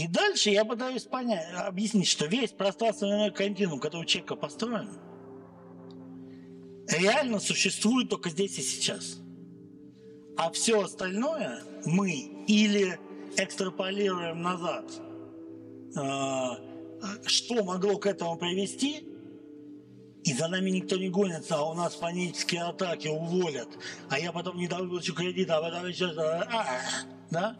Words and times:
И 0.00 0.06
дальше 0.06 0.48
я 0.48 0.64
пытаюсь 0.64 1.02
понять, 1.02 1.46
объяснить, 1.54 2.08
что 2.08 2.24
весь 2.24 2.52
пространственный 2.52 3.30
континуум, 3.30 3.80
который 3.80 4.04
у 4.04 4.06
человека 4.06 4.34
построен, 4.34 4.88
реально 6.88 7.38
существует 7.38 8.08
только 8.08 8.30
здесь 8.30 8.58
и 8.58 8.62
сейчас. 8.62 9.18
А 10.38 10.50
все 10.52 10.80
остальное 10.80 11.62
мы 11.84 12.12
или 12.46 12.98
экстраполируем 13.36 14.40
назад, 14.40 14.90
а, 15.94 16.56
что 17.26 17.62
могло 17.62 17.98
к 17.98 18.06
этому 18.06 18.38
привести, 18.38 19.06
и 20.24 20.32
за 20.32 20.48
нами 20.48 20.70
никто 20.70 20.96
не 20.96 21.10
гонится, 21.10 21.56
а 21.56 21.64
у 21.64 21.74
нас 21.74 21.94
панические 21.96 22.62
атаки 22.62 23.08
уволят, 23.08 23.68
а 24.08 24.18
я 24.18 24.32
потом 24.32 24.56
не 24.56 24.66
довыплачу 24.66 25.14
кредит, 25.14 25.50
а 25.50 25.60
потом 25.60 25.86
еще... 25.86 26.06
А, 26.06 26.78
да? 27.30 27.58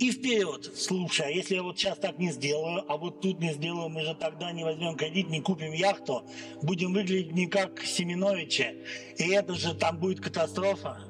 И 0.00 0.12
вперед, 0.12 0.72
слушай, 0.74 1.26
а 1.26 1.28
если 1.28 1.56
я 1.56 1.62
вот 1.62 1.78
сейчас 1.78 1.98
так 1.98 2.18
не 2.18 2.32
сделаю, 2.32 2.82
а 2.90 2.96
вот 2.96 3.20
тут 3.20 3.38
не 3.38 3.52
сделаю, 3.52 3.90
мы 3.90 4.00
же 4.00 4.14
тогда 4.14 4.50
не 4.50 4.64
возьмем 4.64 4.96
кредит, 4.96 5.28
не 5.28 5.42
купим 5.42 5.72
яхту, 5.72 6.22
будем 6.62 6.94
выглядеть 6.94 7.32
не 7.32 7.46
как 7.46 7.82
Семеновичи, 7.82 8.76
и 9.18 9.28
это 9.28 9.54
же 9.54 9.74
там 9.74 9.98
будет 9.98 10.20
катастрофа. 10.20 11.02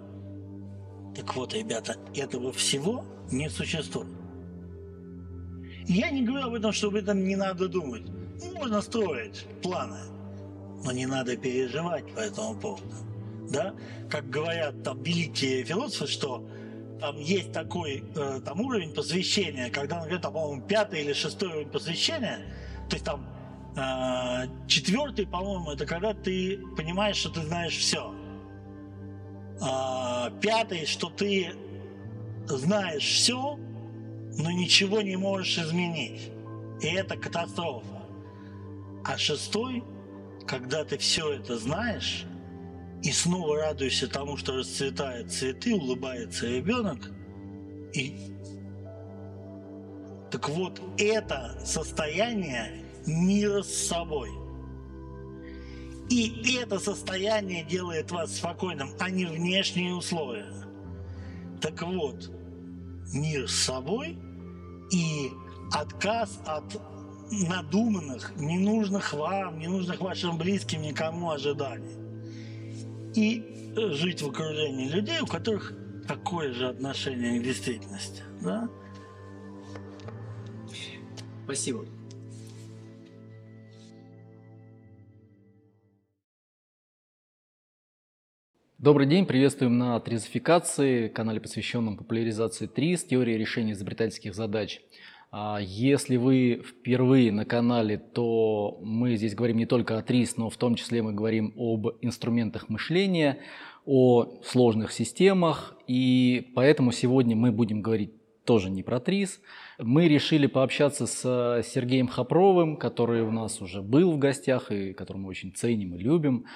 Так 1.15 1.37
вот, 1.37 1.55
ребята, 1.55 1.99
этого 2.17 2.53
всего 2.53 3.05
не 3.31 3.49
существует. 3.49 4.09
Я 5.87 6.11
не 6.11 6.23
говорю 6.23 6.49
об 6.49 6.55
этом, 6.55 6.73
что 6.73 6.89
об 6.89 6.97
этом 6.97 7.23
не 7.23 7.37
надо 7.37 7.69
думать. 7.69 8.03
Можно 8.55 8.83
строить 8.83 9.47
планы, 9.63 10.01
но 10.85 10.91
не 10.91 11.07
надо 11.07 11.37
переживать 11.37 12.13
по 12.13 12.19
этому 12.19 12.59
поводу. 12.59 12.97
Да? 13.53 13.73
Как 14.11 14.29
говорят 14.29 14.83
там 14.83 15.01
великие 15.05 15.63
философы, 15.63 16.11
что 16.11 16.45
там 17.01 17.19
есть 17.19 17.53
такой 17.53 18.05
э, 18.15 18.41
там 18.45 18.61
уровень 18.61 18.95
посвящения, 18.95 19.71
когда, 19.71 19.99
например, 19.99 20.21
там, 20.21 20.33
по-моему, 20.33 20.63
пятый 20.63 21.03
или 21.03 21.13
шестой 21.13 21.49
уровень 21.49 21.71
посвящения, 21.71 22.41
то 22.89 22.97
есть 22.97 23.05
там 23.05 23.27
э, 23.77 24.67
четвертый, 24.69 25.27
по-моему, 25.27 25.73
это 25.73 25.87
когда 25.87 26.15
ты 26.15 26.61
понимаешь, 26.77 27.17
что 27.17 27.31
ты 27.31 27.43
знаешь 27.43 27.77
все. 27.77 28.15
А, 29.63 30.31
пятый, 30.41 30.87
что 30.87 31.11
ты 31.11 31.55
знаешь 32.47 33.05
все, 33.05 33.59
но 34.39 34.51
ничего 34.51 35.03
не 35.03 35.17
можешь 35.17 35.59
изменить. 35.59 36.31
И 36.81 36.87
это 36.87 37.17
катастрофа. 37.17 38.03
А 39.05 39.19
шестой, 39.19 39.85
когда 40.47 40.85
ты 40.85 40.97
все 40.97 41.35
это 41.35 41.59
знаешь, 41.59 42.25
и 43.03 43.11
снова 43.13 43.57
радуешься 43.57 44.09
тому, 44.09 44.37
что 44.37 44.57
расцветают 44.57 45.33
цветы, 45.33 45.75
улыбается 45.75 46.47
ребенок, 46.47 47.11
и 47.95 48.17
так 50.31 50.49
вот 50.49 50.81
это 50.99 51.59
состояние 51.65 52.85
мира 53.07 53.63
с 53.63 53.73
собой. 53.73 54.31
И 56.09 56.59
это 56.61 56.79
состояние 56.79 57.65
делает 57.65 58.11
вас 58.11 58.37
спокойным, 58.37 58.91
а 58.99 59.11
не 59.11 59.27
внешние 59.27 59.95
условия. 59.95 60.53
Так 61.61 61.83
вот, 61.83 62.31
мир 63.13 63.49
с 63.49 63.55
собой 63.55 64.19
и 64.93 65.31
отказ 65.73 66.41
от 66.47 66.81
надуманных, 67.31 68.33
ненужных 68.37 69.13
вам, 69.13 69.59
ненужных 69.59 70.01
вашим 70.01 70.37
близким 70.37 70.83
никому 70.83 71.31
ожиданий. 71.31 72.00
И 73.15 73.43
жить 73.75 74.23
в 74.23 74.29
окружении 74.29 74.89
людей, 74.89 75.21
у 75.21 75.27
которых 75.27 75.73
такое 76.07 76.53
же 76.53 76.69
отношение 76.69 77.41
к 77.41 77.43
действительности. 77.43 78.23
Да? 78.43 78.69
Спасибо. 81.45 81.85
Добрый 88.79 89.07
день, 89.07 89.27
приветствуем 89.27 89.77
на 89.77 90.01
Тризификации, 90.01 91.09
канале, 91.09 91.39
посвященном 91.39 91.99
популяризации 91.99 92.67
ТРИЗ, 92.67 93.05
теории 93.05 93.35
решения 93.35 93.73
изобретательских 93.73 94.35
задач. 94.35 94.81
А, 95.33 95.59
если 95.61 96.17
вы 96.17 96.63
впервые 96.67 97.31
на 97.31 97.45
канале, 97.45 97.99
то 97.99 98.79
мы 98.83 99.17
здесь 99.17 99.35
говорим 99.35 99.59
не 99.59 99.67
только 99.67 99.97
о 99.97 100.03
ТРИЗ, 100.03 100.37
но 100.37 100.51
в 100.51 100.57
том 100.57 100.75
числе 100.75 101.03
мы 101.03 101.13
говорим 101.13 101.55
об 101.57 101.89
инструментах 102.01 102.69
мышления, 102.69 103.39
о 103.87 104.41
сложных 104.45 104.91
системах, 104.93 105.77
и 105.87 106.51
поэтому 106.55 106.91
сегодня 106.91 107.37
мы 107.37 107.53
будем 107.53 107.81
говорить 107.81 108.13
тоже 108.45 108.71
не 108.71 108.83
про 108.83 108.99
ТРИЗ. 108.99 109.41
Мы 109.79 110.09
решили 110.09 110.49
пообщаться 110.49 111.07
с 111.07 111.63
Сергеем 111.65 112.09
Хапровым, 112.09 112.77
который 112.77 113.23
у 113.23 113.31
нас 113.31 113.63
уже 113.63 113.83
был 113.83 114.13
в 114.13 114.19
гостях 114.19 114.73
и 114.73 114.93
которого 114.93 115.23
мы 115.23 115.29
очень 115.29 115.53
ценим 115.53 115.95
и 115.95 115.99
любим. 115.99 116.47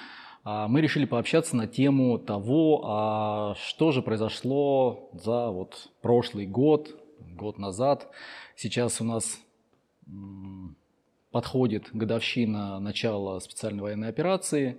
А, 0.42 0.66
мы 0.66 0.80
решили 0.80 1.04
пообщаться 1.04 1.54
на 1.54 1.68
тему 1.68 2.18
того, 2.18 2.82
а 2.84 3.54
что 3.54 3.92
же 3.92 4.02
произошло 4.02 5.10
за 5.12 5.50
вот 5.50 5.92
прошлый 6.02 6.46
год, 6.46 7.03
год 7.34 7.58
назад. 7.58 8.08
Сейчас 8.56 9.00
у 9.00 9.04
нас 9.04 9.40
подходит 11.30 11.88
годовщина 11.92 12.78
начала 12.78 13.40
специальной 13.40 13.82
военной 13.82 14.08
операции. 14.08 14.78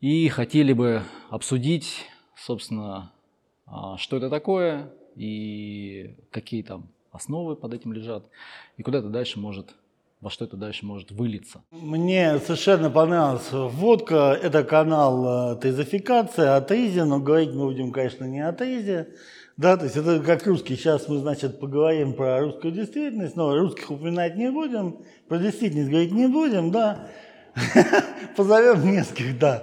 И 0.00 0.28
хотели 0.28 0.72
бы 0.72 1.02
обсудить, 1.30 2.06
собственно, 2.36 3.12
а, 3.66 3.96
что 3.96 4.18
это 4.18 4.28
такое 4.28 4.92
и 5.16 6.16
какие 6.30 6.62
там 6.62 6.88
основы 7.12 7.56
под 7.56 7.72
этим 7.72 7.92
лежат, 7.92 8.28
и 8.76 8.82
куда 8.82 8.98
это 8.98 9.08
дальше 9.08 9.38
может 9.38 9.74
во 10.24 10.30
что 10.30 10.46
это 10.46 10.56
дальше 10.56 10.86
может 10.86 11.10
вылиться. 11.10 11.62
Мне 11.70 12.38
совершенно 12.38 12.88
понравилась 12.88 13.52
вводка. 13.52 14.38
Это 14.42 14.64
канал 14.64 15.52
э, 15.52 15.60
Тезификация, 15.60 16.56
атеизе, 16.56 17.04
но 17.04 17.20
говорить 17.20 17.52
мы 17.52 17.66
будем, 17.66 17.92
конечно, 17.92 18.24
не 18.24 18.40
о 18.40 18.54
тейзе. 18.54 19.08
Да, 19.56 19.76
то 19.76 19.84
есть 19.84 19.96
это 19.96 20.18
как 20.20 20.46
русский. 20.46 20.76
Сейчас 20.76 21.08
мы, 21.08 21.18
значит, 21.18 21.60
поговорим 21.60 22.14
про 22.14 22.40
русскую 22.40 22.72
действительность, 22.72 23.36
но 23.36 23.56
русских 23.56 23.90
упоминать 23.90 24.36
не 24.36 24.50
будем, 24.50 24.98
про 25.28 25.38
действительность 25.38 25.90
говорить 25.90 26.12
не 26.12 26.26
будем, 26.26 26.72
да. 26.72 27.06
Позовем 28.36 28.84
нескольких, 28.90 29.38
да, 29.38 29.62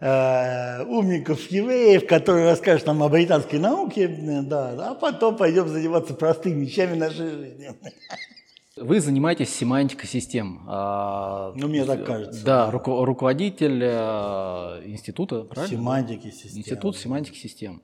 э, 0.00 0.84
умников 0.84 1.50
евреев, 1.50 2.06
которые 2.06 2.50
расскажут 2.50 2.86
нам 2.86 3.02
о 3.02 3.08
британской 3.08 3.58
науке, 3.58 4.06
да, 4.06 4.90
а 4.90 4.94
потом 4.94 5.36
пойдем 5.38 5.66
заниматься 5.66 6.12
простыми 6.12 6.66
вещами 6.66 6.94
нашей 6.94 7.30
жизни. 7.30 7.70
Вы 8.76 9.00
занимаетесь 9.00 9.54
семантикой 9.54 10.08
систем. 10.08 10.62
А, 10.66 11.52
ну, 11.54 11.68
мне 11.68 11.84
так 11.84 12.04
кажется. 12.04 12.44
Да, 12.44 12.70
ру- 12.70 13.04
руководитель 13.04 13.82
э, 13.82 14.82
института, 14.86 15.42
правильно? 15.44 15.76
Семантики 15.76 16.30
систем. 16.30 16.58
Институт 16.58 16.96
семантики 16.96 17.36
систем. 17.36 17.82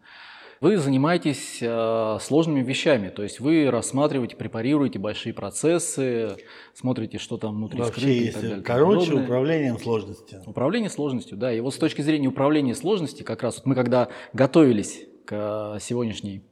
Вы 0.61 0.77
занимаетесь 0.79 1.59
э, 1.61 2.19
сложными 2.21 2.63
вещами, 2.63 3.11
то 3.11 3.23
есть 3.23 3.39
вы 3.39 3.71
рассматриваете, 3.71 4.35
препарируете 4.35 4.99
большие 4.99 5.33
процессы, 5.33 6.37
смотрите, 6.75 7.19
что 7.19 7.37
там 7.37 7.57
внутри 7.57 7.81
Вообще 7.81 8.01
скрыто 8.01 8.17
и 8.17 8.31
так 8.33 8.43
далее. 8.43 8.63
Короче, 8.63 9.15
управлением 9.15 9.79
сложностью. 9.79 10.43
Управление 10.47 10.91
сложностью, 10.91 11.37
да. 11.37 11.53
И 11.53 11.61
вот 11.61 11.75
с 11.75 11.79
точки 11.79 12.03
зрения 12.03 12.27
управления 12.27 12.75
сложностью, 12.75 13.25
как 13.25 13.43
раз 13.43 13.57
вот 13.59 13.67
мы 13.67 13.77
когда 13.77 14.09
готовились 14.33 15.05
к 15.25 15.79
сегодняшней, 15.81 16.43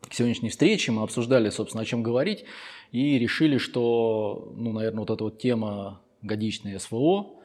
к 0.00 0.12
сегодняшней 0.14 0.48
встрече, 0.48 0.90
мы 0.90 1.02
обсуждали, 1.02 1.50
собственно, 1.50 1.82
о 1.82 1.84
чем 1.84 2.02
говорить 2.02 2.44
и 2.90 3.18
решили, 3.18 3.58
что, 3.58 4.52
ну, 4.56 4.72
наверное, 4.72 5.00
вот 5.00 5.10
эта 5.10 5.22
вот 5.22 5.38
тема 5.38 6.00
годичной 6.22 6.80
СВО, 6.80 7.37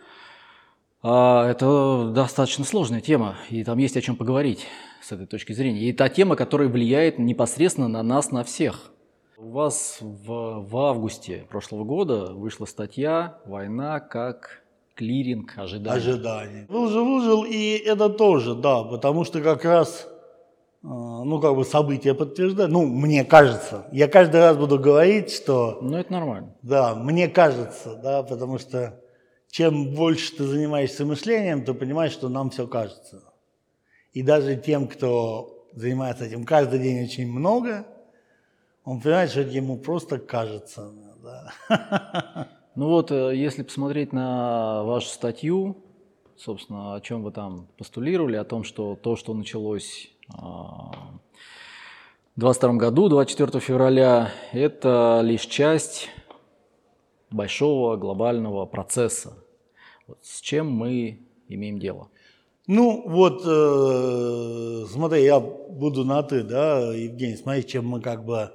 а, 1.03 1.49
это 1.49 2.11
достаточно 2.15 2.63
сложная 2.63 3.01
тема, 3.01 3.35
и 3.49 3.63
там 3.63 3.77
есть 3.77 3.97
о 3.97 4.01
чем 4.01 4.15
поговорить 4.15 4.65
с 5.01 5.11
этой 5.11 5.27
точки 5.27 5.51
зрения. 5.51 5.81
И 5.81 5.93
та 5.93 6.07
тема, 6.07 6.35
которая 6.37 6.69
влияет 6.69 7.19
непосредственно 7.19 7.89
на 7.89 8.01
нас, 8.03 8.31
на 8.31 8.43
всех. 8.43 8.91
У 9.37 9.49
вас 9.49 9.97
в, 9.99 10.65
в 10.65 10.77
августе 10.77 11.45
прошлого 11.49 11.83
года 11.83 12.33
вышла 12.33 12.65
статья 12.65 13.39
«Война 13.45 13.99
как 13.99 14.63
клиринг 14.95 15.57
ожиданий». 15.57 15.97
Ожиданий. 15.97 16.65
Выжил, 16.69 17.03
выжил, 17.03 17.43
и 17.43 17.75
это 17.85 18.07
тоже, 18.07 18.55
да, 18.55 18.83
потому 18.83 19.25
что 19.25 19.41
как 19.41 19.65
раз 19.65 20.07
а, 20.83 20.87
ну, 20.87 21.39
как 21.39 21.55
бы 21.55 21.65
события 21.65 22.13
подтверждают. 22.13 22.71
Ну, 22.71 22.85
мне 22.85 23.25
кажется. 23.25 23.87
Я 23.91 24.07
каждый 24.07 24.41
раз 24.41 24.55
буду 24.55 24.79
говорить, 24.79 25.31
что... 25.31 25.79
Ну, 25.81 25.97
это 25.97 26.11
нормально. 26.11 26.55
Да, 26.61 26.95
мне 26.95 27.27
кажется, 27.27 27.95
да, 28.01 28.23
потому 28.23 28.57
что 28.57 29.02
чем 29.53 29.93
больше 29.93 30.35
ты 30.35 30.45
занимаешься 30.45 31.05
мышлением, 31.05 31.63
ты 31.63 31.75
понимаешь, 31.75 32.11
что 32.11 32.27
нам 32.27 32.49
все 32.49 32.65
кажется. 32.65 33.21
И 34.11 34.23
даже 34.23 34.55
тем, 34.55 34.87
кто 34.87 35.67
занимается 35.75 36.25
этим 36.25 36.43
каждый 36.43 36.79
день 36.79 37.03
очень 37.03 37.31
много, 37.31 37.85
он 38.83 38.99
понимает, 38.99 39.29
что 39.29 39.41
ему 39.41 39.77
просто 39.77 40.17
кажется. 40.17 40.91
Да. 41.21 42.49
Ну 42.75 42.87
вот, 42.87 43.11
э, 43.11 43.35
если 43.35 43.61
посмотреть 43.61 44.13
на 44.13 44.81
вашу 44.81 45.09
статью, 45.09 45.77
собственно, 46.35 46.95
о 46.95 47.01
чем 47.01 47.21
вы 47.21 47.31
там 47.31 47.67
постулировали, 47.77 48.35
о 48.35 48.43
том, 48.43 48.63
что 48.63 48.95
то, 48.95 49.15
что 49.15 49.35
началось 49.35 50.09
а, 50.35 50.89
2022 52.35 52.73
году, 52.73 53.09
24 53.09 53.59
февраля, 53.59 54.31
это 54.53 55.21
лишь 55.23 55.45
часть 55.45 56.09
большого 57.29 57.95
глобального 57.95 58.65
процесса. 58.65 59.42
Вот 60.13 60.23
с 60.27 60.41
чем 60.41 60.71
мы 60.71 61.25
имеем 61.47 61.79
дело? 61.79 62.09
Ну, 62.67 63.03
вот, 63.09 63.41
э, 63.43 64.85
смотри, 64.91 65.23
я 65.23 65.39
буду 65.39 66.05
на 66.05 66.21
ты, 66.21 66.43
да, 66.43 66.93
Евгений, 66.93 67.35
смотри, 67.35 67.65
чем 67.65 67.87
мы 67.87 67.99
как 67.99 68.23
бы 68.23 68.51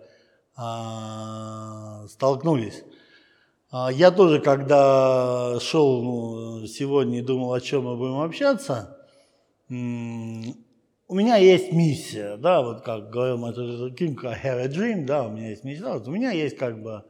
э, 0.57 2.07
столкнулись. 2.09 2.85
А, 3.73 3.91
я 3.91 4.13
тоже, 4.13 4.41
когда 4.41 5.59
шел 5.61 6.03
ну, 6.61 6.67
сегодня 6.69 7.19
и 7.19 7.23
думал, 7.23 7.53
о 7.53 7.61
чем 7.61 7.87
мы 7.87 7.97
будем 7.97 8.21
общаться, 8.21 8.97
у 9.69 9.75
меня 9.75 11.37
есть 11.39 11.73
миссия, 11.73 12.37
да, 12.37 12.63
вот 12.63 12.83
как 12.83 13.11
говорил 13.11 13.45
Лютер 13.49 13.93
Кинг, 13.95 14.25
I 14.25 14.41
have 14.41 14.61
a 14.61 14.69
dream, 14.69 15.07
да, 15.07 15.27
у 15.27 15.33
меня 15.33 15.49
есть 15.49 15.65
миссия, 15.65 15.93
вот 15.93 16.07
у 16.07 16.13
меня 16.13 16.31
есть 16.31 16.57
как 16.57 16.81
бы 16.81 17.03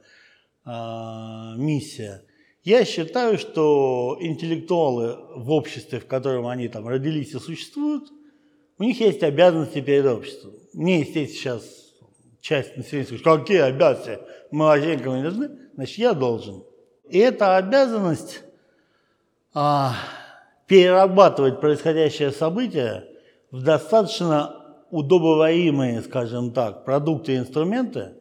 э, 0.65 1.55
миссия. 1.59 2.23
Я 2.64 2.84
считаю, 2.84 3.38
что 3.38 4.16
интеллектуалы 4.20 5.16
в 5.37 5.50
обществе, 5.50 6.00
в 6.00 6.06
котором 6.06 6.46
они 6.46 6.69
там 6.69 6.87
родились 6.87 7.34
и 7.34 7.38
существуют, 7.38 8.10
у 8.78 8.84
них 8.84 9.00
есть 9.00 9.22
обязанности 9.22 9.81
перед 9.81 10.06
обществом. 10.06 10.52
Мне, 10.72 11.00
естественно, 11.00 11.28
сейчас 11.28 11.78
часть 12.40 12.76
населения 12.76 13.19
скажет, 13.19 13.43
какие 13.43 13.60
обязанности, 13.60 14.19
мы 14.50 14.64
никому 14.78 15.16
не 15.16 15.22
должны, 15.22 15.50
значит, 15.75 15.99
я 15.99 16.12
должен. 16.14 16.62
И 17.08 17.19
эта 17.19 17.56
обязанность 17.56 18.43
а, 19.54 19.94
перерабатывать 20.66 21.61
происходящее 21.61 22.31
событие 22.31 23.04
в 23.50 23.62
достаточно 23.62 24.54
удобоваримые, 24.90 26.02
скажем 26.02 26.52
так, 26.52 26.84
продукты 26.84 27.34
и 27.34 27.38
инструменты, 27.38 28.14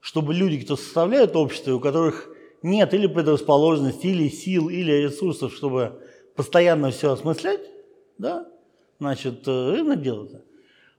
чтобы 0.00 0.34
люди, 0.34 0.60
кто 0.64 0.76
составляют 0.76 1.36
общество, 1.36 1.74
у 1.74 1.80
которых 1.80 2.28
нет 2.62 2.94
или 2.94 3.06
предрасположенности, 3.06 4.06
или 4.06 4.28
сил, 4.28 4.68
или 4.68 4.92
ресурсов, 4.92 5.52
чтобы 5.52 6.00
постоянно 6.36 6.90
все 6.90 7.12
осмыслять, 7.12 7.60
да, 8.18 8.46
значит, 8.98 9.46
рынок 9.46 9.98
э, 9.98 10.02
делается. 10.02 10.42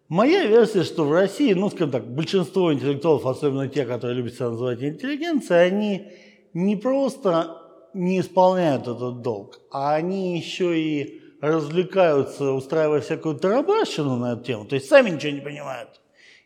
Моя 0.10 0.46
версия, 0.46 0.84
что 0.84 1.06
в 1.06 1.12
России, 1.12 1.54
ну, 1.54 1.70
скажем 1.70 1.92
так, 1.92 2.08
большинство 2.08 2.74
интеллектуалов, 2.74 3.26
особенно 3.26 3.68
те, 3.68 3.86
которые 3.86 4.18
любят 4.18 4.36
себя 4.36 4.50
называть 4.50 4.84
интеллигенцией, 4.84 5.68
они 5.68 6.12
не 6.54 6.76
просто 6.76 7.58
не 7.94 8.20
исполняют 8.20 8.84
этот 8.84 9.22
долг, 9.22 9.60
а 9.72 9.96
они 9.96 10.38
еще 10.38 10.80
и 10.80 11.22
развлекаются, 11.42 12.52
устраивая 12.52 13.02
всякую 13.02 13.36
тарабарщину 13.36 14.18
на 14.18 14.34
эту 14.34 14.44
тему, 14.44 14.66
то 14.66 14.76
есть 14.76 14.88
сами 14.88 15.10
ничего 15.10 15.32
не 15.32 15.42
понимают, 15.42 16.02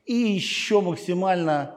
и 0.05 0.13
еще 0.13 0.81
максимально 0.81 1.75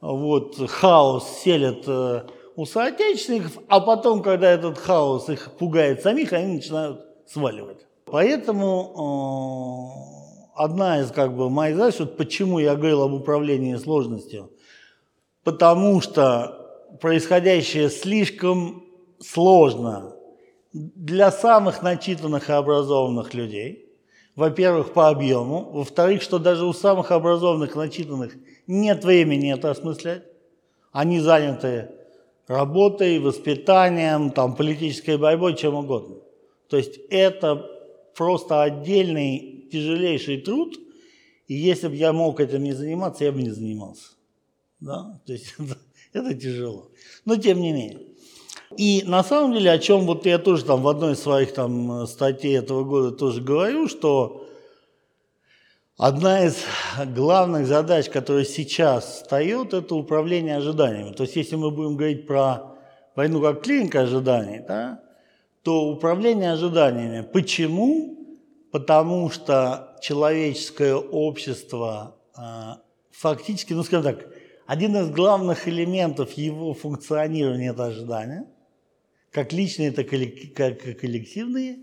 вот, 0.00 0.56
хаос 0.70 1.40
селят 1.42 1.84
э, 1.86 2.22
у 2.56 2.64
соотечественников, 2.64 3.58
а 3.68 3.80
потом, 3.80 4.22
когда 4.22 4.50
этот 4.50 4.78
хаос 4.78 5.28
их 5.28 5.52
пугает 5.58 6.02
самих, 6.02 6.32
они 6.32 6.54
начинают 6.54 7.04
сваливать. 7.26 7.86
Поэтому 8.06 9.92
э, 10.56 10.62
одна 10.62 11.00
из 11.00 11.10
как 11.10 11.36
бы 11.36 11.50
моих 11.50 11.76
задач, 11.76 11.98
вот 11.98 12.16
почему 12.16 12.58
я 12.58 12.74
говорил 12.74 13.02
об 13.02 13.12
управлении 13.12 13.76
сложностью, 13.76 14.50
потому 15.44 16.00
что 16.00 16.86
происходящее 17.00 17.90
слишком 17.90 18.84
сложно 19.20 20.14
для 20.72 21.30
самых 21.30 21.82
начитанных 21.82 22.48
и 22.48 22.52
образованных 22.52 23.34
людей, 23.34 23.86
во-первых, 24.34 24.92
по 24.92 25.08
объему, 25.08 25.70
во-вторых, 25.72 26.22
что 26.22 26.38
даже 26.38 26.64
у 26.64 26.72
самых 26.72 27.10
образованных 27.10 27.74
и 27.74 27.78
начитанных 27.78 28.34
нет 28.66 29.04
времени 29.04 29.52
это 29.52 29.70
осмыслять. 29.70 30.24
Они 30.92 31.20
заняты 31.20 31.90
работой, 32.46 33.18
воспитанием, 33.18 34.30
там, 34.30 34.54
политической 34.54 35.16
борьбой, 35.16 35.56
чем 35.56 35.74
угодно. 35.74 36.16
То 36.68 36.76
есть 36.76 36.98
это 37.10 37.70
просто 38.16 38.62
отдельный 38.62 39.68
тяжелейший 39.70 40.40
труд, 40.40 40.78
и 41.48 41.54
если 41.54 41.88
бы 41.88 41.94
я 41.94 42.12
мог 42.12 42.40
этим 42.40 42.62
не 42.62 42.72
заниматься, 42.72 43.24
я 43.24 43.32
бы 43.32 43.42
не 43.42 43.50
занимался. 43.50 44.10
Да? 44.80 45.20
То 45.26 45.32
есть 45.32 45.54
это, 45.58 45.78
это 46.12 46.34
тяжело. 46.34 46.90
Но 47.24 47.36
тем 47.36 47.60
не 47.60 47.72
менее. 47.72 48.00
И 48.76 49.04
на 49.06 49.22
самом 49.22 49.52
деле, 49.52 49.70
о 49.70 49.78
чем 49.78 50.06
вот 50.06 50.26
я 50.26 50.38
тоже 50.38 50.64
там 50.64 50.82
в 50.82 50.88
одной 50.88 51.12
из 51.12 51.20
своих 51.20 51.54
там 51.54 52.06
статей 52.06 52.58
этого 52.58 52.82
года 52.84 53.12
тоже 53.12 53.40
говорю, 53.40 53.88
что 53.88 54.45
одна 55.96 56.44
из 56.44 56.64
главных 57.14 57.66
задач, 57.66 58.08
которая 58.08 58.44
сейчас 58.44 59.22
встает, 59.22 59.74
это 59.74 59.94
управление 59.94 60.56
ожиданиями. 60.56 61.12
То 61.12 61.24
есть, 61.24 61.36
если 61.36 61.56
мы 61.56 61.70
будем 61.70 61.96
говорить 61.96 62.26
про 62.26 62.76
войну 63.14 63.40
как 63.40 63.62
клиника 63.62 64.02
ожиданий, 64.02 64.60
да, 64.66 65.00
то 65.62 65.88
управление 65.88 66.52
ожиданиями. 66.52 67.22
Почему? 67.22 68.18
Потому 68.70 69.30
что 69.30 69.96
человеческое 70.02 70.94
общество 70.94 72.16
а, 72.34 72.80
фактически, 73.10 73.72
ну 73.72 73.82
скажем 73.82 74.14
так, 74.14 74.28
один 74.66 74.96
из 74.96 75.10
главных 75.10 75.66
элементов 75.66 76.32
его 76.32 76.74
функционирования– 76.74 77.70
это 77.70 77.86
ожидание– 77.86 78.44
как 79.36 79.52
личные, 79.52 79.92
так 79.92 80.10
и 80.14 80.94
коллективные. 80.94 81.80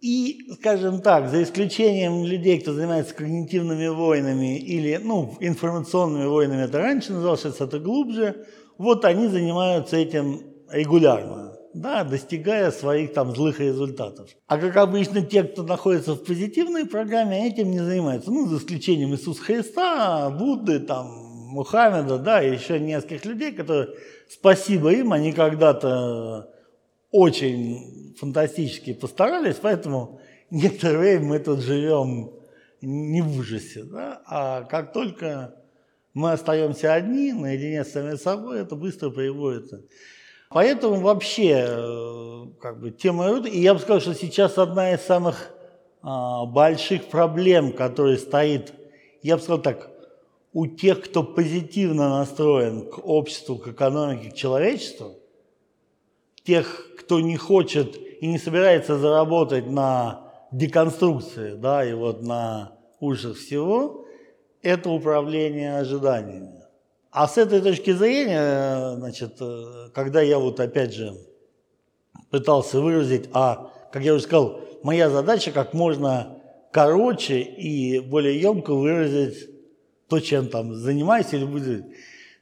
И, 0.00 0.46
скажем 0.60 1.00
так, 1.00 1.28
за 1.28 1.42
исключением 1.42 2.24
людей, 2.24 2.60
кто 2.60 2.72
занимается 2.72 3.14
когнитивными 3.14 3.88
войнами 3.88 4.56
или 4.56 5.00
ну, 5.02 5.36
информационными 5.40 6.26
войнами, 6.26 6.62
это 6.62 6.78
раньше 6.78 7.12
называлось, 7.12 7.40
сейчас 7.40 7.60
это 7.60 7.80
глубже, 7.80 8.46
вот 8.76 9.04
они 9.04 9.26
занимаются 9.26 9.96
этим 9.96 10.42
регулярно, 10.70 11.58
да, 11.74 12.04
достигая 12.04 12.70
своих 12.70 13.12
там 13.12 13.34
злых 13.34 13.58
результатов. 13.58 14.30
А 14.46 14.58
как 14.58 14.76
обычно, 14.76 15.22
те, 15.22 15.42
кто 15.42 15.64
находится 15.64 16.14
в 16.14 16.24
позитивной 16.24 16.86
программе, 16.86 17.48
этим 17.48 17.72
не 17.72 17.80
занимаются. 17.80 18.30
Ну, 18.30 18.46
за 18.46 18.58
исключением 18.58 19.14
Иисуса 19.14 19.42
Христа, 19.42 20.30
Будды, 20.30 20.78
там, 20.78 21.08
Мухаммеда, 21.48 22.18
да, 22.18 22.40
и 22.40 22.52
еще 22.52 22.78
нескольких 22.78 23.24
людей, 23.24 23.52
которые 23.52 23.88
спасибо 24.28 24.92
им, 24.92 25.12
они 25.12 25.32
когда-то 25.32 26.50
очень 27.10 28.14
фантастически 28.18 28.92
постарались, 28.92 29.56
поэтому 29.56 30.20
некоторое 30.50 30.98
время 30.98 31.24
мы 31.24 31.38
тут 31.38 31.60
живем 31.60 32.32
не 32.80 33.22
в 33.22 33.38
ужасе. 33.38 33.84
Да? 33.84 34.22
А 34.26 34.62
как 34.64 34.92
только 34.92 35.54
мы 36.14 36.32
остаемся 36.32 36.94
одни, 36.94 37.32
наедине 37.32 37.84
с 37.84 37.92
самим 37.92 38.18
собой, 38.18 38.60
это 38.60 38.76
быстро 38.76 39.10
приводит. 39.10 39.70
Поэтому 40.50 41.00
вообще, 41.00 41.66
э, 41.68 42.44
как 42.60 42.80
бы, 42.80 42.90
тема 42.90 43.38
и 43.46 43.60
я 43.60 43.74
бы 43.74 43.80
сказал, 43.80 44.00
что 44.00 44.14
сейчас 44.14 44.56
одна 44.56 44.94
из 44.94 45.00
самых 45.02 45.50
а, 46.00 46.46
больших 46.46 47.06
проблем, 47.06 47.72
которая 47.72 48.16
стоит, 48.16 48.72
я 49.22 49.36
бы 49.36 49.42
сказал 49.42 49.60
так, 49.60 49.90
у 50.52 50.66
тех, 50.66 51.02
кто 51.02 51.22
позитивно 51.22 52.08
настроен 52.08 52.88
к 52.88 52.98
обществу, 52.98 53.56
к 53.56 53.68
экономике, 53.68 54.30
к 54.30 54.34
человечеству, 54.34 55.17
тех, 56.48 56.88
кто 56.98 57.20
не 57.20 57.36
хочет 57.36 57.94
и 58.22 58.26
не 58.26 58.38
собирается 58.38 58.96
заработать 58.96 59.66
на 59.66 60.32
деконструкции, 60.50 61.54
да, 61.54 61.84
и 61.84 61.92
вот 61.92 62.22
на 62.22 62.72
ужасах 63.00 63.36
всего, 63.36 64.06
это 64.62 64.88
управление 64.88 65.78
ожиданиями. 65.78 66.62
А 67.10 67.28
с 67.28 67.36
этой 67.36 67.60
точки 67.60 67.92
зрения, 67.92 68.96
значит, 68.96 69.36
э, 69.40 69.90
когда 69.92 70.22
я 70.22 70.38
вот 70.38 70.58
опять 70.58 70.94
же 70.94 71.14
пытался 72.30 72.80
выразить, 72.80 73.28
а, 73.34 73.70
как 73.92 74.02
я 74.02 74.14
уже 74.14 74.24
сказал, 74.24 74.60
моя 74.82 75.10
задача 75.10 75.52
как 75.52 75.74
можно 75.74 76.38
короче 76.72 77.40
и 77.40 78.00
более 78.00 78.40
емко 78.40 78.72
выразить 78.72 79.50
то, 80.08 80.18
чем 80.18 80.48
там 80.48 80.74
занимаюсь 80.74 81.32
или 81.32 81.44
буду. 81.44 81.84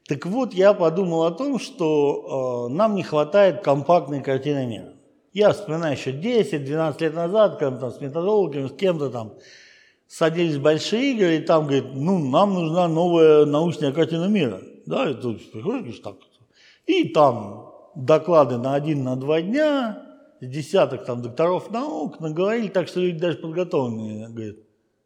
Так 0.08 0.24
вот, 0.26 0.54
я 0.54 0.72
подумал 0.72 1.24
о 1.24 1.32
том, 1.32 1.58
что 1.58 2.68
э, 2.68 2.72
нам 2.72 2.94
не 2.94 3.02
хватает 3.02 3.62
компактной 3.62 4.22
картины 4.22 4.66
мира. 4.66 4.92
Я 5.32 5.52
вспоминаю 5.52 5.96
еще 5.96 6.12
10-12 6.12 7.02
лет 7.02 7.14
назад, 7.14 7.58
когда 7.58 7.78
там 7.78 7.90
с 7.90 8.00
методологами, 8.00 8.68
с 8.68 8.72
кем-то 8.72 9.10
там 9.10 9.34
садились 10.06 10.58
большие 10.58 11.12
игры, 11.12 11.36
и 11.36 11.40
там 11.40 11.64
говорит, 11.64 11.86
ну, 11.92 12.18
нам 12.18 12.54
нужна 12.54 12.86
новая 12.86 13.44
научная 13.46 13.92
картина 13.92 14.26
мира. 14.26 14.60
Да, 14.86 15.10
и 15.10 15.14
тут 15.14 15.50
приходишь 15.50 15.98
так. 15.98 16.14
И 16.86 17.08
там 17.08 17.74
доклады 17.96 18.58
на 18.58 18.74
один, 18.74 19.02
на 19.02 19.16
два 19.16 19.42
дня, 19.42 20.02
десяток 20.40 21.04
там 21.04 21.20
докторов 21.20 21.70
наук 21.72 22.20
наговорили 22.20 22.68
так, 22.68 22.86
что 22.86 23.00
люди 23.00 23.18
даже 23.18 23.38
подготовленные, 23.38 24.28
говорят, 24.28 24.56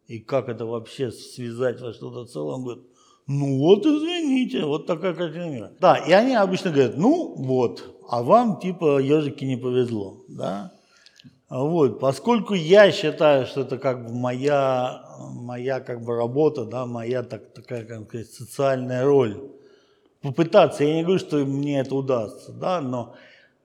и 0.07 0.19
как 0.19 0.49
это 0.49 0.67
вообще 0.67 1.11
связать 1.11 1.81
во 1.81 1.93
что-то 1.95 2.27
целое? 2.27 2.57
Он 2.57 2.65
говорит, 2.65 2.85
ну 3.33 3.59
вот 3.59 3.87
извините, 3.87 4.65
вот 4.65 4.87
такая 4.87 5.15
картина 5.15 5.49
мира. 5.51 5.71
Да, 5.79 5.95
и 5.95 6.11
они 6.11 6.35
обычно 6.35 6.73
говорят, 6.73 6.97
ну 6.97 7.37
вот, 7.37 8.03
а 8.09 8.25
вам 8.25 8.59
типа 8.59 8.99
ежики 8.99 9.45
не 9.45 9.57
повезло, 9.57 10.25
да. 10.27 10.73
Вот, 11.49 12.01
поскольку 12.01 12.55
я 12.55 12.91
считаю, 12.91 13.47
что 13.47 13.61
это 13.61 13.79
как 13.79 14.05
бы 14.05 14.13
моя 14.13 15.05
моя 15.33 15.79
как 15.79 16.03
бы 16.03 16.17
работа, 16.17 16.65
да, 16.65 16.87
моя 16.87 17.23
так, 17.23 17.53
такая, 17.53 17.85
как 17.85 18.09
сказать, 18.09 18.31
социальная 18.33 19.05
роль. 19.05 19.41
Попытаться, 20.23 20.83
я 20.83 20.97
не 20.97 21.03
говорю, 21.05 21.21
что 21.21 21.37
мне 21.37 21.79
это 21.79 21.95
удастся, 21.95 22.51
да, 22.51 22.81
но 22.81 23.15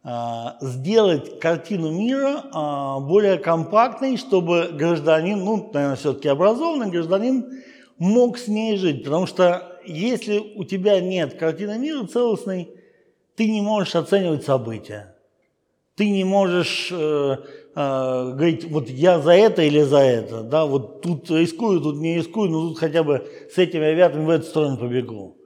а, 0.03 0.57
сделать 0.61 1.39
картину 1.39 1.91
мира 1.91 2.43
а, 2.53 2.99
более 2.99 3.39
компактной, 3.39 4.17
чтобы 4.17 4.69
гражданин, 4.73 5.43
ну, 5.43 5.71
наверное, 5.73 5.95
все-таки 5.95 6.27
образованный 6.27 6.91
гражданин 6.91 7.63
мог 7.97 8.37
с 8.37 8.47
ней 8.47 8.77
жить. 8.77 9.03
Потому 9.03 9.27
что 9.27 9.79
если 9.85 10.39
у 10.55 10.63
тебя 10.63 10.99
нет 10.99 11.35
картины 11.35 11.77
мира 11.77 12.05
целостной, 12.05 12.69
ты 13.35 13.49
не 13.49 13.61
можешь 13.61 13.95
оценивать 13.95 14.43
события. 14.43 15.15
Ты 15.95 16.09
не 16.09 16.23
можешь 16.23 16.89
э, 16.91 16.95
э, 16.95 18.31
говорить, 18.33 18.65
вот 18.65 18.89
я 18.89 19.19
за 19.19 19.31
это 19.31 19.61
или 19.61 19.81
за 19.81 19.99
это. 19.99 20.41
Да, 20.41 20.65
вот 20.65 21.01
тут 21.01 21.29
рискую, 21.31 21.79
тут 21.79 21.97
не 21.97 22.15
рискую, 22.15 22.49
но 22.49 22.69
тут 22.69 22.79
хотя 22.79 23.03
бы 23.03 23.27
с 23.53 23.57
этими 23.57 23.85
авиатами 23.85 24.25
в 24.25 24.29
эту 24.29 24.45
сторону 24.45 24.77
побегу. 24.77 25.37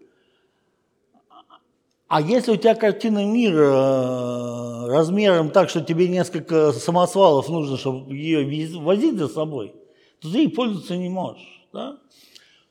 А 2.08 2.22
если 2.22 2.54
у 2.54 2.56
тебя 2.56 2.74
картина 2.74 3.24
мира 3.24 3.72
э, 3.72 4.88
размером 4.88 5.52
так, 5.52 5.70
что 5.70 5.82
тебе 5.82 6.08
несколько 6.08 6.72
самосвалов 6.72 7.48
нужно, 7.50 7.78
чтобы 7.78 8.16
ее 8.16 8.80
возить 8.80 9.20
за 9.20 9.28
собой, 9.28 9.76
то 10.20 10.32
ты 10.32 10.40
ей 10.40 10.50
пользоваться 10.50 10.98
не 10.98 11.10
можешь. 11.10 11.68
Да? 11.72 12.00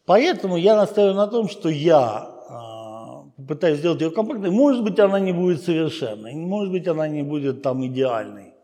Поэтому 0.08 0.56
я 0.56 0.74
настаиваю 0.74 1.14
на 1.14 1.26
том, 1.26 1.50
что 1.50 1.68
я 1.68 2.30
э, 2.48 3.42
пытаюсь 3.46 3.80
сделать 3.80 4.00
ее 4.00 4.10
компактной. 4.10 4.50
Может 4.50 4.82
быть, 4.82 4.98
она 4.98 5.20
не 5.20 5.32
будет 5.32 5.62
совершенной, 5.62 6.34
может 6.34 6.72
быть, 6.72 6.88
она 6.88 7.06
не 7.08 7.22
будет 7.22 7.60
там 7.60 7.84
идеальной. 7.86 8.54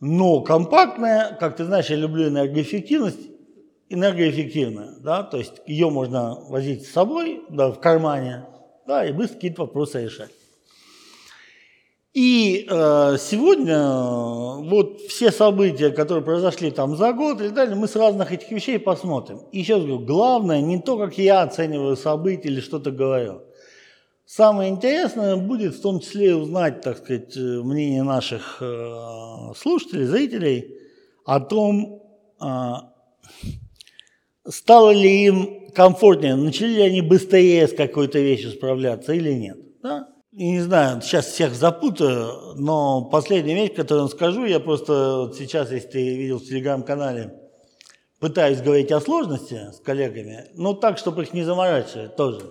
Но 0.00 0.40
компактная, 0.40 1.36
как 1.38 1.56
ты 1.56 1.66
знаешь, 1.66 1.90
я 1.90 1.96
люблю 1.96 2.28
энергоэффективность, 2.28 3.20
энергоэффективная, 3.90 4.94
да, 5.00 5.24
то 5.24 5.36
есть 5.36 5.60
ее 5.66 5.90
можно 5.90 6.40
возить 6.48 6.86
с 6.86 6.90
собой, 6.90 7.42
да, 7.50 7.70
в 7.70 7.78
кармане, 7.78 8.46
да, 8.86 9.04
и 9.04 9.12
быстро 9.12 9.34
какие-то 9.34 9.62
вопросы 9.62 10.04
решать. 10.04 10.30
И 12.12 12.66
э, 12.68 13.16
сегодня 13.20 13.78
вот 14.68 15.00
все 15.02 15.30
события, 15.30 15.90
которые 15.90 16.24
произошли 16.24 16.72
там 16.72 16.96
за 16.96 17.12
год 17.12 17.40
и 17.40 17.50
далее, 17.50 17.76
мы 17.76 17.86
с 17.86 17.94
разных 17.94 18.32
этих 18.32 18.50
вещей 18.50 18.80
посмотрим. 18.80 19.42
И 19.52 19.60
еще 19.60 19.74
раз 19.74 19.84
говорю, 19.84 20.04
главное 20.04 20.60
не 20.60 20.80
то, 20.80 20.98
как 20.98 21.18
я 21.18 21.42
оцениваю 21.42 21.96
события 21.96 22.48
или 22.48 22.60
что-то 22.60 22.90
говорю. 22.90 23.42
Самое 24.26 24.70
интересное 24.70 25.36
будет 25.36 25.74
в 25.74 25.82
том 25.82 26.00
числе 26.00 26.34
узнать, 26.34 26.80
так 26.80 26.98
сказать, 26.98 27.36
э, 27.36 27.40
мнение 27.40 28.02
наших 28.02 28.58
э, 28.60 29.52
слушателей, 29.56 30.06
зрителей 30.06 30.78
о 31.24 31.38
том, 31.38 32.02
э, 32.40 32.72
стало 34.48 34.90
ли 34.90 35.26
им 35.26 35.70
комфортнее, 35.72 36.34
начали 36.34 36.74
ли 36.74 36.82
они 36.82 37.02
быстрее 37.02 37.68
с 37.68 37.72
какой-то 37.72 38.18
вещью 38.18 38.50
справляться 38.50 39.12
или 39.12 39.32
нет. 39.32 39.58
Да? 39.80 40.09
Не 40.32 40.60
знаю, 40.60 41.02
сейчас 41.02 41.26
всех 41.26 41.56
запутаю, 41.56 42.54
но 42.54 43.04
последняя 43.06 43.54
вещь, 43.54 43.74
которую 43.74 44.04
я 44.04 44.10
скажу, 44.14 44.44
я 44.44 44.60
просто 44.60 45.22
вот 45.22 45.36
сейчас, 45.36 45.72
если 45.72 45.88
ты 45.88 46.16
видел 46.16 46.38
в 46.38 46.44
телеграм-канале, 46.44 47.34
пытаюсь 48.20 48.60
говорить 48.60 48.92
о 48.92 49.00
сложности 49.00 49.72
с 49.72 49.80
коллегами, 49.80 50.44
но 50.54 50.74
так, 50.74 50.98
чтобы 50.98 51.24
их 51.24 51.32
не 51.32 51.42
заморачивать 51.42 52.14
тоже. 52.14 52.42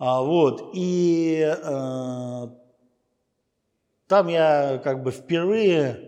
А, 0.00 0.22
вот, 0.22 0.72
и 0.74 1.46
э, 1.46 2.48
там 4.08 4.26
я 4.26 4.80
как 4.82 5.04
бы 5.04 5.12
впервые 5.12 6.00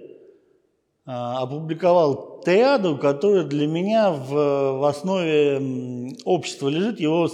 а, 1.04 1.42
опубликовал 1.42 2.40
триаду, 2.40 2.98
которая 2.98 3.44
для 3.44 3.68
меня 3.68 4.10
в, 4.10 4.32
в 4.80 4.88
основе 4.88 6.16
общества 6.24 6.68
лежит, 6.68 6.98
его 6.98 7.28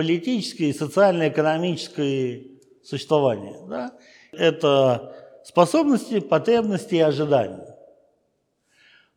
социально-политическое 0.00 0.70
и 0.70 0.72
социально-экономическое 0.72 2.42
существование. 2.82 3.56
Да? 3.68 3.92
Это 4.32 5.14
способности, 5.44 6.20
потребности 6.20 6.96
и 6.96 7.00
ожидания. 7.00 7.76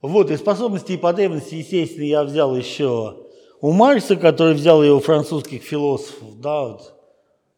Вот, 0.02 0.32
и 0.32 0.38
способности 0.38 0.94
и 0.94 0.98
потребности, 0.98 1.56
естественно, 1.56 2.04
я 2.04 2.24
взял 2.24 2.56
еще 2.56 3.25
у 3.62 3.72
Маркса, 3.72 4.18
который 4.18 4.54
взял 4.54 4.84
его 4.84 5.00
французских 5.00 5.63
философов, 5.63 6.42
да, 6.42 6.63
вот, 6.63 6.94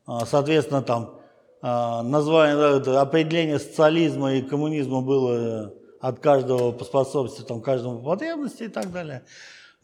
а, 0.06 0.26
соответственно, 0.28 0.84
там 0.84 1.16
а, 1.64 2.04
название, 2.04 2.80
да, 2.80 3.02
определение 3.02 3.58
социализма 3.58 4.36
и 4.36 4.44
коммунизма 4.44 5.02
было 5.02 5.74
от 6.00 6.20
каждого 6.20 6.72
по 6.72 6.86
способствию, 6.86 7.48
там, 7.48 7.62
каждому 7.62 7.98
по 7.98 8.12
потребности 8.12 8.64
и 8.64 8.68
так 8.68 8.92
далее. 8.92 9.24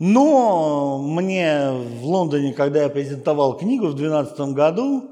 Но 0.04 0.98
мне 0.98 1.70
в 1.70 2.06
Лондоне, 2.08 2.54
когда 2.54 2.82
я 2.82 2.90
презентовал 2.90 3.56
книгу 3.56 3.86
в 3.86 3.94
2012 3.94 4.40
году, 4.56 5.04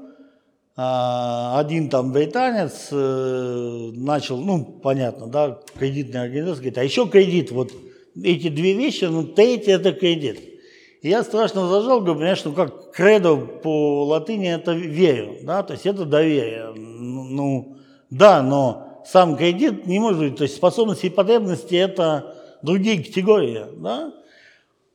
а, 0.74 1.60
один 1.60 1.88
там 1.88 2.10
британец 2.10 2.88
э, 2.90 3.90
начал, 3.94 4.38
ну, 4.38 4.64
понятно, 4.64 5.28
да, 5.28 5.60
кредитная 5.78 6.22
организация, 6.22 6.56
говорит, 6.56 6.78
а 6.78 6.82
еще 6.82 7.06
кредит, 7.06 7.52
вот 7.52 7.70
эти 8.20 8.48
две 8.48 8.72
вещи, 8.72 9.04
ну, 9.04 9.22
третий 9.22 9.70
это 9.70 9.92
кредит. 9.92 10.40
И 11.02 11.08
я 11.08 11.22
страшно 11.22 11.68
зажал, 11.68 12.00
говорю, 12.00 12.16
понимаешь, 12.16 12.44
ну 12.44 12.52
как 12.52 12.90
кредо 12.90 13.36
по 13.36 14.06
латыни 14.06 14.52
это 14.52 14.72
верю, 14.72 15.36
да, 15.44 15.62
то 15.62 15.74
есть 15.74 15.86
это 15.86 16.04
доверие. 16.04 16.72
Ну, 16.74 17.22
ну, 17.22 17.76
да, 18.10 18.42
но 18.42 19.04
сам 19.06 19.36
кредит 19.36 19.86
не 19.86 20.00
может 20.00 20.18
быть, 20.18 20.36
то 20.36 20.42
есть 20.42 20.56
способности 20.56 21.06
и 21.06 21.10
потребности 21.10 21.76
это 21.76 22.34
другие 22.62 23.04
категории, 23.04 23.66
да. 23.76 24.14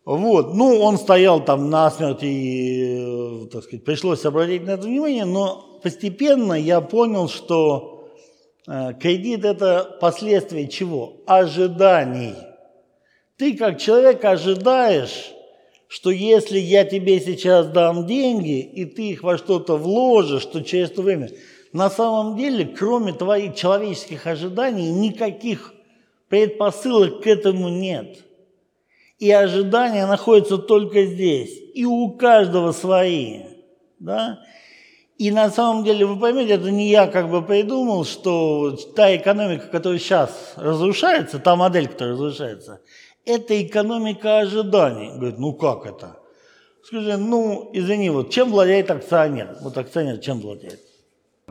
Вот, 0.05 0.53
ну, 0.53 0.79
он 0.81 0.99
стоял 0.99 1.43
там 1.43 1.71
на 1.71 1.89
смерти, 1.89 2.25
и, 2.25 3.49
так 3.51 3.63
сказать, 3.63 3.83
пришлось 3.83 4.23
обратить 4.23 4.63
на 4.63 4.71
это 4.71 4.83
внимание, 4.83 5.25
но 5.25 5.79
постепенно 5.81 6.53
я 6.53 6.79
понял, 6.79 7.27
что 7.27 8.11
э, 8.67 8.93
кредит– 9.01 9.43
это 9.45 9.97
последствия 9.99 10.67
чего? 10.67 11.17
Ожиданий. 11.25 12.35
Ты 13.37 13.57
как 13.57 13.79
человек 13.79 14.23
ожидаешь, 14.23 15.31
что 15.87 16.11
если 16.11 16.59
я 16.59 16.85
тебе 16.85 17.19
сейчас 17.19 17.67
дам 17.67 18.05
деньги, 18.05 18.59
и 18.59 18.85
ты 18.85 19.09
их 19.09 19.23
во 19.23 19.39
что-то 19.39 19.75
вложишь, 19.75 20.45
то 20.45 20.61
через 20.61 20.91
то 20.91 21.01
время 21.01 21.31
на 21.73 21.89
самом 21.89 22.37
деле, 22.37 22.65
кроме 22.65 23.11
твоих 23.11 23.55
человеческих 23.55 24.27
ожиданий, 24.27 24.91
никаких 24.91 25.73
предпосылок 26.29 27.23
к 27.23 27.27
этому 27.27 27.69
нет. 27.69 28.24
И 29.19 29.31
ожидания 29.31 30.05
находятся 30.05 30.57
только 30.57 31.05
здесь. 31.05 31.51
И 31.73 31.85
у 31.85 32.11
каждого 32.11 32.71
свои. 32.71 33.41
Да? 33.99 34.39
И 35.17 35.31
на 35.31 35.49
самом 35.49 35.85
деле, 35.85 36.05
вы 36.05 36.19
поймете, 36.19 36.53
это 36.53 36.69
не 36.71 36.89
я 36.89 37.07
как 37.07 37.29
бы 37.29 37.41
придумал, 37.41 38.03
что 38.03 38.77
та 38.95 39.15
экономика, 39.15 39.67
которая 39.67 39.97
сейчас 39.99 40.53
разрушается, 40.57 41.39
та 41.39 41.55
модель, 41.55 41.87
которая 41.87 42.15
разрушается, 42.15 42.81
это 43.25 43.61
экономика 43.61 44.39
ожиданий. 44.39 45.11
Говорит, 45.15 45.39
ну 45.39 45.53
как 45.53 45.85
это? 45.85 46.19
Скажи, 46.83 47.15
ну, 47.17 47.71
извини, 47.73 48.09
вот 48.09 48.29
чем 48.29 48.51
владеет 48.51 48.91
акционер? 48.91 49.57
Вот 49.61 49.77
акционер 49.77 50.17
чем 50.17 50.41
владеет? 50.41 50.81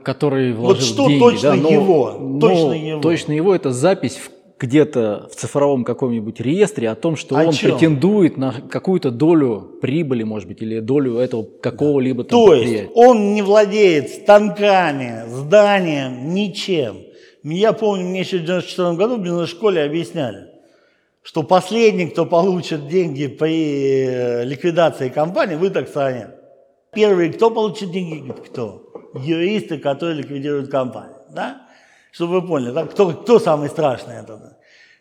Который 0.02 0.52
вложил 0.52 0.74
вот 0.74 0.84
что 0.84 1.08
деньги, 1.08 1.20
точно 1.20 1.50
да, 1.50 1.56
но, 1.56 1.70
его? 1.70 2.12
Но 2.12 2.40
точно 2.40 2.72
его. 2.72 3.00
Точно 3.00 3.32
его 3.32 3.54
это 3.54 3.72
запись 3.72 4.16
в 4.16 4.30
где-то 4.64 5.28
в 5.30 5.36
цифровом 5.36 5.84
каком-нибудь 5.84 6.40
реестре 6.40 6.88
о 6.88 6.94
том, 6.94 7.16
что 7.16 7.36
о 7.36 7.44
он 7.44 7.52
чем? 7.52 7.72
претендует 7.72 8.36
на 8.36 8.52
какую-то 8.52 9.10
долю 9.10 9.78
прибыли, 9.80 10.22
может 10.22 10.48
быть, 10.48 10.62
или 10.62 10.80
долю 10.80 11.16
этого 11.16 11.44
какого-либо 11.60 12.24
да. 12.24 12.30
там 12.30 12.46
То 12.46 12.54
есть 12.54 12.90
он 12.94 13.34
не 13.34 13.42
владеет 13.42 14.10
станками, 14.10 15.28
зданием, 15.28 16.34
ничем. 16.34 16.96
Я 17.42 17.72
помню, 17.72 18.06
мне 18.06 18.20
еще 18.20 18.38
в 18.38 18.44
94 18.44 18.92
году 18.94 19.16
в 19.16 19.22
бизнес-школе 19.22 19.82
объясняли 19.82 20.54
что 21.24 21.42
последний, 21.42 22.06
кто 22.06 22.26
получит 22.26 22.86
деньги 22.86 23.26
при 23.26 24.04
э, 24.06 24.44
ликвидации 24.44 25.08
компании, 25.08 25.56
вы 25.56 25.68
акционер. 25.68 26.34
Первый, 26.92 27.32
кто 27.32 27.50
получит 27.50 27.90
деньги, 27.90 28.30
кто? 28.30 28.92
Юристы, 29.14 29.78
которые 29.78 30.18
ликвидируют 30.18 30.70
компанию. 30.70 31.16
Да? 31.30 31.63
Чтобы 32.14 32.40
вы 32.40 32.46
поняли, 32.46 32.70
да? 32.70 32.86
кто, 32.86 33.10
кто 33.10 33.40
самый 33.40 33.68
страшный 33.68 34.20
это? 34.20 34.56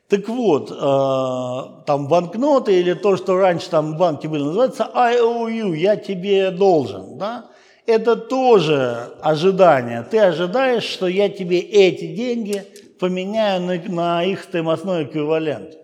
Так 0.10 0.28
вот, 0.28 0.72
э, 0.72 1.86
там 1.86 2.08
банкноты 2.08 2.80
или 2.80 2.94
то, 2.94 3.18
что 3.18 3.38
раньше 3.38 3.70
там 3.70 3.98
банки 3.98 4.26
были, 4.26 4.42
называется 4.42 4.90
IOU, 4.94 5.76
я 5.76 5.96
тебе 5.96 6.50
должен. 6.50 7.20
Да? 7.20 7.46
Это 7.86 8.16
тоже 8.16 9.12
ожидание. 9.22 10.04
Ты 10.10 10.18
ожидаешь, 10.18 10.84
что 10.84 11.06
я 11.08 11.30
тебе 11.30 11.60
эти 11.60 12.08
деньги 12.16 12.64
поменяю 13.00 13.62
на, 13.62 13.76
на 13.94 14.24
их 14.24 14.42
стоимостной 14.42 15.04
эквивалент 15.04 15.76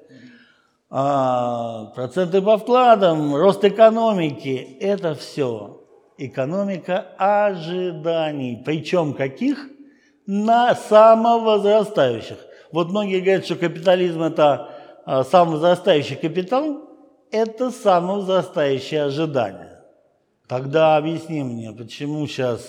а, 0.90 1.92
проценты 1.94 2.42
по 2.42 2.58
вкладам, 2.58 3.36
рост 3.36 3.64
экономики– 3.64 4.78
это 4.80 5.14
все 5.14 5.80
экономика 6.18 7.06
ожиданий. 7.20 8.60
Причем 8.66 9.14
каких? 9.14 9.70
На 10.32 10.76
самовозрастающих. 10.76 12.38
Вот 12.72 12.90
многие 12.90 13.20
говорят, 13.20 13.46
что 13.46 13.56
капитализм– 13.56 14.22
это 14.24 14.70
а, 15.04 15.24
самовозрастающий 15.24 16.18
капитал– 16.18 16.88
это 17.32 17.72
самовозрастающее 17.72 19.06
ожидание. 19.06 19.82
Тогда 20.48 20.98
объясни 20.98 21.42
мне, 21.42 21.72
почему 21.72 22.28
сейчас 22.28 22.62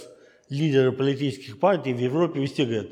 лидеры 0.48 0.90
политических 0.90 1.60
партий 1.60 1.92
в 1.92 1.98
Европе 1.98 2.40
везде 2.40 2.64
говорят, 2.64 2.86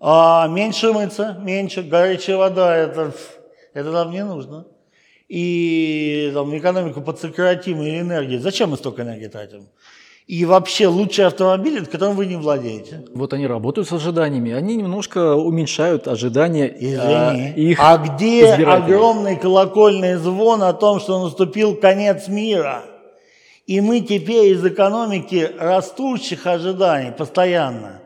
а 0.00 0.46
меньше 0.48 0.92
мыться, 0.92 1.38
меньше, 1.40 1.82
горячая 1.82 2.36
вода, 2.36 2.76
это, 2.76 3.14
это 3.72 3.90
нам 3.90 4.10
не 4.10 4.22
нужно. 4.22 4.66
И 5.28 6.30
там, 6.34 6.54
экономику 6.58 7.00
подсократим 7.00 7.80
или 7.80 8.00
энергии. 8.00 8.36
Зачем 8.36 8.68
мы 8.68 8.76
столько 8.76 9.00
энергии 9.00 9.28
тратим? 9.28 9.70
И 10.30 10.44
вообще 10.44 10.86
лучший 10.86 11.26
автомобиль, 11.26 11.84
которым 11.86 12.14
вы 12.14 12.26
не 12.26 12.36
владеете. 12.36 13.02
Вот 13.12 13.32
они 13.32 13.48
работают 13.48 13.88
с 13.88 13.92
ожиданиями, 13.92 14.52
они 14.52 14.76
немножко 14.76 15.34
уменьшают 15.34 16.06
ожидания 16.06 16.68
Извини. 16.68 17.52
Э, 17.56 17.60
их 17.60 17.80
А 17.82 17.98
где 17.98 18.52
огромный 18.52 19.34
колокольный 19.34 20.14
звон 20.14 20.62
о 20.62 20.72
том, 20.72 21.00
что 21.00 21.20
наступил 21.20 21.74
конец 21.74 22.28
мира? 22.28 22.84
И 23.66 23.80
мы 23.80 24.02
теперь 24.02 24.52
из 24.52 24.64
экономики 24.64 25.50
растущих 25.58 26.46
ожиданий 26.46 27.10
постоянно 27.10 28.00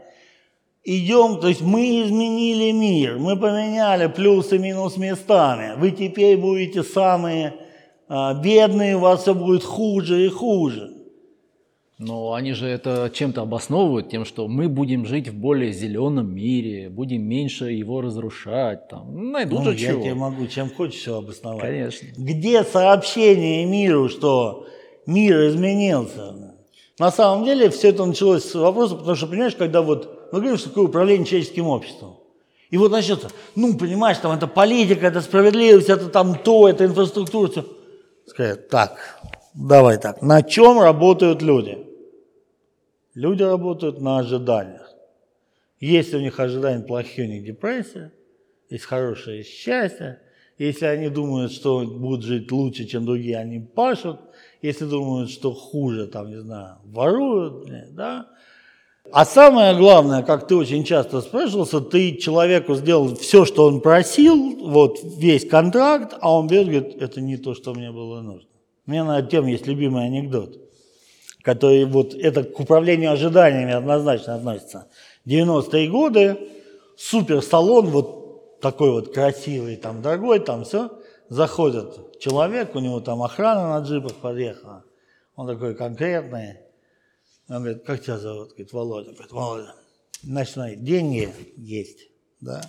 идем, 0.83 1.40
то 1.40 1.49
есть 1.49 1.61
мы 1.61 2.04
изменили 2.04 2.71
мир, 2.71 3.19
мы 3.19 3.37
поменяли 3.37 4.07
плюс 4.07 4.50
и 4.54 4.59
минус 4.59 4.97
местами. 4.97 5.75
Вы 5.76 5.90
теперь 5.90 6.38
будете 6.38 6.85
самые 6.85 7.52
а, 8.09 8.33
бедные, 8.33 8.97
у 8.97 9.00
вас 9.00 9.21
все 9.21 9.35
будет 9.35 9.62
хуже 9.62 10.25
и 10.25 10.31
хуже. 10.31 10.94
Но 11.99 12.35
они 12.35 12.55
же 12.55 12.67
это 12.67 13.09
чем-то 13.13 13.43
обосновывают, 13.43 14.11
тем, 14.11 14.25
что 14.25 14.49
мы 14.49 14.69
будем 14.69 15.07
жить 15.07 15.29
в 15.29 15.35
более 15.35 15.73
зеленом 15.73 16.35
мире, 16.35 16.89
будем 16.89 17.23
меньше 17.23 17.71
его 17.71 18.01
разрушать. 18.01 18.89
Там. 18.89 19.31
Найдут 19.31 19.61
ну, 19.61 19.65
же 19.67 19.79
я 19.79 19.91
чего. 19.91 20.03
тебе 20.03 20.15
могу 20.15 20.47
чем 20.49 20.71
хочешь 20.75 21.01
все 21.01 21.19
обосновать. 21.19 21.61
Конечно. 21.61 22.09
Где 22.17 22.65
сообщение 22.65 23.65
миру, 23.65 24.09
что 24.09 24.67
мир 25.07 25.47
изменился? 25.49 26.55
На 26.99 27.13
самом 27.13 27.45
деле 27.45 27.71
все 27.71 27.91
это 27.91 28.05
началось 28.05 28.45
с 28.45 28.55
вопроса, 28.55 28.97
потому 28.97 29.15
что, 29.15 29.27
понимаешь, 29.29 29.55
когда 29.55 29.81
вот 29.83 30.31
мы 30.33 30.41
говорим, 30.41 30.59
что 30.59 30.71
такое 30.71 30.87
управление 30.87 31.27
человеческим 31.27 31.69
обществом. 31.69 32.17
И 32.71 32.77
вот 32.77 32.91
начнется, 32.91 33.31
ну, 33.55 33.77
понимаешь, 33.77 34.19
там 34.19 34.33
это 34.33 34.49
политика, 34.49 35.07
это 35.07 35.21
справедливость, 35.21 35.89
это 35.89 36.09
там 36.09 36.37
то, 36.37 36.69
это 36.69 36.85
инфраструктура, 36.85 37.49
все. 37.49 37.65
Скажет, 38.27 38.69
так, 38.69 39.21
давай 39.54 39.99
так, 39.99 40.23
на 40.23 40.42
чем 40.42 40.80
работают 40.80 41.42
люди? 41.42 41.78
Люди 43.14 43.42
работают 43.42 44.00
на 44.00 44.18
ожиданиях. 44.18 44.90
Если 45.80 46.16
у 46.16 46.20
них 46.20 46.38
ожидания 46.40 46.82
плохие, 46.82 47.28
у 47.28 47.30
них 47.30 47.44
депрессия, 47.44 48.12
есть 48.70 48.84
хорошее 48.84 49.44
счастье. 49.44 50.20
Если 50.58 50.87
они 50.87 51.08
думают, 51.08 51.52
что 51.52 51.84
будут 51.84 52.25
жить 52.25 52.50
лучше, 52.50 52.84
чем 52.84 53.04
другие, 53.06 53.38
они 53.38 53.61
пашут– 53.61 54.20
если 54.64 54.87
думают, 54.87 55.30
что 55.30 55.52
хуже, 55.52 56.06
там, 56.06 56.30
не 56.30 56.40
знаю, 56.40 56.76
воруют, 56.87 57.66
да. 57.90 58.28
А 59.12 59.26
самое 59.26 59.76
главное, 59.76 60.23
как 60.23 60.49
ты 60.49 60.56
очень 60.56 60.84
часто 60.84 61.20
спрашивался, 61.20 61.82
ты 61.82 62.16
человеку 62.16 62.75
сделал 62.75 63.14
все, 63.14 63.44
что 63.44 63.66
он 63.66 63.82
просил, 63.82 64.56
вот 64.66 65.00
весь 65.18 65.46
контракт, 65.46 66.16
а 66.18 66.32
он 66.32 66.46
берет, 66.46 66.68
говорит, 66.68 67.02
это 67.02 67.20
не 67.20 67.37
то, 67.37 67.52
что 67.54 67.75
мне 67.75 67.92
было 67.92 68.23
нужно. 68.23 68.49
У 68.87 68.91
меня 68.91 69.05
на 69.05 69.21
эту 69.21 69.29
тему 69.29 69.49
есть 69.49 69.67
любимый 69.67 70.05
анекдот, 70.05 70.59
который 71.43 71.85
вот 71.85 72.14
это 72.14 72.45
к 72.45 72.59
управлению 72.61 73.12
ожиданиями 73.12 73.73
однозначно 73.73 74.35
относится. 74.35 74.88
90-е 75.26 75.88
годы, 75.88 76.38
супер 76.97 77.43
салон, 77.43 77.87
вот 77.87 78.61
такой 78.61 78.91
вот 78.91 79.12
красивый, 79.12 79.76
там, 79.76 80.03
дорогой, 80.03 80.41
там 80.41 80.64
все– 80.64 80.91
заходит 81.29 82.19
человек, 82.21 82.75
у 82.75 82.79
него 82.81 83.00
там 83.00 83.23
охрана 83.23 83.79
на 83.79 83.85
джипах 83.85 84.14
подъехала, 84.17 84.85
он 85.37 85.47
такой 85.47 85.75
конкретный, 85.75 86.59
он 87.49 87.62
говорит, 87.62 87.85
как 87.85 88.03
тебя 88.03 88.19
зовут? 88.19 88.50
Говорит, 88.50 88.73
Володя. 88.73 89.12
Говорит, 89.12 89.33
Володя, 89.33 89.75
смотри, 90.47 90.76
деньги 90.76 91.32
есть, 91.56 92.08
да, 92.41 92.63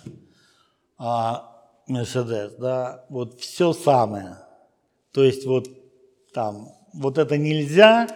а 0.98 1.52
Мерседес, 1.86 2.54
да, 2.54 3.04
вот 3.08 3.40
все 3.40 3.72
самое. 3.72 4.38
То 5.12 5.22
есть 5.22 5.46
вот 5.46 5.68
там, 6.36 6.68
вот 6.92 7.16
это 7.16 7.38
нельзя, 7.38 8.08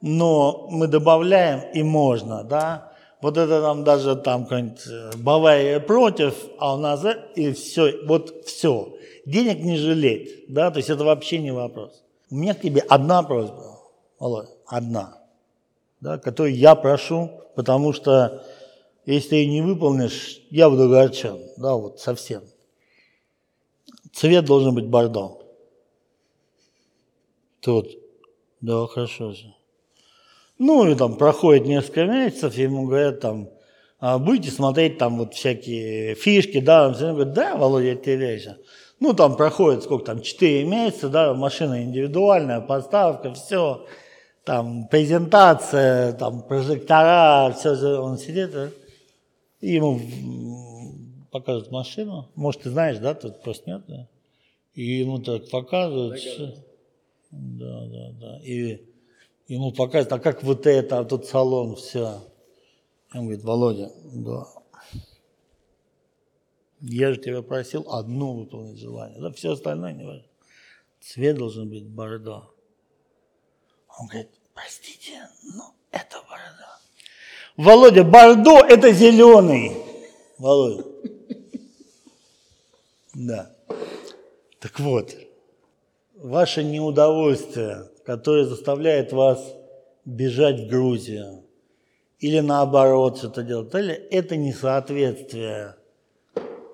но 0.00 0.68
мы 0.70 0.86
добавляем 0.86 1.70
и 1.74 1.82
можно, 1.82 2.42
да. 2.42 2.92
Вот 3.20 3.36
это 3.36 3.60
там 3.60 3.84
даже 3.84 4.16
там 4.16 4.44
какой-нибудь 4.44 4.86
э, 4.86 5.10
Бавария 5.18 5.78
против, 5.78 6.34
а 6.58 6.76
у 6.76 6.78
нас 6.78 7.04
и 7.34 7.52
все, 7.52 8.06
вот 8.06 8.46
все 8.46 8.96
денег 9.26 9.58
не 9.58 9.76
жалеть, 9.76 10.46
да, 10.48 10.70
то 10.70 10.78
есть 10.78 10.88
это 10.88 11.04
вообще 11.04 11.40
не 11.40 11.50
вопрос. 11.50 12.02
У 12.30 12.36
меня 12.36 12.54
к 12.54 12.62
тебе 12.62 12.80
одна 12.88 13.22
просьба, 13.22 13.80
Володя, 14.18 14.48
одна, 14.66 15.18
да, 16.00 16.16
которую 16.16 16.56
я 16.56 16.74
прошу, 16.74 17.30
потому 17.54 17.92
что 17.92 18.44
если 19.04 19.28
ты 19.28 19.36
ее 19.36 19.48
не 19.48 19.60
выполнишь, 19.60 20.40
я 20.50 20.70
буду 20.70 20.84
огорчен, 20.84 21.38
да, 21.58 21.74
вот 21.74 22.00
совсем. 22.00 22.44
Цвет 24.14 24.46
должен 24.46 24.74
быть 24.74 24.86
бордо. 24.86 25.37
Тут, 27.68 27.98
да, 28.62 28.86
хорошо 28.86 29.32
же. 29.32 29.54
Ну, 30.56 30.90
и 30.90 30.94
там 30.94 31.18
проходит 31.18 31.66
несколько 31.66 32.06
месяцев, 32.06 32.54
ему 32.54 32.86
говорят 32.86 33.20
там, 33.20 33.50
«А 34.00 34.18
будете 34.18 34.50
смотреть 34.50 34.96
там 34.96 35.18
вот 35.18 35.34
всякие 35.34 36.14
фишки, 36.14 36.60
да, 36.60 36.86
он 36.86 36.94
говорит, 36.94 37.34
да, 37.34 37.56
Володя, 37.56 37.88
я 37.88 37.94
тебе 37.94 38.16
верю. 38.16 38.56
Ну, 39.00 39.12
там 39.12 39.36
проходит, 39.36 39.82
сколько 39.82 40.06
там, 40.06 40.22
4 40.22 40.64
месяца, 40.64 41.10
да, 41.10 41.34
машина 41.34 41.82
индивидуальная, 41.82 42.62
поставка, 42.62 43.34
все, 43.34 43.86
там, 44.44 44.88
презентация, 44.88 46.14
там, 46.14 46.40
прожектора, 46.44 47.52
все, 47.52 48.00
он 48.00 48.16
сидит, 48.16 48.50
и 49.60 49.74
ему 49.74 50.00
показывают 51.30 51.70
машину. 51.70 52.30
Может, 52.34 52.62
ты 52.62 52.70
знаешь, 52.70 52.96
да, 52.96 53.12
тут 53.12 53.42
просто 53.42 53.68
нет, 53.68 53.82
да? 53.86 54.08
И 54.72 55.00
ему 55.00 55.18
так 55.18 55.50
показывают. 55.50 56.18
Да, 57.30 57.86
да, 57.86 58.10
да. 58.20 58.40
И 58.42 58.84
ему 59.48 59.72
показывают, 59.72 60.12
а 60.12 60.18
как 60.18 60.42
вот 60.42 60.66
это, 60.66 60.98
а 60.98 61.04
тут 61.04 61.26
салон, 61.26 61.76
все. 61.76 62.22
Он 63.14 63.22
говорит, 63.22 63.44
Володя, 63.44 63.90
да, 64.04 64.46
я 66.80 67.12
же 67.12 67.20
тебя 67.20 67.42
просил 67.42 67.86
одно 67.90 68.34
выполнить 68.34 68.78
желание. 68.78 69.20
Да 69.20 69.32
все 69.32 69.52
остальное 69.52 69.92
не 69.92 70.04
важно. 70.04 70.24
Цвет 71.00 71.36
должен 71.36 71.68
быть 71.68 71.86
бордо. 71.86 72.50
Он 73.98 74.06
говорит, 74.06 74.30
простите, 74.54 75.28
но 75.42 75.74
это 75.90 76.18
бордо. 76.28 76.78
Володя, 77.56 78.04
бордо 78.04 78.60
это 78.60 78.92
зеленый. 78.92 79.76
Володя. 80.38 80.84
Да. 83.14 83.52
Так 84.60 84.78
вот, 84.78 85.16
ваше 86.22 86.64
неудовольствие, 86.64 87.90
которое 88.04 88.44
заставляет 88.44 89.12
вас 89.12 89.42
бежать 90.04 90.60
в 90.60 90.68
Грузию, 90.68 91.44
или 92.18 92.40
наоборот 92.40 93.18
что-то 93.18 93.42
делать, 93.42 93.72
это 93.72 94.36
несоответствие 94.36 95.76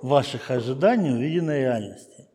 ваших 0.01 0.51
ожиданий 0.51 1.11
увиденной 1.11 1.61
реальности. 1.61 2.29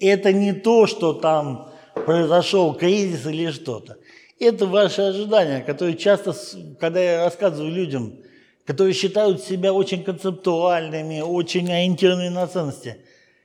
Это 0.00 0.32
не 0.32 0.52
то, 0.52 0.86
что 0.86 1.12
там 1.12 1.70
произошел 2.06 2.74
кризис 2.74 3.26
или 3.26 3.50
что-то. 3.50 3.96
Это 4.38 4.66
ваши 4.66 5.02
ожидания, 5.02 5.60
которые 5.60 5.96
часто, 5.96 6.34
когда 6.78 7.00
я 7.00 7.24
рассказываю 7.24 7.72
людям, 7.72 8.14
которые 8.64 8.94
считают 8.94 9.42
себя 9.42 9.72
очень 9.72 10.04
концептуальными, 10.04 11.20
очень 11.20 11.70
ориентированными 11.70 12.28
на 12.28 12.46
ценности, 12.46 12.98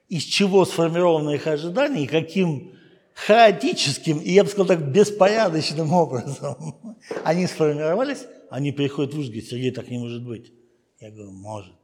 из 0.08 0.24
чего 0.24 0.66
сформированы 0.66 1.36
их 1.36 1.48
ожидания 1.48 2.04
и 2.04 2.08
каким 2.08 2.74
хаотическим 3.14 4.20
и, 4.20 4.32
я 4.32 4.44
бы 4.44 4.50
сказал 4.50 4.68
так, 4.68 4.92
беспорядочным 4.92 5.94
образом 5.94 6.98
они 7.24 7.48
сформировались, 7.48 8.26
они 8.50 8.72
приходят 8.72 9.14
в 9.14 9.20
ужас, 9.20 9.32
Сергей, 9.32 9.72
так 9.72 9.90
не 9.90 9.98
может 9.98 10.24
быть. 10.24 10.52
Я 11.00 11.12
говорю, 11.12 11.32
может, 11.32 11.76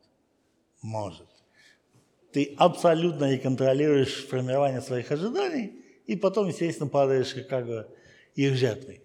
может 0.82 1.28
ты 2.32 2.54
абсолютно 2.58 3.32
не 3.32 3.38
контролируешь 3.38 4.28
формирование 4.28 4.82
своих 4.82 5.12
ожиданий, 5.12 5.74
и 6.06 6.16
потом, 6.16 6.48
естественно, 6.48 6.90
падаешь 6.90 7.36
как 7.50 7.66
бы 7.66 7.88
их 8.36 8.56
жертвой. 8.56 9.02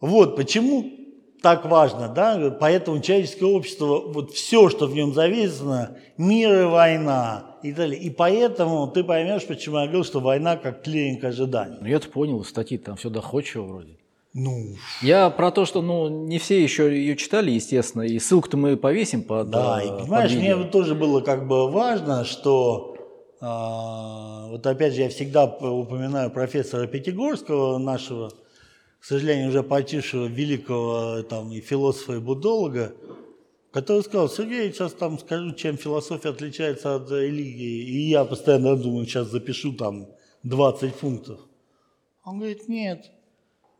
Вот 0.00 0.36
почему 0.36 0.90
так 1.42 1.64
важно, 1.66 2.08
да, 2.08 2.56
поэтому 2.58 3.00
человеческое 3.00 3.46
общество, 3.46 4.00
вот 4.06 4.32
все, 4.32 4.68
что 4.68 4.86
в 4.86 4.94
нем 4.94 5.12
зависено, 5.12 5.96
мир 6.16 6.62
и 6.62 6.64
война 6.64 7.56
и 7.62 7.68
так 7.68 7.78
далее. 7.78 8.00
И 8.00 8.10
поэтому 8.10 8.86
ты 8.86 9.04
поймешь, 9.04 9.46
почему 9.46 9.78
я 9.78 9.82
говорил, 9.82 10.04
что 10.04 10.20
война 10.20 10.56
как 10.56 10.82
клиринг 10.82 11.24
ожиданий. 11.24 11.76
Ну, 11.80 11.86
я-то 11.86 12.08
понял, 12.08 12.44
статьи 12.44 12.78
там 12.78 12.96
все 12.96 13.10
доходчиво 13.10 13.64
вроде. 13.64 13.98
Ну. 14.34 14.76
Я 15.02 15.28
про 15.28 15.50
то, 15.50 15.66
что 15.66 15.82
ну, 15.82 16.08
не 16.08 16.38
все 16.38 16.62
еще 16.62 16.84
ее 16.84 17.16
читали, 17.16 17.50
естественно, 17.50 18.02
и 18.02 18.18
ссылку-то 18.18 18.56
мы 18.56 18.76
повесим 18.78 19.22
под 19.22 19.50
Да, 19.50 19.82
и 19.82 19.88
понимаешь, 19.88 20.30
под 20.30 20.40
мне 20.40 20.56
тоже 20.70 20.94
было 20.94 21.20
как 21.20 21.46
бы 21.46 21.70
важно, 21.70 22.24
что 22.24 22.92
А, 23.44 24.46
вот 24.46 24.64
опять 24.68 24.94
же, 24.94 25.02
я 25.02 25.08
всегда 25.08 25.46
упоминаю 25.46 26.30
профессора 26.30 26.86
Пятигорского, 26.86 27.76
нашего, 27.78 28.30
к 29.02 29.04
сожалению, 29.04 29.48
уже 29.48 29.64
почившего 29.64 30.26
великого 30.26 31.24
там, 31.24 31.50
и 31.50 31.60
философа, 31.60 32.12
и 32.12 32.18
будолога, 32.20 32.94
который 33.72 34.04
сказал, 34.04 34.28
Сергей, 34.28 34.72
сейчас 34.72 34.92
там 34.92 35.18
скажу, 35.18 35.54
чем 35.54 35.76
философия 35.76 36.28
отличается 36.28 36.94
от 36.94 37.10
религии. 37.10 37.82
И 37.82 38.10
я 38.10 38.24
постоянно 38.24 38.76
думаю, 38.76 39.06
сейчас 39.06 39.26
запишу 39.26 39.72
там 39.72 40.06
20 40.44 40.94
пунктов. 40.94 41.40
Он 42.22 42.38
говорит, 42.38 42.68
нет, 42.68 43.10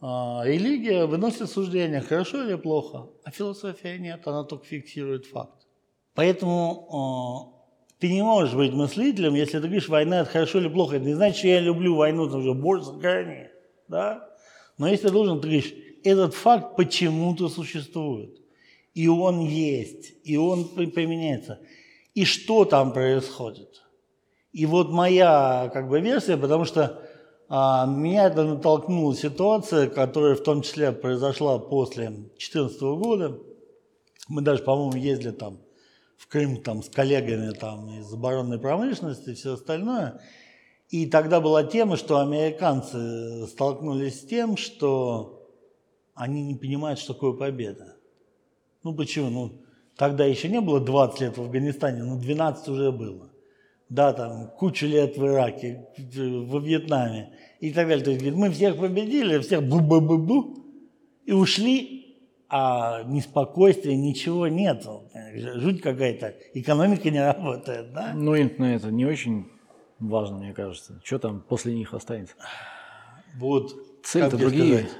а, 0.00 0.42
религия 0.44 1.06
выносит 1.06 1.48
суждение, 1.48 2.00
хорошо 2.00 2.42
или 2.42 2.56
плохо, 2.56 3.06
а 3.22 3.30
философия 3.30 3.98
нет, 3.98 4.26
она 4.26 4.42
только 4.42 4.64
фиксирует 4.64 5.26
факт. 5.26 5.68
Поэтому 6.14 6.88
а, 6.90 8.00
ты 8.00 8.12
не 8.12 8.22
можешь 8.22 8.56
быть 8.56 8.72
мыслителем, 8.72 9.36
если 9.36 9.60
ты 9.60 9.66
говоришь, 9.66 9.88
война 9.88 10.22
это 10.22 10.30
хорошо 10.30 10.58
или 10.58 10.68
плохо. 10.68 10.96
Это 10.96 11.04
не 11.04 11.14
значит, 11.14 11.38
что 11.38 11.46
я 11.46 11.60
люблю 11.60 11.94
войну, 11.94 12.28
там 12.28 12.42
же 12.42 12.54
борь 12.54 12.80
за 12.80 12.94
да? 13.86 14.31
Но 14.82 14.88
если 14.88 15.08
должен, 15.08 15.40
ты 15.40 15.48
говоришь, 15.48 15.74
этот 16.04 16.34
факт 16.34 16.76
почему-то 16.76 17.48
существует 17.48 18.42
и 18.94 19.08
он 19.08 19.40
есть, 19.40 20.14
и 20.24 20.36
он 20.36 20.68
применяется. 20.68 21.60
И 22.14 22.24
что 22.24 22.64
там 22.64 22.92
происходит? 22.92 23.82
И 24.52 24.66
вот 24.66 24.90
моя 24.90 25.70
как 25.72 25.88
бы 25.88 26.00
версия, 26.00 26.36
потому 26.36 26.66
что 26.66 27.02
а, 27.48 27.86
меня 27.86 28.26
это 28.26 28.44
натолкнула 28.44 29.14
ситуация, 29.14 29.88
которая 29.88 30.34
в 30.34 30.42
том 30.42 30.60
числе 30.60 30.92
произошла 30.92 31.58
после 31.58 32.08
2014 32.08 32.80
года. 32.82 33.38
Мы 34.28 34.42
даже, 34.42 34.62
по-моему, 34.62 35.02
ездили 35.02 35.30
там 35.30 35.58
в 36.18 36.28
Крым 36.28 36.58
там, 36.58 36.82
с 36.82 36.90
коллегами 36.90 37.52
там, 37.52 37.98
из 37.98 38.12
оборонной 38.12 38.58
промышленности 38.58 39.30
и 39.30 39.34
все 39.34 39.54
остальное. 39.54 40.20
И 40.92 41.06
тогда 41.06 41.40
была 41.40 41.64
тема, 41.64 41.96
что 41.96 42.18
американцы 42.18 43.46
столкнулись 43.46 44.20
с 44.20 44.26
тем, 44.26 44.58
что 44.58 45.48
они 46.12 46.42
не 46.42 46.54
понимают, 46.54 46.98
что 46.98 47.14
такое 47.14 47.32
победа. 47.32 47.96
Ну 48.82 48.94
почему? 48.94 49.30
Ну, 49.30 49.52
тогда 49.96 50.26
еще 50.26 50.50
не 50.50 50.60
было 50.60 50.80
20 50.80 51.20
лет 51.22 51.38
в 51.38 51.40
Афганистане, 51.40 52.02
но 52.02 52.18
12 52.18 52.68
уже 52.68 52.92
было. 52.92 53.30
Да, 53.88 54.12
там 54.12 54.50
кучу 54.58 54.86
лет 54.86 55.16
в 55.16 55.26
Ираке, 55.26 55.88
во 56.14 56.58
Вьетнаме 56.58 57.38
и 57.60 57.72
так 57.72 57.88
далее. 57.88 58.04
То 58.04 58.10
есть 58.10 58.36
мы 58.36 58.50
всех 58.50 58.76
победили, 58.76 59.38
всех 59.38 59.62
бу-бу-бу-бу, 59.62 60.62
и 61.24 61.32
ушли, 61.32 62.18
а 62.50 63.02
неспокойствия, 63.04 63.96
ничего 63.96 64.46
нет. 64.46 64.86
Жуть 65.54 65.80
какая-то, 65.80 66.34
экономика 66.52 67.08
не 67.08 67.24
работает, 67.24 67.94
да? 67.94 68.12
Ну, 68.14 68.32
на 68.32 68.74
это 68.74 68.90
не 68.90 69.06
очень 69.06 69.46
важно, 70.08 70.38
мне 70.38 70.52
кажется. 70.52 71.00
Что 71.04 71.18
там 71.18 71.40
после 71.40 71.74
них 71.74 71.94
останется? 71.94 72.34
Вот. 73.36 73.74
Цель-то 74.04 74.36
другие. 74.36 74.78
Сказать? 74.78 74.92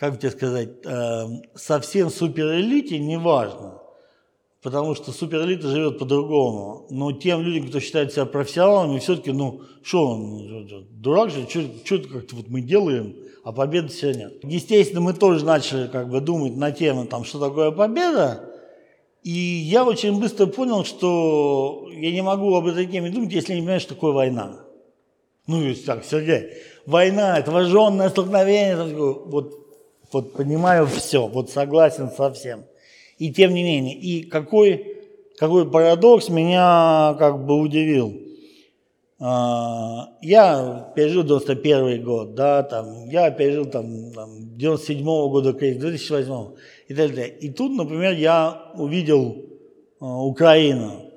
как 0.00 0.18
тебе 0.18 0.30
сказать, 0.30 0.70
э, 0.86 1.24
совсем 1.54 2.08
суперэлите 2.08 2.98
не 2.98 3.18
важно, 3.18 3.82
потому 4.62 4.94
что 4.94 5.12
суперэлита 5.12 5.68
живет 5.68 5.98
по-другому. 5.98 6.86
Но 6.88 7.12
тем 7.12 7.42
людям, 7.42 7.68
кто 7.68 7.80
считает 7.80 8.10
себя 8.10 8.24
профессионалами, 8.24 8.98
все-таки, 8.98 9.30
ну, 9.30 9.60
что 9.82 10.06
он, 10.06 10.66
дурак 10.90 11.30
же, 11.30 11.46
что 11.46 11.98
как-то 11.98 12.36
вот 12.36 12.48
мы 12.48 12.62
делаем, 12.62 13.14
а 13.44 13.52
победы 13.52 13.88
нет. 14.02 14.42
Естественно, 14.42 15.02
мы 15.02 15.12
тоже 15.12 15.44
начали 15.44 15.86
как 15.86 16.08
бы 16.08 16.22
думать 16.22 16.56
на 16.56 16.72
тему, 16.72 17.04
там, 17.04 17.24
что 17.24 17.38
такое 17.38 17.70
победа, 17.70 18.49
и 19.22 19.30
я 19.30 19.84
очень 19.84 20.18
быстро 20.18 20.46
понял, 20.46 20.84
что 20.84 21.88
я 21.92 22.10
не 22.10 22.22
могу 22.22 22.54
об 22.54 22.66
этой 22.66 22.86
теме 22.86 23.10
думать, 23.10 23.32
если 23.32 23.54
не 23.54 23.60
понимаю, 23.60 23.80
что 23.80 23.94
такое 23.94 24.12
война. 24.12 24.60
Ну, 25.46 25.62
и 25.62 25.74
так, 25.74 26.04
Сергей, 26.04 26.52
война, 26.86 27.38
это 27.38 27.50
вооруженное 27.50 28.08
столкновение, 28.08 28.76
вот 29.26 29.60
вот 30.12 30.32
понимаю 30.32 30.86
все, 30.86 31.26
вот 31.26 31.50
согласен 31.50 32.10
со 32.10 32.32
всем. 32.32 32.64
И 33.18 33.32
тем 33.32 33.54
не 33.54 33.62
менее, 33.62 33.94
и 33.94 34.22
какой, 34.22 34.96
какой 35.38 35.70
парадокс 35.70 36.28
меня 36.30 37.14
как 37.18 37.44
бы 37.44 37.60
удивил. 37.60 38.14
А, 39.18 40.14
я 40.22 40.90
пережил 40.96 41.22
91 41.22 42.02
год, 42.02 42.34
да, 42.34 42.62
там, 42.62 43.08
я 43.10 43.30
пережил 43.30 43.66
там, 43.66 44.12
там 44.12 44.56
97 44.56 45.06
-го 45.06 45.28
года 45.28 45.52
кризис, 45.52 45.80
2008 45.80 46.54
и 46.90 46.94
так 46.94 47.10
далее. 47.10 47.28
И 47.28 47.50
тут, 47.50 47.76
например, 47.76 48.14
я 48.14 48.72
увидел 48.74 49.36
а, 50.00 50.24
Украину. 50.24 51.08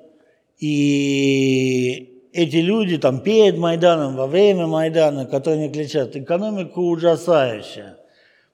И 0.60 2.28
эти 2.32 2.58
люди 2.58 2.96
там 2.96 3.18
перед 3.18 3.58
Майданом, 3.58 4.14
во 4.14 4.28
время 4.28 4.68
Майдана, 4.68 5.26
которые 5.26 5.68
кричат, 5.70 6.14
экономика 6.14 6.78
ужасающая 6.78 7.98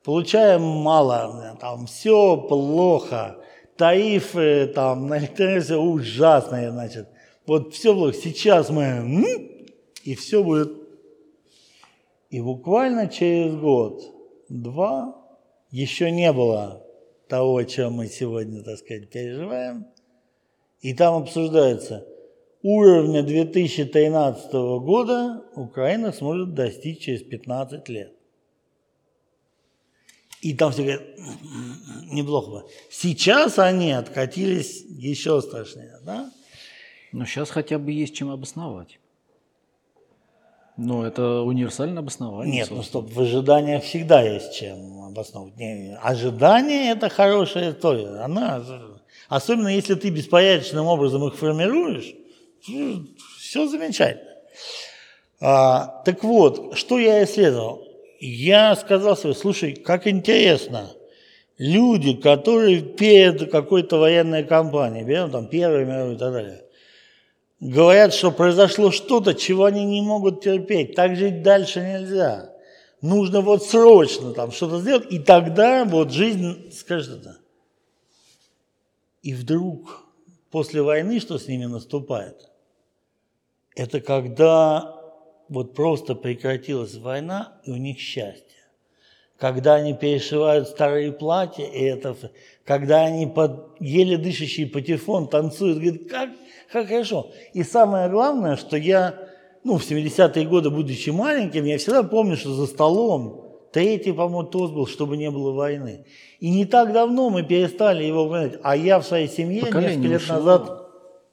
получаем 0.03 0.63
мало, 0.63 1.59
там 1.61 1.85
все 1.85 2.39
плохо, 2.39 3.37
тарифы 3.77 4.73
там 4.75 5.07
на 5.09 5.19
электроэнергию 5.19 5.79
ужасные, 5.79 6.71
значит. 6.71 7.07
Вот 7.47 7.75
все 7.75 7.93
плохо. 7.93 8.15
Сейчас 8.15 8.71
мы 8.71 9.67
и 10.05 10.15
все 10.15 10.43
будет. 10.43 10.73
И 12.31 12.41
буквально 12.41 13.09
через 13.09 13.55
год, 13.57 14.03
два, 14.49 15.23
еще 15.71 16.11
не 16.11 16.33
было 16.33 16.87
того, 17.31 17.57
о 17.57 17.64
чем 17.64 17.95
мы 17.95 18.09
сегодня, 18.09 18.62
так 18.62 18.79
сказать, 18.79 19.09
переживаем. 19.09 19.87
И 20.83 20.93
там 20.93 21.23
обсуждается, 21.23 22.07
уровня 22.62 23.23
2013 23.23 24.53
года 24.53 25.43
Украина 25.55 26.12
сможет 26.12 26.55
достичь 26.55 27.01
через 27.01 27.23
15 27.23 27.88
лет. 27.88 28.12
И 30.43 30.55
там 30.55 30.73
все 30.73 30.83
говорят, 30.83 31.03
неплохо 32.12 32.51
бы. 32.51 32.69
Сейчас 32.90 33.59
они 33.59 33.93
откатились 33.93 34.85
еще 34.88 35.40
страшнее, 35.43 35.99
да? 36.05 36.31
Но 37.12 37.27
сейчас 37.27 37.51
хотя 37.51 37.79
бы 37.79 37.93
есть 37.93 38.14
чем 38.14 38.31
обосновать. 38.31 39.00
Но 40.83 41.07
это 41.07 41.43
универсальное 41.43 41.99
обоснование. 41.99 42.61
Нет, 42.61 42.71
ну 42.71 42.83
стоп, 42.83 43.12
в 43.12 43.21
ожиданиях 43.21 43.85
всегда 43.85 44.23
есть 44.23 44.55
чем 44.55 45.05
обосновывать. 45.05 45.57
Не, 45.57 45.99
ожидание– 46.03 46.90
это 46.93 47.11
хорошая 47.11 47.73
история. 47.73 48.23
Она, 48.23 48.64
особенно 49.29 49.69
если 49.69 49.95
ты 49.95 50.09
беспорядочным 50.09 50.87
образом 50.87 51.27
их 51.27 51.37
формируешь, 51.37 52.14
все 53.38 53.69
замечательно. 53.69 54.31
А, 55.43 56.03
так 56.07 56.25
вот, 56.25 56.77
что 56.77 56.99
я 56.99 57.25
исследовал? 57.25 57.87
я 58.21 58.77
сказал 58.77 59.16
себе, 59.16 59.35
слушай, 59.35 59.75
как 59.75 60.07
интересно, 60.07 60.90
люди, 61.59 62.14
которые 62.14 62.83
перед 62.83 63.51
какой-то 63.51 63.99
военной 63.99 64.45
кампанией, 64.45 65.05
берем 65.05 65.31
там 65.31 65.47
Первую 65.49 65.87
мировую 65.87 66.16
и 66.16 66.19
так 66.19 66.33
далее, 66.33 66.62
говорят, 67.61 68.14
что 68.14 68.31
произошло 68.31 68.90
что-то, 68.90 69.35
чего 69.35 69.66
они 69.66 69.85
не 69.85 70.01
могут 70.01 70.42
терпеть, 70.42 70.94
так 70.94 71.16
жить 71.16 71.42
дальше 71.42 71.81
нельзя. 71.81 72.55
Нужно 73.03 73.40
вот 73.40 73.64
срочно 73.64 74.33
там 74.33 74.51
что-то 74.51 74.81
сделать, 74.81 75.07
и 75.11 75.18
тогда 75.18 75.85
вот 75.85 76.11
жизнь 76.11 76.70
скажет 76.73 77.20
это. 77.20 77.38
И 79.23 79.35
вдруг 79.35 80.05
после 80.51 80.83
войны 80.83 81.20
что 81.20 81.38
с 81.38 81.46
ними 81.46 81.66
наступает? 81.66 82.51
Это 83.77 84.01
когда 84.01 84.96
вот 85.49 85.75
просто 85.75 86.14
прекратилась 86.14 86.94
война, 86.96 87.61
и 87.64 87.70
у 87.70 87.77
них 87.77 87.99
счастье. 87.99 88.44
Когда 89.38 89.77
они 89.77 89.94
перешивают 89.94 90.68
старые 90.68 91.12
платья, 91.12 91.64
и 91.64 91.83
это, 91.83 92.14
когда 92.64 93.05
они 93.05 93.27
под 93.27 93.81
еле 93.81 94.18
дышащий 94.18 94.66
патефон 94.66 95.29
танцуют, 95.29 95.79
говорят, 95.79 96.11
как, 96.11 96.31
хорошо. 96.71 97.31
И 97.53 97.63
самое 97.63 98.09
главное, 98.09 98.57
что 98.57 98.77
я, 98.77 99.15
ну, 99.65 99.79
в 99.79 99.83
70-е 99.83 100.47
годы, 100.47 100.71
будучи 100.71 101.11
маленьким, 101.11 101.65
я 101.65 101.79
всегда 101.79 102.03
помню, 102.03 102.37
что 102.37 102.55
за 102.55 102.67
столом 102.67 103.51
третий, 103.73 104.13
по-моему, 104.13 104.49
тост 104.49 104.73
был, 104.73 104.87
чтобы 104.87 105.17
не 105.17 105.31
было 105.31 105.53
войны. 105.53 106.05
И 106.39 106.51
не 106.51 106.65
так 106.65 106.93
давно 106.93 107.31
мы 107.31 107.43
перестали 107.43 108.05
его 108.05 108.25
упоминать. 108.25 108.59
А 108.63 108.77
я 108.77 108.99
в 109.01 109.07
своей 109.07 109.29
семье 109.29 109.63
Поколение 109.63 109.97
несколько 109.97 110.09
лет 110.09 110.29
назад 110.29 110.91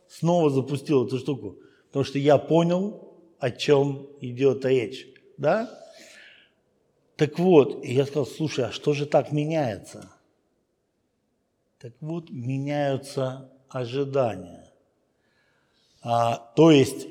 снова 0.07 0.49
запустил 0.49 1.05
эту 1.05 1.17
штуку. 1.17 1.57
Потому 1.87 2.05
что 2.05 2.19
я 2.19 2.37
понял, 2.37 3.13
о 3.39 3.51
чем 3.51 4.07
идет 4.21 4.65
речь. 4.65 5.07
Да? 5.37 5.69
Так 7.15 7.39
вот, 7.39 7.83
я 7.83 8.05
сказал, 8.05 8.25
слушай, 8.25 8.65
а 8.65 8.71
что 8.71 8.93
же 8.93 9.05
так 9.05 9.31
меняется? 9.31 10.11
Так 11.79 11.93
вот, 12.01 12.29
меняются 12.29 13.51
ожидания. 13.69 14.66
А, 16.09 16.37
то 16.55 16.71
есть 16.71 17.05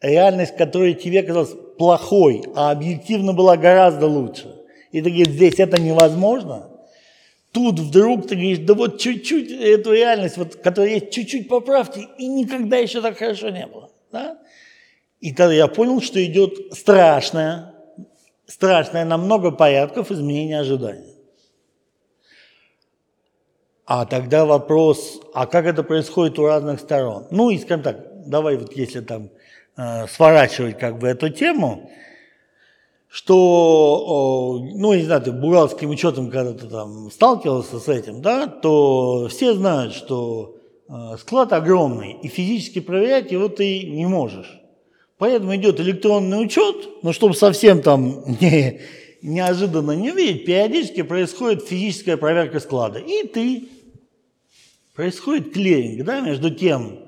реальность, 0.00 0.56
которая 0.56 0.94
тебе 0.94 1.22
казалась 1.22 1.54
плохой, 1.78 2.42
а 2.56 2.72
объективно 2.72 3.32
была 3.32 3.56
гораздо 3.56 4.08
лучше. 4.08 4.52
И 4.90 5.00
ты 5.00 5.10
говоришь, 5.10 5.28
здесь 5.28 5.60
это 5.60 5.80
невозможно. 5.80 6.70
Тут 7.52 7.78
вдруг 7.78 8.26
ты 8.26 8.34
говоришь, 8.34 8.58
да 8.58 8.74
вот 8.74 8.98
чуть-чуть 8.98 9.48
эту 9.48 9.92
реальность, 9.92 10.36
вот, 10.36 10.56
которая 10.56 10.94
есть, 10.94 11.12
чуть-чуть 11.12 11.48
поправьте, 11.48 12.08
и 12.18 12.26
никогда 12.26 12.78
еще 12.78 13.00
так 13.00 13.16
хорошо 13.16 13.50
не 13.50 13.66
было. 13.66 13.90
Да? 14.10 14.38
И 15.20 15.32
тогда 15.32 15.54
я 15.54 15.68
понял, 15.68 16.00
что 16.00 16.24
идет 16.24 16.74
страшное, 16.74 17.74
страшное 18.46 19.04
на 19.04 19.18
много 19.18 19.52
порядков 19.52 20.10
изменение 20.10 20.58
ожиданий. 20.58 21.13
А 23.86 24.06
тогда 24.06 24.46
вопрос, 24.46 25.20
а 25.34 25.46
как 25.46 25.66
это 25.66 25.82
происходит 25.82 26.38
у 26.38 26.46
разных 26.46 26.80
сторон? 26.80 27.26
Ну 27.30 27.50
и, 27.50 27.58
скажем 27.58 27.82
так, 27.82 28.26
давай 28.26 28.56
вот 28.56 28.74
если 28.74 29.00
там 29.00 29.28
э, 29.76 30.06
сворачивать 30.08 30.78
как 30.78 30.98
бы 30.98 31.08
эту 31.08 31.28
тему, 31.28 31.90
что, 33.10 34.58
ну, 34.74 34.94
не 34.94 35.02
знаю, 35.02 35.20
ты 35.20 35.32
бухгалтерским 35.32 35.90
учетом, 35.90 36.30
когда 36.30 36.52
ты 36.54 36.66
там 36.66 37.10
сталкивался 37.10 37.78
с 37.78 37.88
этим, 37.88 38.22
да, 38.22 38.46
то 38.46 39.28
все 39.28 39.54
знают, 39.54 39.94
что 39.94 40.56
э, 40.88 41.16
склад 41.18 41.52
огромный, 41.52 42.12
и 42.22 42.28
физически 42.28 42.80
проверять 42.80 43.30
его 43.30 43.48
ты 43.48 43.84
не 43.84 44.06
можешь. 44.06 44.60
Поэтому 45.18 45.54
идет 45.54 45.78
электронный 45.78 46.42
учет, 46.42 47.02
но 47.02 47.12
чтобы 47.12 47.34
совсем 47.34 47.82
там 47.82 48.24
не, 48.40 48.80
неожиданно 49.24 49.92
не 49.92 50.12
увидеть, 50.12 50.44
периодически 50.44 51.02
происходит 51.02 51.66
физическая 51.66 52.16
проверка 52.16 52.60
склада. 52.60 52.98
И 52.98 53.26
ты, 53.26 53.68
происходит 54.94 55.52
клиринг, 55.52 56.04
да, 56.04 56.20
между 56.20 56.50
тем, 56.50 56.98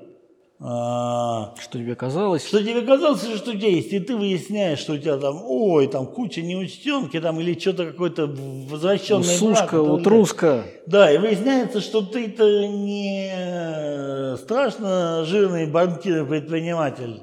а, 0.59 1.53
что 1.61 1.77
тебе 1.77 1.95
казалось? 1.95 2.45
Что 2.45 2.63
тебе 2.63 2.81
казалось, 2.81 3.21
что 3.21 3.51
у 3.51 3.53
тебя 3.53 3.69
есть, 3.69 3.93
и 3.93 3.99
ты 3.99 4.15
выясняешь, 4.15 4.79
что 4.79 4.93
у 4.93 4.97
тебя 4.97 5.17
там, 5.17 5.43
ой, 5.45 5.87
там 5.87 6.07
куча 6.07 6.41
неучтенки, 6.41 7.19
там, 7.19 7.39
или 7.39 7.57
что-то 7.57 7.85
какое-то 7.85 8.25
возвращенное. 8.25 9.37
Сушка, 9.37 9.79
утруска. 9.79 10.65
Да, 10.87 11.11
и 11.11 11.19
выясняется, 11.19 11.79
что 11.79 12.01
ты-то 12.01 12.67
не 12.67 14.35
страшно 14.37 15.23
жирный 15.25 15.67
банкир-предприниматель, 15.67 17.21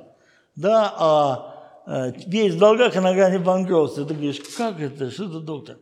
да, 0.54 0.94
а 0.96 1.53
весь 1.86 2.54
в 2.54 2.58
долгах 2.58 2.96
и 2.96 3.00
на 3.00 3.14
грани 3.14 3.38
банкротства. 3.38 4.04
Ты 4.04 4.14
говоришь, 4.14 4.40
как 4.56 4.80
это, 4.80 5.10
что 5.10 5.24
это, 5.24 5.40
доктор? 5.40 5.76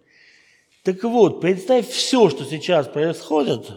Так 0.84 1.02
вот, 1.04 1.40
представь 1.40 1.86
все, 1.88 2.28
что 2.28 2.44
сейчас 2.44 2.88
происходит. 2.88 3.70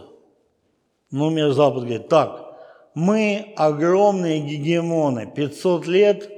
Ну, 1.10 1.30
мир 1.30 1.52
Запад 1.52 1.84
говорит, 1.84 2.08
так, 2.08 2.46
мы 2.94 3.52
огромные 3.56 4.40
гегемоны, 4.40 5.30
500 5.32 5.86
лет 5.86 6.30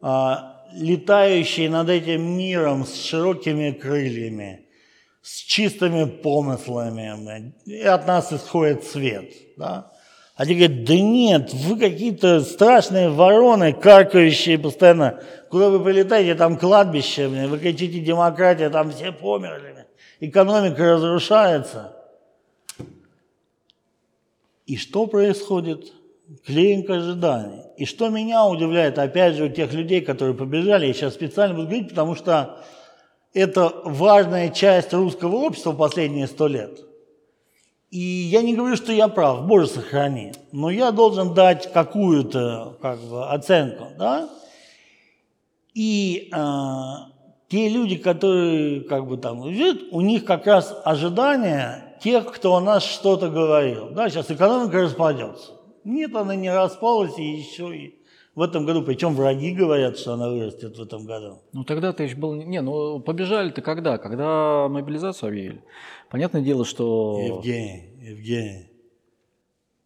а, 0.00 0.64
летающие 0.72 1.68
над 1.68 1.90
этим 1.90 2.22
миром 2.38 2.86
с 2.86 2.94
широкими 3.02 3.72
крыльями, 3.72 4.66
с 5.22 5.36
чистыми 5.36 6.04
помыслами, 6.04 7.52
и 7.66 7.82
от 7.82 8.06
нас 8.06 8.32
исходит 8.32 8.84
свет. 8.84 9.30
Да? 9.56 9.92
Те 10.36 10.54
говорят, 10.54 10.84
да 10.84 10.94
нет, 10.96 11.54
вы 11.54 11.78
какие-то 11.78 12.40
страшные 12.40 13.08
вороны, 13.08 13.72
каркающие 13.72 14.58
постоянно. 14.58 15.20
Куда 15.48 15.70
вы 15.70 15.82
прилетаете, 15.82 16.34
там 16.34 16.58
кладбище, 16.58 17.28
вы 17.28 17.58
кричите 17.58 18.00
демократия, 18.00 18.68
там 18.68 18.90
все 18.90 19.12
померли. 19.12 19.86
Экономика 20.18 20.94
разрушается. 20.94 21.96
И 24.66 24.76
что 24.76 25.06
происходит? 25.06 25.92
Клеинг 26.46 26.90
ожиданий. 26.90 27.62
И 27.76 27.84
что 27.84 28.08
меня 28.08 28.46
удивляет, 28.46 28.98
опять 28.98 29.36
же, 29.36 29.44
у 29.44 29.48
тех 29.48 29.72
людей, 29.72 30.00
которые 30.00 30.34
побежали, 30.34 30.86
я 30.86 30.94
сейчас 30.94 31.14
специально 31.14 31.54
буду 31.54 31.68
говорить, 31.68 31.90
потому 31.90 32.16
что 32.16 32.64
это 33.34 33.72
важная 33.84 34.48
часть 34.48 34.92
русского 34.92 35.36
общества 35.36 35.72
последние 35.72 36.26
сто 36.26 36.48
лет– 36.48 36.80
и 37.94 38.26
я 38.28 38.42
не 38.42 38.56
говорю, 38.56 38.74
что 38.74 38.90
я 38.90 39.06
прав, 39.06 39.46
Боже 39.46 39.68
сохрани, 39.68 40.32
но 40.50 40.68
я 40.68 40.90
должен 40.90 41.32
дать 41.32 41.72
какую-то 41.72 42.76
как 42.82 42.98
бы, 42.98 43.24
оценку. 43.28 43.84
Да? 43.96 44.28
И 45.74 46.28
э, 46.34 46.38
те 47.48 47.68
люди, 47.68 47.94
которые 47.94 48.80
как 48.80 49.06
бы 49.06 49.16
там 49.16 49.48
живут, 49.54 49.84
у 49.92 50.00
них 50.00 50.24
как 50.24 50.44
раз 50.48 50.76
ожидания 50.84 51.96
тех, 52.02 52.32
кто 52.32 52.56
о 52.56 52.60
нас 52.60 52.82
что-то 52.82 53.30
говорил. 53.30 53.90
Да, 53.90 54.10
сейчас 54.10 54.28
экономика 54.28 54.82
распадется. 54.82 55.52
Нет, 55.84 56.16
она 56.16 56.34
не 56.34 56.52
распалась, 56.52 57.16
и 57.16 57.22
еще 57.22 57.76
и 57.76 57.94
в 58.34 58.42
этом 58.42 58.66
году, 58.66 58.82
причем 58.82 59.14
враги 59.14 59.52
говорят, 59.52 59.96
что 59.98 60.14
она 60.14 60.28
вырастет 60.28 60.76
в 60.76 60.82
этом 60.82 61.06
году. 61.06 61.42
Ну 61.52 61.62
тогда 61.62 61.92
ты 61.92 62.02
еще 62.02 62.16
был... 62.16 62.34
Не, 62.34 62.60
ну 62.60 62.98
побежали-то 62.98 63.62
когда? 63.62 63.98
Когда 63.98 64.66
мобилизацию 64.68 65.28
объявили? 65.28 65.62
Понятное 66.14 66.42
дело, 66.42 66.64
что... 66.64 67.20
Евгений, 67.26 67.90
Евгений, 68.00 68.70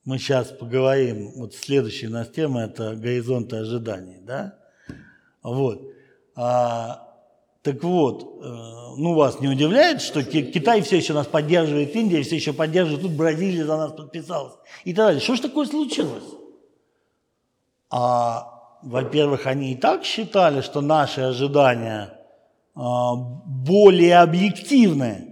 мы 0.04 0.18
сейчас 0.18 0.48
поговорим, 0.48 1.32
вот 1.36 1.54
следующая 1.54 2.08
у 2.08 2.10
нас 2.10 2.28
тема– 2.28 2.60
это 2.64 2.96
горизонты 2.96 3.56
ожиданий, 3.56 4.18
да? 4.20 4.58
Вот. 5.42 5.90
А, 6.34 7.08
так 7.62 7.82
вот, 7.82 8.42
э, 8.42 8.46
ну 8.98 9.14
вас 9.14 9.40
не 9.40 9.48
удивляет, 9.48 10.02
что 10.02 10.22
Китай 10.22 10.82
все 10.82 10.98
еще 10.98 11.14
нас 11.14 11.26
поддерживает, 11.26 11.96
Индия 11.96 12.22
все 12.22 12.36
еще 12.36 12.52
поддерживает, 12.52 13.00
тут 13.00 13.12
Бразилия 13.12 13.64
за 13.64 13.78
нас 13.78 13.92
подписалась 13.92 14.56
и 14.84 14.92
так 14.92 15.06
далее. 15.06 15.22
Что 15.22 15.34
ж 15.34 15.40
такое 15.40 15.64
случилось? 15.64 16.24
А, 17.88 18.76
во-первых, 18.82 19.46
они 19.46 19.72
и 19.72 19.76
так 19.76 20.04
считали, 20.04 20.60
что 20.60 20.82
наши 20.82 21.22
ожидания 21.22 22.18
а, 22.74 23.14
более 23.14 24.18
объективны, 24.18 25.27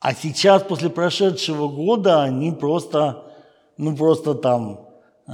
а 0.00 0.14
сейчас, 0.14 0.62
после 0.62 0.88
прошедшего 0.88 1.68
года, 1.68 2.22
они 2.22 2.52
просто, 2.52 3.22
ну 3.76 3.94
просто 3.94 4.34
там, 4.34 4.88
э, 5.28 5.32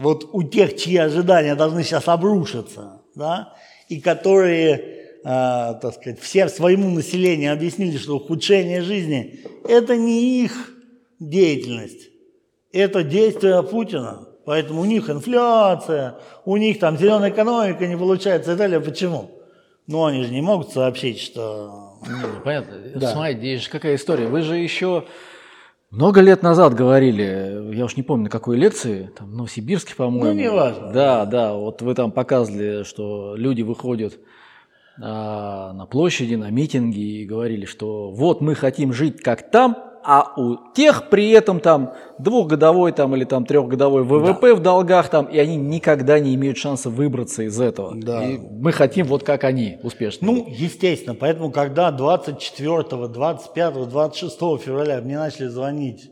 вот 0.00 0.30
у 0.32 0.42
тех, 0.42 0.76
чьи 0.76 0.96
ожидания 0.96 1.54
должны 1.54 1.84
сейчас 1.84 2.08
обрушиться, 2.08 3.02
да, 3.14 3.54
и 3.90 4.00
которые, 4.00 4.72
э, 4.72 5.20
так 5.22 5.94
сказать, 5.94 6.18
все 6.18 6.48
своему 6.48 6.88
населению 6.88 7.52
объяснили, 7.52 7.98
что 7.98 8.16
ухудшение 8.16 8.80
жизни– 8.80 9.40
это 9.68 9.96
не 9.96 10.44
их 10.44 10.70
деятельность, 11.20 12.08
это 12.72 13.02
действие 13.02 13.62
Путина. 13.62 14.24
Поэтому 14.46 14.80
у 14.80 14.86
них 14.86 15.10
инфляция, 15.10 16.14
у 16.46 16.56
них 16.56 16.78
там 16.78 16.96
зеленая 16.96 17.30
экономика 17.30 17.86
не 17.86 17.98
получается 17.98 18.54
и 18.54 18.56
далее. 18.56 18.80
Почему? 18.80 19.30
Ну, 19.86 20.06
они 20.06 20.22
же 20.22 20.32
не 20.32 20.40
могут 20.40 20.72
сообщить, 20.72 21.20
что 21.20 21.87
понятно. 22.44 22.76
Да. 22.94 23.32
Же 23.32 23.70
какая 23.70 23.96
история. 23.96 24.26
Вы 24.26 24.42
же 24.42 24.56
еще 24.56 25.04
много 25.90 26.20
лет 26.20 26.42
назад 26.42 26.74
говорили, 26.74 27.74
я 27.74 27.86
уж 27.86 27.96
не 27.96 28.02
помню, 28.02 28.24
на 28.24 28.30
какой 28.30 28.58
лекции, 28.58 29.10
там, 29.16 29.30
в 29.30 29.34
Новосибирске, 29.34 29.94
по-моему. 29.94 30.26
Ну, 30.26 30.32
не 30.34 30.50
важно. 30.50 30.92
Да, 30.92 31.24
да, 31.24 31.54
вот 31.54 31.80
вы 31.80 31.94
там 31.94 32.12
показывали, 32.12 32.84
что 32.84 33.34
люди 33.36 33.62
выходят 33.62 34.18
а, 35.00 35.72
на 35.72 35.86
площади, 35.86 36.34
на 36.34 36.50
митинги 36.50 37.22
и 37.22 37.24
говорили, 37.24 37.64
что 37.64 38.10
вот 38.10 38.42
мы 38.42 38.54
хотим 38.54 38.92
жить 38.92 39.22
как 39.22 39.50
там, 39.50 39.87
а 40.10 40.32
у 40.38 40.56
тех 40.72 41.10
при 41.10 41.28
этом 41.32 41.60
там 41.60 41.92
двухгодовой 42.18 42.92
там, 42.92 43.14
или 43.14 43.24
там 43.24 43.44
трехгодовой 43.44 44.04
ВВП 44.04 44.48
да. 44.48 44.54
в 44.54 44.62
долгах 44.62 45.10
там, 45.10 45.26
и 45.26 45.38
они 45.38 45.56
никогда 45.56 46.18
не 46.18 46.34
имеют 46.34 46.56
шанса 46.56 46.88
выбраться 46.88 47.42
из 47.42 47.60
этого. 47.60 47.94
Да. 47.94 48.24
И 48.24 48.38
мы 48.38 48.72
хотим 48.72 49.04
вот 49.06 49.22
как 49.22 49.44
они, 49.44 49.76
успешно. 49.82 50.28
Ну, 50.28 50.46
естественно, 50.48 51.14
поэтому 51.14 51.50
когда 51.50 51.90
24, 51.90 53.06
25, 53.06 53.88
26 53.90 54.38
февраля 54.64 55.02
мне 55.02 55.18
начали 55.18 55.48
звонить 55.48 56.10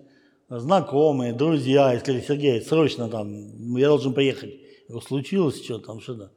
знакомые, 0.51 1.33
друзья, 1.33 1.95
и 1.95 1.99
сказали, 1.99 2.21
Сергей, 2.21 2.61
срочно 2.61 3.09
там, 3.09 3.77
я 3.77 3.89
должен 3.89 4.13
поехать. 4.13 4.51
Я 4.51 4.93
говорю, 4.93 5.07
случилось 5.07 5.65
что 5.65 5.79
там, 5.79 6.01
что-то. 6.01 6.33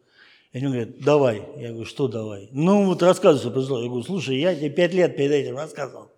И 0.53 0.59
они 0.59 0.67
говорят, 0.67 0.97
давай. 0.99 1.43
Я 1.57 1.71
говорю, 1.71 1.85
что 1.85 2.07
давай? 2.07 2.47
Ну, 2.53 2.85
вот 2.85 3.03
рассказывай, 3.03 3.41
что 3.41 3.51
произошло. 3.51 3.81
Я 3.81 3.89
говорю, 3.89 4.05
слушай, 4.05 4.39
я 4.39 4.55
тебе 4.55 4.69
пять 4.69 4.93
лет 4.93 5.17
перед 5.17 5.31
этим 5.31 5.57
рассказывал. 5.57 6.09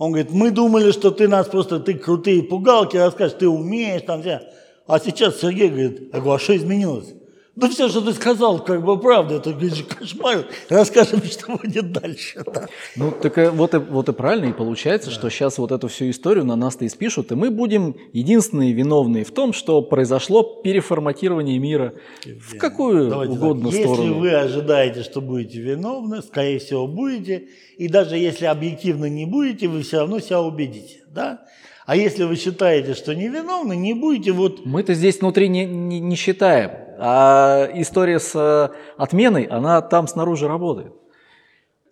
Он 0.00 0.12
говорит, 0.12 0.32
мы 0.32 0.50
думали, 0.50 0.92
что 0.92 1.10
ты 1.10 1.28
нас 1.28 1.46
просто, 1.46 1.78
ты 1.78 1.92
крутые 1.92 2.42
пугалки 2.42 2.96
расскажешь, 2.96 3.36
ты 3.38 3.46
умеешь 3.46 4.00
там 4.06 4.22
все. 4.22 4.40
А 4.86 4.98
сейчас 4.98 5.38
Сергей 5.38 5.68
говорит, 5.68 6.08
я 6.14 6.22
а 6.22 6.38
что 6.38 6.56
изменилось? 6.56 7.12
Да 7.60 7.68
все, 7.68 7.88
что 7.90 8.00
ты 8.00 8.14
сказал, 8.14 8.64
как 8.64 8.82
бы 8.82 8.98
правда, 8.98 9.34
это 9.34 9.52
говоришь, 9.52 9.84
кошмар. 9.84 10.46
Расскажем, 10.70 11.22
что 11.24 11.58
будет 11.58 11.92
дальше. 11.92 12.42
Да. 12.46 12.68
Ну, 12.96 13.10
так 13.10 13.52
вот 13.52 13.74
и, 13.74 13.78
вот 13.78 14.08
и 14.08 14.12
правильно, 14.12 14.46
и 14.46 14.52
получается, 14.52 15.10
да. 15.10 15.14
что 15.14 15.28
сейчас 15.28 15.58
вот 15.58 15.70
эту 15.70 15.88
всю 15.88 16.08
историю 16.08 16.46
на 16.46 16.56
нас-то 16.56 16.86
и 16.86 16.88
спишут, 16.88 17.32
и 17.32 17.34
мы 17.34 17.50
будем 17.50 17.96
единственные 18.14 18.72
виновные 18.72 19.24
в 19.24 19.30
том, 19.30 19.52
что 19.52 19.82
произошло 19.82 20.42
переформатирование 20.42 21.58
мира 21.58 21.92
Евгений, 22.24 22.40
в 22.40 22.56
какую 22.58 23.30
угодно 23.30 23.70
так. 23.70 23.80
сторону. 23.80 24.02
Если 24.02 24.18
вы 24.18 24.32
ожидаете, 24.32 25.02
что 25.02 25.20
будете 25.20 25.60
виновны, 25.60 26.22
скорее 26.22 26.60
всего, 26.60 26.86
будете, 26.86 27.48
и 27.76 27.88
даже 27.88 28.16
если 28.16 28.46
объективно 28.46 29.04
не 29.04 29.26
будете, 29.26 29.68
вы 29.68 29.82
все 29.82 29.98
равно 29.98 30.20
себя 30.20 30.40
убедите. 30.40 31.00
Да? 31.08 31.42
А 31.86 31.96
если 31.96 32.24
вы 32.24 32.36
считаете, 32.36 32.94
что 32.94 33.14
невиновны, 33.14 33.74
не 33.74 33.94
будете 33.94 34.32
вот... 34.32 34.64
Мы-то 34.64 34.94
здесь 34.94 35.20
внутри 35.20 35.48
не, 35.48 35.66
не, 35.66 35.98
не 35.98 36.16
считаем. 36.16 36.70
А 37.02 37.66
история 37.74 38.20
с 38.20 38.34
э, 38.34 38.68
отменой, 38.98 39.44
она 39.44 39.80
там 39.80 40.06
снаружи 40.06 40.46
работает. 40.46 40.92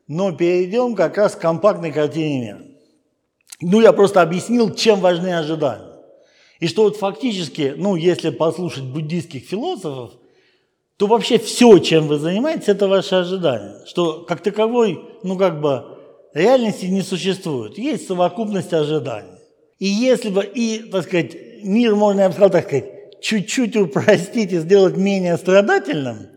Но 0.07 0.33
перейдем 0.33 0.95
как 0.95 1.17
раз 1.17 1.35
к 1.35 1.41
компактной 1.41 1.93
картине. 1.93 2.59
Ну, 3.63 3.81
я 3.81 3.95
просто 3.95 4.21
объяснил, 4.21 4.75
чем 4.75 5.01
важны 5.01 5.35
ожидания. 5.35 5.97
И 6.61 6.69
что 6.69 6.83
вот 6.83 6.99
фактически, 6.99 7.73
ну, 7.75 7.97
если 7.97 8.29
послушать 8.29 8.85
буддийских 8.85 9.45
философов, 9.45 10.13
то 10.99 11.07
вообще 11.07 11.39
все, 11.39 11.79
чем 11.79 12.07
вы 12.07 12.19
занимаетесь, 12.19 12.69
это 12.69 12.87
ваше 12.87 13.15
ожидание. 13.15 13.87
Что 13.87 14.27
как 14.29 14.43
таковой, 14.43 15.03
ну, 15.23 15.39
как 15.39 15.63
бы, 15.63 15.85
реальности 16.35 16.85
не 16.85 17.01
существует. 17.01 17.79
Есть 17.79 18.07
совокупность 18.09 18.75
ожиданий. 18.75 19.39
И 19.79 19.87
если 19.87 20.29
бы, 20.29 20.45
и, 20.45 20.81
так 20.91 21.05
сказать, 21.05 21.35
мир, 21.63 21.95
можно, 21.95 22.21
я 22.21 22.29
бы 22.29 22.35
сказал, 22.35 22.51
так 22.51 22.67
сказать, 22.67 22.98
чуть-чуть 23.21 23.77
упростить 23.77 24.53
и 24.53 24.59
сделать 24.59 24.97
менее 24.97 25.37
страдательным, 25.37 26.29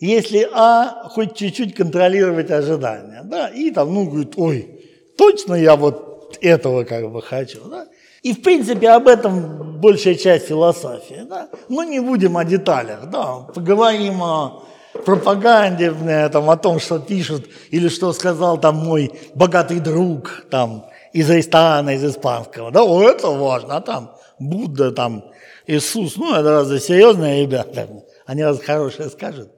если, 0.00 0.48
а, 0.52 1.08
хоть 1.08 1.36
чуть-чуть 1.36 1.74
контролировать 1.74 2.50
ожидания, 2.50 3.22
да, 3.24 3.48
и 3.48 3.70
там, 3.70 3.92
ну, 3.94 4.04
говорит, 4.04 4.34
ой, 4.36 4.80
точно 5.16 5.54
я 5.54 5.76
вот 5.76 6.38
этого 6.40 6.84
как 6.84 7.10
бы 7.10 7.22
хочу, 7.22 7.60
да, 7.68 7.86
и, 8.24 8.32
в 8.32 8.40
принципе, 8.40 8.88
об 8.88 9.06
этом 9.06 9.80
большая 9.80 10.14
часть 10.14 10.46
философии. 10.46 11.26
Да? 11.28 11.50
Но 11.68 11.84
не 11.84 12.00
будем 12.00 12.38
о 12.38 12.44
деталях. 12.44 13.10
Да? 13.10 13.40
Поговорим 13.54 14.22
о 14.22 14.64
пропаганде, 15.04 15.92
там, 16.32 16.48
о 16.48 16.56
том, 16.56 16.80
что 16.80 16.98
пишут, 16.98 17.50
или 17.70 17.88
что 17.88 18.14
сказал 18.14 18.58
там 18.58 18.76
мой 18.76 19.12
богатый 19.34 19.78
друг 19.78 20.46
там, 20.50 20.86
из 21.12 21.28
ресторана, 21.28 21.90
из 21.90 22.02
испанского. 22.02 22.70
Да, 22.70 22.82
о, 22.82 23.02
это 23.02 23.28
важно. 23.28 23.76
А 23.76 23.80
там 23.82 24.16
Будда, 24.38 24.90
там, 24.90 25.24
Иисус, 25.66 26.16
ну, 26.16 26.34
это 26.34 26.50
разве 26.50 26.78
серьезные 26.78 27.42
ребята? 27.42 27.88
Они 28.26 28.42
раз 28.42 28.60
хорошее 28.60 29.08
скажут. 29.08 29.50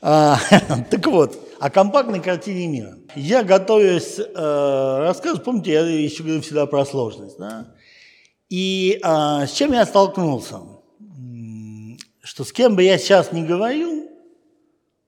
А, 0.00 0.38
так 0.90 1.06
вот, 1.06 1.36
о 1.58 1.70
компактной 1.70 2.20
картине 2.20 2.66
мира. 2.66 2.98
Я 3.16 3.42
готовясь 3.42 4.18
э, 4.18 4.98
рассказывать, 4.98 5.44
помните, 5.44 5.72
я 5.72 5.80
еще 5.80 6.22
говорю 6.22 6.42
всегда 6.42 6.66
про 6.66 6.84
сложность. 6.84 7.38
Да? 7.38 7.74
И 8.48 9.00
а, 9.02 9.46
с 9.46 9.52
чем 9.52 9.72
я 9.72 9.86
столкнулся? 9.86 10.60
Что 12.22 12.44
с 12.44 12.52
кем 12.52 12.76
бы 12.76 12.82
я 12.82 12.98
сейчас 12.98 13.32
не 13.32 13.44
говорил, 13.44 14.08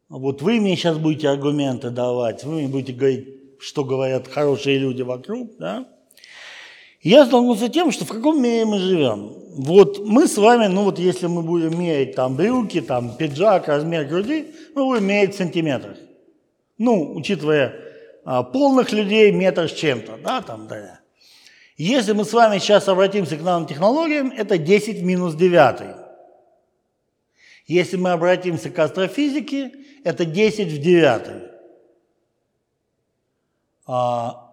вот 0.08 0.42
вы 0.42 0.60
мне 0.60 0.76
сейчас 0.76 0.98
будете 0.98 1.28
аргументы 1.28 1.90
давать, 1.90 2.44
вы 2.44 2.54
мне 2.54 2.68
будете 2.68 2.92
говорить, 2.92 3.28
что 3.60 3.84
говорят 3.84 4.28
хорошие 4.28 4.78
люди 4.78 5.02
вокруг, 5.02 5.56
да? 5.58 5.88
Я 7.06 7.24
столкнулся 7.24 7.68
с 7.68 7.70
тем, 7.70 7.92
что 7.92 8.04
в 8.04 8.08
каком 8.08 8.42
мире 8.42 8.64
мы 8.64 8.80
живем. 8.80 9.32
Вот 9.58 10.04
мы 10.04 10.26
с 10.26 10.36
вами, 10.36 10.66
ну 10.66 10.82
вот 10.82 10.98
если 10.98 11.28
мы 11.28 11.42
будем 11.42 11.78
мерять 11.78 12.16
там 12.16 12.34
брюки, 12.34 12.80
там 12.80 13.16
пиджак, 13.16 13.68
размер 13.68 14.06
груди, 14.06 14.52
мы 14.74 14.84
будем 14.84 15.06
мерять 15.06 15.32
в 15.32 15.38
сантиметрах. 15.38 15.98
Ну, 16.78 17.14
учитывая 17.14 17.76
а, 18.24 18.42
полных 18.42 18.90
людей 18.90 19.30
метр 19.30 19.68
с 19.68 19.72
чем-то, 19.72 20.16
да, 20.16 20.42
там, 20.42 20.66
да. 20.66 20.98
Если 21.76 22.10
мы 22.10 22.24
с 22.24 22.32
вами 22.32 22.58
сейчас 22.58 22.88
обратимся 22.88 23.36
к 23.36 23.42
нанотехнологиям, 23.42 24.32
это 24.36 24.58
10 24.58 24.98
в 24.98 25.04
минус 25.04 25.36
9. 25.36 25.94
Если 27.68 27.96
мы 27.96 28.10
обратимся 28.10 28.68
к 28.68 28.78
астрофизике, 28.80 29.70
это 30.02 30.24
10 30.24 30.72
в 30.72 30.78
9. 30.80 31.22
А, 33.86 34.45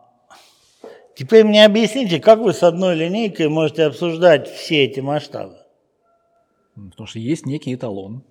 теперь 1.16 1.44
мне 1.44 1.66
объясните, 1.66 2.20
как 2.20 2.40
вы 2.40 2.54
с 2.54 2.64
одной 2.64 2.96
линейкой 2.96 3.50
можете 3.50 3.84
обсуждать 3.84 4.50
все 4.50 4.86
эти 4.86 5.00
масштабы? 5.00 5.58
Потому 6.76 7.08
что 7.08 7.20
есть 7.20 7.46
некий 7.46 7.74
эталон. 7.76 8.24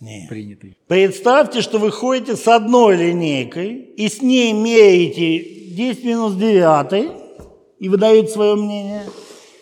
Нет. 0.00 0.28
Принятый. 0.28 0.76
Представьте, 0.88 1.60
что 1.60 1.78
вы 1.78 1.90
ходите 1.90 2.34
с 2.34 2.48
одной 2.48 2.96
линейкой 2.96 3.74
и 3.74 4.08
с 4.08 4.22
ней 4.22 4.52
меряете 4.52 5.74
10 5.74 6.04
минус 6.04 6.34
9, 6.34 7.12
и 7.80 7.88
выдают 7.88 8.30
свое 8.30 8.54
мнение. 8.54 9.02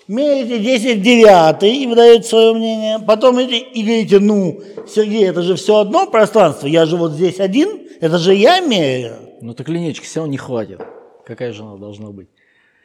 Мерите 0.07 0.59
10 0.59 1.03
девятый 1.03 1.77
и 1.77 1.87
выдают 1.87 2.25
свое 2.25 2.55
мнение. 2.55 2.99
Потом 2.99 3.40
идите 3.42 3.59
и 3.59 3.83
говорите, 3.83 4.18
ну, 4.21 4.61
Сергей, 4.88 5.29
это 5.29 5.42
же 5.42 5.55
все 5.57 5.79
одно 5.79 6.07
пространство, 6.07 6.66
я 6.66 6.87
же 6.87 6.97
вот 6.97 7.12
здесь 7.12 7.40
один, 7.40 7.88
это 8.01 8.18
же 8.18 8.35
я 8.35 8.61
меряю. 8.61 9.16
Ну 9.40 9.55
так 9.55 9.68
линейки 9.68 10.01
все 10.01 10.21
равно 10.21 10.33
не 10.33 10.38
хватит. 10.38 10.81
Какая 11.29 11.53
же 11.53 11.62
она 11.62 11.77
должна 11.77 12.09
быть? 12.09 12.29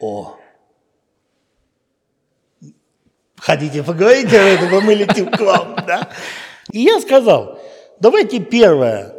О. 0.02 0.36
Хотите 3.38 3.84
поговорить 3.84 4.28
об 4.28 4.34
этом, 4.34 4.84
мы 4.84 4.96
летим 4.96 5.32
к 5.32 5.40
вам, 5.40 5.76
да? 5.88 6.10
И 6.74 6.82
я 6.82 7.00
сказал, 7.00 7.58
давайте 8.02 8.40
первое, 8.40 9.14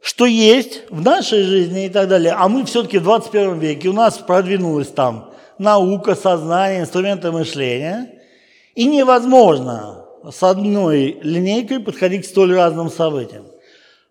что 0.00 0.24
есть 0.24 0.84
в 0.88 1.02
нашей 1.02 1.42
жизни 1.42 1.84
и 1.84 1.88
так 1.90 2.08
далее, 2.08 2.32
а 2.32 2.48
мы 2.48 2.64
все-таки 2.64 2.96
в 2.96 3.02
21 3.02 3.58
веке, 3.58 3.90
у 3.90 3.92
нас 3.92 4.16
продвинулось 4.16 4.88
там 4.88 5.34
наука, 5.58 6.14
сознание, 6.14 6.80
инструменты 6.80 7.32
мышления. 7.32 8.22
И 8.74 8.86
невозможно 8.86 10.06
с 10.30 10.42
одной 10.42 11.18
линейкой 11.20 11.80
подходить 11.80 12.26
к 12.26 12.30
столь 12.30 12.54
разным 12.54 12.90
событиям. 12.90 13.44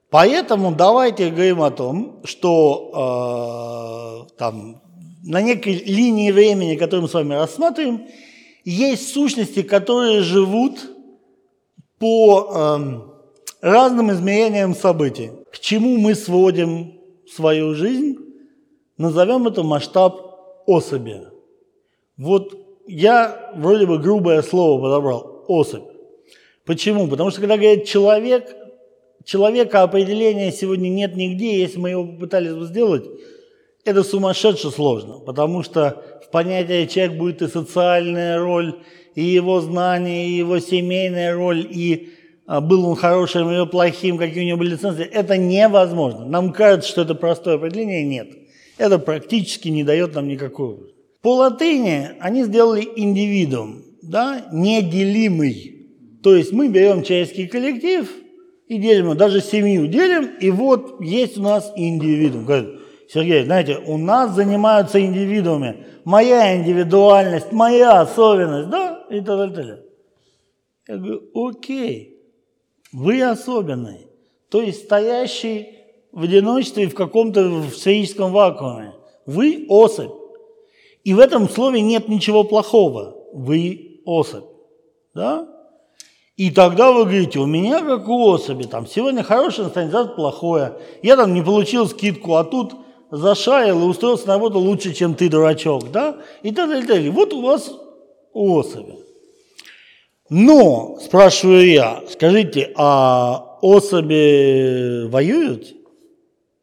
Поэтому 0.10 0.74
давайте 0.74 1.30
говорим 1.30 1.62
о 1.62 1.72
том, 1.72 2.22
что 2.24 4.28
э, 4.30 4.38
там, 4.38 4.82
на 5.24 5.42
некой 5.42 5.74
линии 5.74 6.32
времени, 6.32 6.76
которую 6.76 7.04
мы 7.04 7.10
с 7.10 7.14
вами 7.14 7.34
рассматриваем, 7.34 8.08
есть 8.64 9.14
сущности, 9.14 9.62
которые 9.62 10.22
живут 10.22 10.80
по 12.00 12.52
э, 12.54 13.00
разным 13.62 14.12
измерениям 14.12 14.76
событий. 14.76 15.32
К 15.52 15.60
чему 15.60 15.98
мы 15.98 16.16
сводим 16.16 16.94
свою 17.28 17.74
жизнь? 17.74 18.18
Назовем 18.98 19.48
это 19.48 19.64
масштаб 19.64 20.64
особи. 20.66 21.24
Вот 22.18 22.54
я 22.88 23.52
вроде 23.56 23.86
бы 23.86 24.00
грубое 24.00 24.42
слово 24.42 24.82
подобрал, 24.82 25.44
особь. 25.48 25.84
Почему? 26.66 27.08
Потому 27.08 27.32
что 27.32 27.42
когда 27.42 27.58
говорят 27.58 27.86
человек, 27.86 28.56
человека 29.26 29.84
определения 29.84 30.52
сегодня 30.52 30.90
нет 30.90 31.16
нигде, 31.16 31.60
если 31.60 31.80
мы 31.80 31.90
его 31.90 32.06
попытались 32.06 32.54
бы 32.54 32.66
сделать, 32.66 33.06
это 33.84 34.04
сумасшедше 34.04 34.72
сложно, 34.72 35.20
потому 35.20 35.64
что 35.64 36.02
в 36.26 36.32
понятие 36.32 36.88
человек 36.88 37.18
будет 37.18 37.42
и 37.42 37.48
социальная 37.48 38.40
роль, 38.40 38.80
и 39.14 39.24
его 39.24 39.62
знания, 39.62 40.28
и 40.28 40.34
его 40.38 40.60
семейная 40.60 41.36
роль, 41.36 41.68
и 41.70 42.10
а, 42.48 42.62
был 42.62 42.88
он 42.88 42.96
хорошим 42.96 43.50
или 43.52 43.66
плохим, 43.66 44.18
какие 44.18 44.44
у 44.44 44.48
него 44.48 44.58
были 44.58 44.76
ценности, 44.76 45.04
это 45.04 45.38
невозможно. 45.38 46.26
Нам 46.26 46.52
кажется, 46.52 46.90
что 46.90 47.02
это 47.02 47.16
простое 47.16 47.56
определение, 47.56 48.04
нет. 48.04 48.30
Это 48.78 49.00
практически 49.00 49.70
не 49.70 49.84
дает 49.84 50.16
нам 50.16 50.28
никакого. 50.28 50.80
По 51.22 51.36
латыни 51.36 52.10
они 52.20 52.44
сделали 52.44 52.88
индивидуум, 52.96 53.84
да, 54.02 54.48
неделимый. 54.52 55.88
То 56.22 56.36
есть 56.36 56.52
мы 56.52 56.68
берем 56.68 57.04
человеческий 57.04 57.48
коллектив 57.48 58.10
и 58.68 58.78
делим 58.78 59.16
даже 59.16 59.42
семью 59.42 59.88
делим, 59.88 60.36
и 60.40 60.50
вот 60.50 61.02
есть 61.02 61.38
у 61.38 61.42
нас 61.42 61.72
индивидуум. 61.76 62.46
Говорят, 62.46 62.68
Сергей, 63.08 63.46
знаете, 63.46 63.78
у 63.86 63.98
нас 63.98 64.34
занимаются 64.34 65.00
индивидуумами. 65.04 65.86
Моя 66.04 66.58
индивидуальность, 66.58 67.52
моя 67.52 68.02
особенность, 68.02 68.70
да, 68.70 69.06
и 69.10 69.22
так 69.22 69.54
далее. 69.54 69.84
Я 70.88 70.98
говорю, 70.98 71.22
окей, 71.34 72.20
вы 72.92 73.22
особенный. 73.22 74.08
То 74.50 74.62
есть 74.62 74.86
стоящий 74.86 75.70
в 76.12 76.24
одиночестве 76.24 76.88
в 76.88 76.96
каком-то 76.96 77.64
сферическом 77.74 78.32
вакууме. 78.32 78.94
Вы 79.26 79.66
особь. 79.70 80.12
И 81.04 81.14
в 81.14 81.20
этом 81.20 81.50
слове 81.50 81.82
нет 81.82 82.08
ничего 82.08 82.44
плохого. 82.44 83.16
Вы 83.34 84.02
особь. 84.06 84.46
Да? 85.14 85.55
И 86.38 86.52
тогда 86.52 86.92
вы 86.92 87.06
говорите, 87.06 87.40
у 87.40 87.46
меня 87.46 87.82
как 87.82 88.10
у 88.10 88.28
особи, 88.28 88.64
там, 88.64 88.88
сегодня 88.88 89.24
хорошее 89.24 89.66
настроение, 89.66 89.94
завтра 89.94 90.16
плохое. 90.16 90.74
Я 91.02 91.16
там 91.16 91.34
не 91.34 91.42
получил 91.42 91.88
скидку, 91.88 92.36
а 92.36 92.44
тут 92.44 92.74
зашарил 93.10 93.82
и 93.82 93.86
устроился 93.86 94.28
на 94.28 94.34
работу 94.34 94.60
лучше, 94.60 94.94
чем 94.94 95.16
ты, 95.16 95.30
дурачок, 95.30 95.92
да? 95.92 96.18
И 96.44 96.52
так 96.52 96.68
далее, 96.68 96.82
так 96.82 96.90
далее. 96.90 97.12
Вот 97.12 97.32
у 97.32 97.42
вас 97.42 97.72
особи. 98.34 98.96
Но, 100.30 100.98
спрашиваю 101.02 101.70
я, 101.70 102.04
скажите, 102.10 102.74
а 102.76 103.58
особи 103.62 105.08
воюют? 105.08 105.74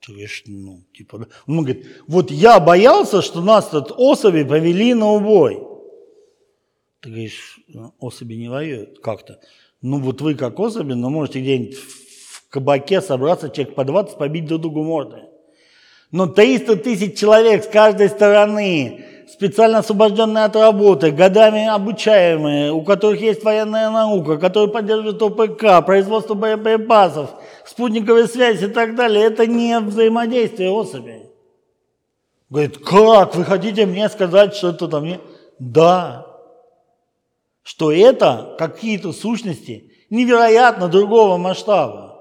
Говоришь, 0.07 0.43
ну, 0.47 0.83
типа, 0.93 1.29
он 1.47 1.63
говорит, 1.63 1.87
вот 2.09 2.31
я 2.31 2.61
боялся, 2.61 3.23
что 3.23 3.41
нас 3.41 3.69
тут 3.69 3.93
особи 3.97 4.43
повели 4.43 4.93
на 4.93 5.13
убой. 5.13 5.63
Ты 7.01 7.09
говоришь, 7.09 7.59
«Ну, 7.67 7.95
особи 7.99 8.35
не 8.35 8.49
воюют 8.49 9.01
как-то. 9.01 9.41
Ну, 9.83 9.99
вот 9.99 10.21
вы 10.21 10.37
как 10.37 10.61
особи, 10.61 10.93
но 10.93 11.11
можете 11.11 11.41
где-нибудь 11.41 11.77
в 11.77 12.49
кабаке 12.49 13.01
собраться, 13.01 13.51
человек 13.51 13.75
по 13.75 13.85
20, 13.85 14.17
побить 14.17 14.47
друг 14.47 14.63
другу 14.63 14.85
морды. 14.85 15.25
Но 16.13 16.27
300 16.27 16.77
тысяч 16.77 17.19
человек 17.19 17.65
с 17.65 17.67
каждой 17.67 18.09
стороны, 18.09 19.05
специально 19.29 19.79
освобожденные 19.79 20.45
от 20.45 20.55
работы, 20.55 21.11
годами 21.11 21.67
обучаемые, 21.67 22.71
у 22.73 22.83
которых 22.83 23.21
есть 23.21 23.43
военная 23.43 23.91
наука, 23.91 24.37
которые 24.37 24.71
поддерживают 24.71 25.21
ОПК, 25.21 25.85
производство 25.85 26.35
боеприпасов, 26.35 27.31
спутниковая 27.65 28.29
связь 28.29 28.63
и 28.63 28.69
так 28.69 28.95
далее, 28.95 29.25
это 29.25 29.47
не 29.47 29.81
взаимодействие 29.81 30.71
особей. 30.71 31.23
Говорит, 32.51 32.79
как? 32.79 33.35
Вы 33.35 33.45
хотите 33.45 33.87
мне 33.87 34.09
сказать, 34.11 34.55
что 34.55 34.69
это 34.69 34.87
там 34.87 35.05
не... 35.05 35.19
Да. 35.59 36.32
Что 37.63 37.93
это 37.93 38.55
какие-то 38.59 39.13
сущности 39.13 39.93
невероятно 40.11 40.89
другого 40.89 41.37
масштаба. 41.37 42.13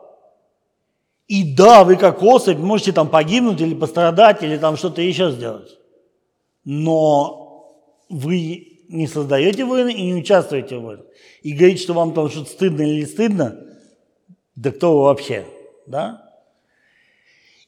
И 1.27 1.55
да, 1.55 1.83
вы 1.83 1.95
как 1.95 2.21
особь 2.21 2.57
можете 2.57 2.91
там 2.91 3.09
погибнуть 3.09 3.61
или 3.61 3.73
пострадать, 3.73 4.43
или 4.43 4.57
там 4.57 4.75
что-то 4.75 5.01
еще 5.01 5.31
сделать. 5.31 5.77
Но 6.65 7.77
вы 8.09 8.71
не 8.89 9.07
создаете 9.07 9.63
войны 9.63 9.93
и 9.93 10.03
не 10.03 10.15
участвуете 10.15 10.77
в 10.77 10.81
войнах. 10.81 11.05
И 11.41 11.53
говорить, 11.53 11.81
что 11.81 11.93
вам 11.93 12.13
там 12.13 12.29
что-то 12.29 12.49
стыдно 12.49 12.81
или 12.81 12.99
не 12.99 13.05
стыдно, 13.05 13.57
да 14.55 14.71
кто 14.71 14.97
вы 14.97 15.03
вообще, 15.05 15.45
да? 15.87 16.29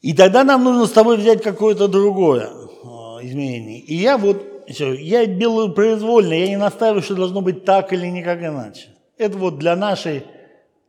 И 0.01 0.13
тогда 0.13 0.43
нам 0.43 0.65
нужно 0.65 0.85
с 0.85 0.91
тобой 0.91 1.17
взять 1.17 1.41
какое-то 1.41 1.87
другое 1.87 2.49
а, 2.83 3.19
изменение. 3.21 3.79
И 3.79 3.95
я 3.95 4.17
вот, 4.17 4.43
все, 4.67 4.93
я 4.93 5.25
делаю 5.25 5.73
произвольно, 5.73 6.33
я 6.33 6.47
не 6.47 6.57
настаиваю, 6.57 7.01
что 7.01 7.15
должно 7.15 7.41
быть 7.41 7.65
так 7.65 7.93
или 7.93 8.07
никак 8.07 8.41
иначе. 8.41 8.89
Это 9.17 9.37
вот 9.37 9.57
для 9.57 9.75
нашей, 9.75 10.23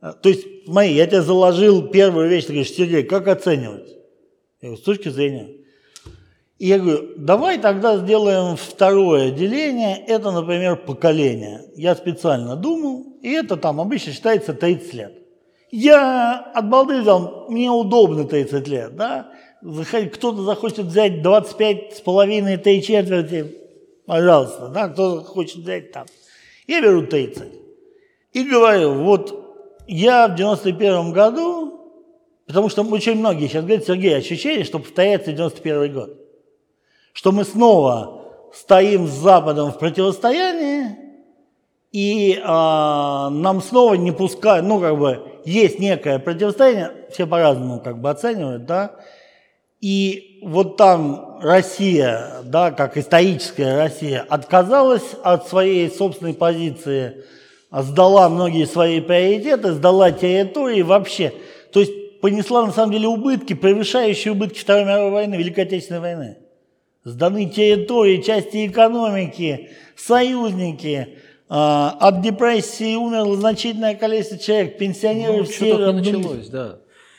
а, 0.01 0.13
то 0.13 0.29
есть, 0.29 0.45
смотри, 0.65 0.93
я 0.93 1.07
тебе 1.07 1.21
заложил 1.21 1.87
первую 1.87 2.29
вещь, 2.29 2.45
ты 2.45 2.53
говоришь, 2.53 2.71
Сергей, 2.71 3.03
как 3.03 3.27
оценивать? 3.27 3.89
Я 4.61 4.69
говорю, 4.69 4.77
с 4.77 4.83
точки 4.83 5.09
зрения. 5.09 5.49
И 6.57 6.67
я 6.67 6.79
говорю, 6.79 7.09
давай 7.17 7.57
тогда 7.57 7.97
сделаем 7.97 8.55
второе 8.55 9.31
деление, 9.31 9.97
это, 10.07 10.31
например, 10.31 10.77
поколение. 10.77 11.63
Я 11.75 11.95
специально 11.95 12.55
думал, 12.55 13.17
и 13.21 13.31
это 13.31 13.57
там 13.57 13.81
обычно 13.81 14.13
считается 14.13 14.53
30 14.53 14.93
лет. 14.93 15.13
Я 15.71 16.39
от 16.53 16.69
балды 16.69 17.01
взял, 17.01 17.47
мне 17.49 17.69
удобно 17.69 18.23
30 18.23 18.67
лет, 18.67 18.95
да? 18.95 19.31
Кто-то 20.13 20.43
захочет 20.43 20.85
взять 20.85 21.21
25 21.21 21.97
с 21.97 22.01
половиной, 22.01 22.57
3 22.57 22.83
четверти, 22.83 23.64
пожалуйста, 24.05 24.67
да? 24.67 24.89
Кто 24.89 25.21
хочет 25.23 25.57
взять 25.57 25.91
там. 25.91 26.05
Я 26.67 26.81
беру 26.81 27.05
30. 27.05 27.43
И 28.33 28.43
говорю, 28.43 28.93
вот 29.03 29.45
я 29.87 30.27
в 30.27 30.35
91 30.35 31.11
году, 31.11 31.79
потому 32.47 32.69
что 32.69 32.83
очень 32.83 33.15
многие 33.15 33.47
сейчас 33.47 33.63
говорят, 33.63 33.85
Сергей, 33.85 34.17
ощущение, 34.17 34.65
что 34.65 34.79
повторяется 34.79 35.31
91 35.31 35.93
год. 35.93 36.17
Что 37.13 37.31
мы 37.31 37.43
снова 37.43 38.25
стоим 38.53 39.07
с 39.07 39.11
Западом 39.11 39.71
в 39.71 39.79
противостоянии, 39.79 40.97
и 41.91 42.41
а, 42.43 43.29
нам 43.29 43.61
снова 43.61 43.93
не 43.93 44.11
пускают, 44.11 44.65
ну, 44.65 44.81
как 44.81 44.99
бы, 44.99 45.41
есть 45.45 45.79
некое 45.79 46.19
противостояние, 46.19 46.91
все 47.09 47.25
по-разному 47.25 47.79
как 47.79 48.01
бы 48.01 48.09
оценивают, 48.09 48.65
да, 48.65 48.95
и 49.79 50.34
вот 50.45 50.77
там 50.77 51.39
Россия, 51.41 52.43
да, 52.43 52.71
как 52.71 52.97
историческая 52.97 53.75
Россия, 53.75 54.23
отказалась 54.29 55.15
от 55.23 55.47
своей 55.47 55.89
собственной 55.89 56.35
позиции, 56.35 57.25
сдала 57.71 58.29
многие 58.29 58.65
свои 58.65 59.01
приоритеты, 59.01 59.73
сдала 59.73 60.11
территории 60.11 60.83
вообще. 60.83 61.33
То 61.73 61.79
есть 61.79 62.21
понесла 62.21 62.65
на 62.65 62.71
самом 62.71 62.91
деле 62.93 63.07
убытки, 63.07 63.53
превышающие 63.53 64.33
убытки 64.33 64.59
Второй 64.59 64.85
мировой 64.85 65.11
войны, 65.11 65.35
Великой 65.35 65.63
Отечественной 65.63 66.01
войны. 66.01 66.37
Сданы 67.03 67.49
территории, 67.49 68.21
части 68.21 68.67
экономики, 68.67 69.71
союзники, 69.95 71.17
а, 71.49 71.97
от 71.99 72.21
депрессии 72.21 72.95
умерло 72.95 73.35
значительное 73.35 73.95
количество 73.95 74.37
человек, 74.37 74.77
пенсионеры 74.77 75.37
ну, 75.37 75.43
все... 75.43 75.73
Что 75.73 75.91
началось, 75.91 76.49
да. 76.49 76.77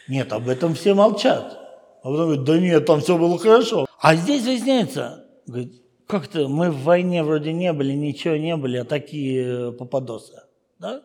Нет, 0.09 0.33
об 0.33 0.49
этом 0.49 0.75
все 0.75 0.95
молчат. 0.95 1.66
А 2.07 2.09
потом 2.09 2.27
говорят, 2.27 2.45
да 2.45 2.59
нет, 2.59 2.87
там 2.87 3.01
все 3.01 3.19
было 3.19 3.37
хорошо. 3.37 3.85
А 4.01 4.15
здесь 4.15 4.45
выясняется, 4.45 5.25
говорит, 5.45 5.83
как-то 6.07 6.47
мы 6.47 6.71
в 6.71 6.85
войне 6.85 7.25
вроде 7.25 7.53
не 7.53 7.73
были, 7.73 7.95
ничего 7.95 8.37
не 8.37 8.55
были, 8.57 8.77
а 8.77 8.85
такие 8.85 9.71
э, 9.71 9.73
попадосы. 9.73 10.41
Да? 10.79 11.03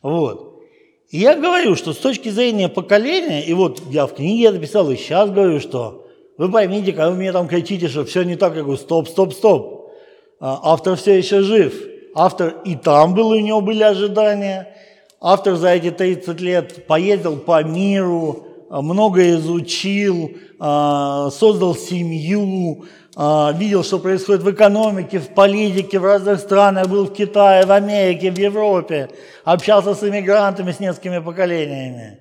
Вот. 0.00 0.62
И 1.10 1.18
я 1.18 1.36
говорю, 1.36 1.76
что 1.76 1.92
с 1.92 1.98
точки 1.98 2.30
зрения 2.30 2.70
поколения, 2.70 3.44
и 3.44 3.52
вот 3.52 3.82
я 3.90 4.06
в 4.06 4.14
книге 4.14 4.52
написал, 4.52 4.90
и 4.90 4.96
сейчас 4.96 5.28
говорю, 5.28 5.60
что 5.60 6.06
вы 6.38 6.50
поймите, 6.50 6.92
когда 6.92 7.10
вы 7.10 7.16
мне 7.16 7.30
там 7.30 7.46
кричите, 7.46 7.88
что 7.88 8.06
все 8.06 8.22
не 8.22 8.36
так, 8.36 8.56
я 8.56 8.62
говорю, 8.62 8.78
стоп, 8.78 9.08
стоп, 9.08 9.34
стоп. 9.34 9.92
А, 10.40 10.60
автор 10.62 10.96
все 10.96 11.18
еще 11.18 11.42
жив. 11.42 11.74
Автор 12.14 12.56
и 12.64 12.74
там 12.74 13.14
был, 13.14 13.28
у 13.28 13.38
него 13.38 13.60
были 13.60 13.82
ожидания. 13.82 14.74
Автор 15.20 15.56
за 15.56 15.74
эти 15.74 15.90
30 15.90 16.40
лет 16.40 16.86
поездил 16.86 17.36
по 17.36 17.62
миру, 17.62 18.46
много 18.80 19.32
изучил, 19.32 20.32
а, 20.58 21.30
создал 21.30 21.76
семью, 21.76 22.86
а, 23.14 23.52
видел, 23.52 23.84
что 23.84 23.98
происходит 23.98 24.42
в 24.42 24.50
экономике, 24.50 25.18
в 25.18 25.34
политике, 25.34 25.98
в 25.98 26.04
разных 26.04 26.40
странах, 26.40 26.88
был 26.88 27.04
в 27.04 27.12
Китае, 27.12 27.66
в 27.66 27.72
Америке, 27.72 28.30
в 28.30 28.38
Европе, 28.38 29.10
общался 29.44 29.94
с 29.94 30.02
иммигрантами, 30.02 30.72
с 30.72 30.80
несколькими 30.80 31.18
поколениями. 31.18 32.20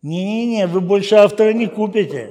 Не-не-не, 0.00 0.66
вы 0.66 0.80
больше 0.80 1.16
автора 1.16 1.52
не 1.52 1.66
купите. 1.66 2.30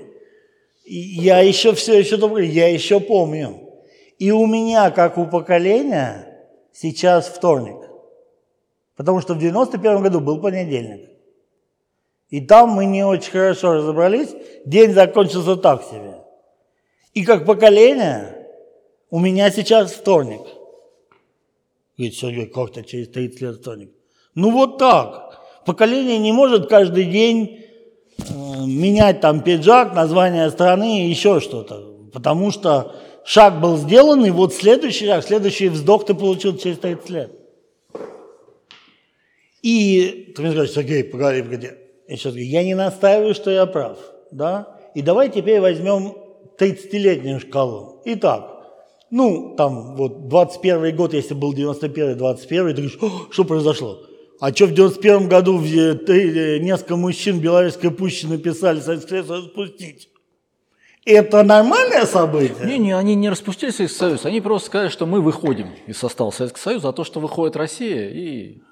Я 0.84 1.40
еще 1.42 1.74
все 1.74 2.00
еще 2.00 2.18
добрый, 2.18 2.48
я 2.48 2.68
еще 2.68 3.00
помню. 3.00 3.70
И 4.18 4.32
у 4.32 4.48
меня, 4.48 4.90
как 4.90 5.20
у 5.20 5.28
поколения, 5.28 6.28
сейчас 6.74 7.28
вторник. 7.28 7.78
Потому 8.98 9.22
что 9.22 9.36
в 9.36 9.40
91 9.40 10.02
году 10.02 10.20
был 10.20 10.42
понедельник. 10.42 11.11
И 12.32 12.40
там 12.40 12.70
мы 12.70 12.86
не 12.86 13.06
очень 13.06 13.32
хорошо 13.32 13.74
разобрались. 13.74 14.30
День 14.66 14.94
закончился 14.94 15.58
так 15.58 15.84
себе. 15.84 16.16
И 17.14 17.26
как 17.26 17.46
поколение 17.46 18.48
у 19.10 19.20
меня 19.20 19.52
сейчас 19.52 19.92
вторник. 19.92 20.42
Говорит, 21.98 22.16
Сергей, 22.16 22.46
как-то 22.46 22.84
через 22.84 23.10
30 23.10 23.42
лет 23.42 23.56
вторник. 23.58 23.92
Ну 24.34 24.52
вот 24.52 24.78
так. 24.78 25.42
Поколение 25.66 26.18
не 26.18 26.32
может 26.32 26.70
каждый 26.70 27.04
день 27.04 27.66
э, 28.18 28.24
менять 28.66 29.20
там 29.20 29.42
пиджак, 29.42 29.94
название 29.94 30.50
страны 30.50 31.06
и 31.06 31.10
еще 31.10 31.42
что-то. 31.42 31.94
Потому 32.14 32.52
что 32.52 32.96
шаг 33.26 33.60
был 33.60 33.76
сделан, 33.76 34.26
и 34.26 34.32
вот 34.32 34.54
следующий 34.54 35.06
шаг, 35.06 35.26
следующий 35.26 35.68
вздох 35.68 36.06
ты 36.06 36.14
получил 36.14 36.58
через 36.58 36.80
30 36.80 37.10
лет. 37.10 37.32
И 39.62 40.34
ты 40.34 40.42
мне 40.42 40.52
скажешь, 40.54 40.74
Сергей, 40.74 41.04
погоди, 41.04 41.42
погоди. 41.42 41.70
Я 42.12 42.18
сейчас 42.18 42.34
говорю, 42.34 42.50
я 42.50 42.64
не 42.66 42.76
настаиваю, 42.76 43.34
что 43.34 43.50
я 43.52 43.66
прав. 43.66 43.98
Да? 44.32 44.68
И 44.94 45.02
давай 45.02 45.30
теперь 45.30 45.62
возьмем 45.62 46.14
30-летнюю 46.60 47.40
шкалу. 47.40 48.02
Итак, 48.04 48.52
ну, 49.10 49.56
там, 49.56 49.96
вот, 49.96 50.28
21 50.28 50.94
год, 50.94 51.14
если 51.14 51.34
был 51.34 51.54
91 51.54 52.18
21 52.18 52.68
ты 52.68 52.74
говоришь, 52.74 53.00
что 53.32 53.46
произошло? 53.46 54.04
А 54.42 54.54
что 54.54 54.66
в 54.66 54.74
91 54.74 55.30
году 55.30 55.58
в, 55.58 55.64
э, 55.66 56.60
несколько 56.60 56.98
мужчин 56.98 57.40
Белорусской 57.40 57.92
пуще 57.92 58.28
написали 58.28 58.82
Советский 58.82 59.24
Союз 59.24 59.46
спустить? 59.46 60.10
Это 61.06 61.44
нормальное 61.44 62.06
событие? 62.06 62.68
Не, 62.68 62.78
не, 62.78 62.92
они 62.92 63.16
не 63.16 63.30
распустили 63.30 63.70
Советский 63.70 64.00
Союз, 64.00 64.26
они 64.26 64.42
просто 64.42 64.68
сказали, 64.68 64.90
что 64.90 65.06
мы 65.06 65.22
выходим 65.22 65.70
из 65.88 65.96
состава 65.96 66.32
Советского 66.32 66.62
Союза, 66.62 66.90
а 66.90 66.92
то, 66.92 67.06
что 67.06 67.22
выходит 67.22 67.56
Россия 67.56 68.10
и... 68.10 68.64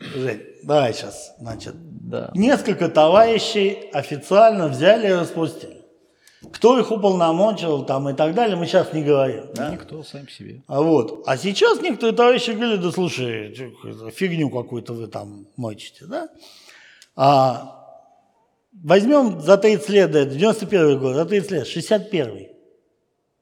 Жень, 0.00 0.42
давай 0.62 0.92
сейчас, 0.92 1.34
значит. 1.38 1.74
Да. 1.76 2.30
Несколько 2.34 2.88
товарищей 2.88 3.90
официально 3.92 4.68
взяли 4.68 5.08
и 5.08 5.12
распустили. 5.12 5.78
Кто 6.52 6.78
их 6.78 6.90
уполномочил 6.90 7.84
там 7.84 8.08
и 8.08 8.14
так 8.14 8.34
далее, 8.34 8.56
мы 8.56 8.66
сейчас 8.66 8.92
не 8.92 9.02
говорим. 9.02 9.46
Да? 9.54 9.70
Никто, 9.70 10.02
сам 10.02 10.28
себе. 10.28 10.62
А, 10.68 10.80
вот. 10.80 11.24
а 11.26 11.36
сейчас 11.36 11.80
некоторые 11.80 12.16
товарищи 12.16 12.50
говорили, 12.50 12.76
да 12.76 12.92
слушай, 12.92 13.54
фигню 14.14 14.48
какую-то 14.48 14.92
вы 14.94 15.08
там 15.08 15.48
мочите. 15.56 16.06
Да? 16.06 16.28
А, 17.16 17.78
Возьмем 18.72 19.40
за 19.40 19.56
30 19.56 19.88
лет, 19.88 20.10
91 20.12 20.98
год, 21.00 21.14
за 21.14 21.24
30 21.24 21.50
лет, 21.50 21.66
61 21.66 22.48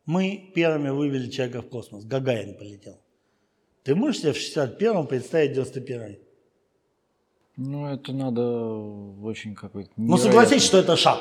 Мы 0.07 0.51
первыми 0.55 0.89
вывели 0.91 1.29
человека 1.29 1.63
в 1.63 1.69
космос, 1.69 2.05
Гагарин 2.05 2.57
полетел. 2.57 2.99
Ты 3.83 3.95
можешь 3.95 4.23
себе 4.23 4.33
в 4.33 4.37
61-м 4.37 5.07
представить 5.07 5.57
91-й? 5.57 6.21
Ну, 7.57 7.87
это 7.89 8.13
надо 8.13 8.43
очень 9.23 9.55
какой-то... 9.55 9.91
Ну, 9.97 10.19
согласись, 10.19 10.63
что 10.63 10.79
это 10.79 10.97
шаг. 10.97 11.19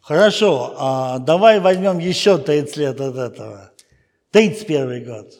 Хорошо, 0.00 0.74
а 0.78 1.18
давай 1.18 1.60
возьмем 1.60 1.98
еще 1.98 2.38
30 2.38 2.76
лет 2.76 3.00
от 3.00 3.16
этого. 3.16 3.72
31 4.30 5.04
год. 5.04 5.32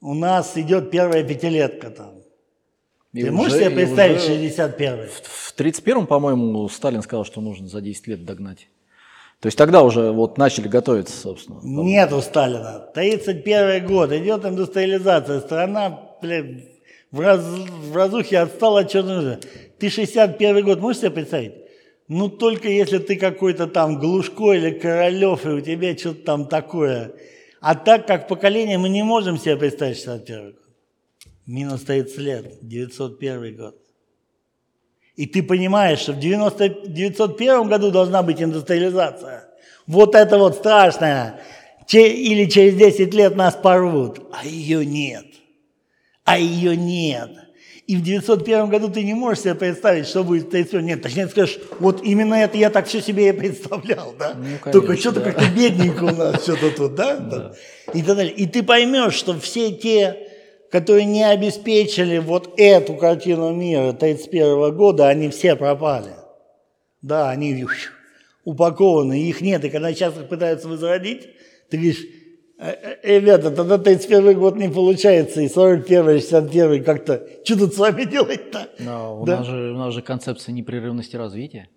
У 0.00 0.14
нас 0.14 0.56
идет 0.56 0.90
первая 0.90 1.24
пятилетка 1.24 1.90
там. 1.90 2.14
И 3.12 3.22
Ты 3.22 3.28
уже, 3.28 3.32
можешь 3.32 3.58
себе 3.58 3.70
представить 3.70 4.18
61-й? 4.18 5.06
В, 5.06 5.22
в 5.22 5.54
31-м, 5.56 6.06
по-моему, 6.06 6.68
Сталин 6.68 7.02
сказал, 7.02 7.24
что 7.24 7.40
нужно 7.40 7.68
за 7.68 7.80
10 7.80 8.08
лет 8.08 8.24
догнать. 8.24 8.68
То 9.38 9.46
есть 9.46 9.58
тогда 9.58 9.82
уже 9.82 10.10
вот 10.10 10.38
начали 10.38 10.66
готовиться, 10.66 11.16
собственно. 11.16 11.60
Нет 11.62 12.12
у 12.12 12.20
Сталина. 12.20 12.90
31 12.94 13.86
год, 13.86 14.12
идет 14.12 14.44
индустриализация. 14.44 15.40
Страна, 15.40 16.00
блядь, 16.20 16.73
в, 17.14 17.20
раз, 17.20 17.40
в 17.44 17.96
разухе 17.96 18.38
отстала 18.38 18.80
от 18.80 18.90
чего 18.90 19.04
нужно. 19.04 19.38
Ты 19.78 19.88
61 19.88 20.64
год 20.64 20.80
можешь 20.80 21.02
себе 21.02 21.10
представить? 21.12 21.52
Ну, 22.08 22.28
только 22.28 22.68
если 22.68 22.98
ты 22.98 23.14
какой-то 23.14 23.68
там 23.68 24.00
Глушко 24.00 24.52
или 24.52 24.72
Королев, 24.72 25.46
и 25.46 25.50
у 25.50 25.60
тебя 25.60 25.96
что-то 25.96 26.24
там 26.24 26.46
такое. 26.46 27.12
А 27.60 27.76
так 27.76 28.08
как 28.08 28.26
поколение 28.26 28.78
мы 28.78 28.88
не 28.88 29.04
можем 29.04 29.38
себе 29.38 29.56
представить 29.56 29.98
61 29.98 30.44
год. 30.52 30.60
Минус 31.46 31.82
30 31.82 32.18
лет, 32.18 32.58
901 32.62 33.56
год. 33.56 33.76
И 35.14 35.26
ты 35.26 35.44
понимаешь, 35.44 36.00
что 36.00 36.14
в 36.14 36.18
90, 36.18 36.88
901 36.88 37.68
году 37.68 37.92
должна 37.92 38.24
быть 38.24 38.42
индустриализация. 38.42 39.48
Вот 39.86 40.16
это 40.16 40.36
вот 40.36 40.56
страшное. 40.56 41.40
Или 41.92 42.46
через 42.46 42.74
10 42.74 43.14
лет 43.14 43.36
нас 43.36 43.54
порвут. 43.54 44.20
А 44.32 44.44
ее 44.44 44.84
нет. 44.84 45.26
А 46.24 46.38
ее 46.38 46.76
нет. 46.76 47.30
И 47.86 47.96
в 47.96 48.02
901 48.02 48.68
году 48.68 48.88
ты 48.88 49.02
не 49.02 49.12
можешь 49.12 49.42
себе 49.42 49.54
представить, 49.54 50.06
что 50.06 50.24
будет 50.24 50.44
в 50.44 50.50
31. 50.50 50.86
Нет, 50.86 51.02
точнее 51.02 51.28
скажешь, 51.28 51.58
вот 51.80 52.02
именно 52.02 52.34
это 52.34 52.56
я 52.56 52.70
так 52.70 52.86
все 52.86 53.02
себе 53.02 53.28
и 53.28 53.32
представлял, 53.32 54.14
да? 54.18 54.34
Ну, 54.34 54.44
конечно, 54.58 54.72
Только 54.72 54.96
что-то 54.96 55.20
да. 55.20 55.32
как-то 55.32 55.50
бедненько 55.54 56.04
у 56.04 56.16
нас 56.16 56.42
что-то 56.42 56.70
тут, 56.70 56.94
да? 56.94 57.16
да? 57.16 57.52
И 57.92 58.02
так 58.02 58.16
далее. 58.16 58.32
И 58.32 58.46
ты 58.46 58.62
поймешь, 58.62 59.12
что 59.12 59.38
все 59.38 59.70
те, 59.72 60.16
которые 60.70 61.04
не 61.04 61.28
обеспечили 61.28 62.16
вот 62.18 62.54
эту 62.56 62.94
картину 62.94 63.52
мира 63.52 63.92
31 63.92 64.74
года, 64.74 65.08
они 65.08 65.28
все 65.28 65.54
пропали. 65.54 66.12
Да, 67.02 67.28
они 67.28 67.66
упакованы, 68.44 69.28
их 69.28 69.42
нет. 69.42 69.62
И 69.64 69.68
когда 69.68 69.92
сейчас 69.92 70.16
их 70.16 70.28
пытаются 70.28 70.68
возродить, 70.68 71.28
ты 71.68 71.76
говоришь, 71.76 72.00
«Э, 72.00 72.06
э, 72.06 72.23
ребята, 72.58 73.50
тогда 73.50 73.78
31 73.78 74.38
год 74.38 74.56
не 74.56 74.68
получается, 74.68 75.40
и 75.40 75.48
41 75.48 76.20
61 76.20 76.84
как-то, 76.84 77.26
что 77.44 77.58
тут 77.58 77.74
с 77.74 77.78
вами 77.78 78.04
делать-то? 78.10 78.68
Но 78.78 79.20
у, 79.20 79.26
да? 79.26 79.38
нас 79.38 79.46
же, 79.46 79.72
у 79.72 79.76
нас 79.76 79.94
же 79.94 80.02
концепция 80.02 80.52
непрерывности 80.52 81.16
развития. 81.16 81.68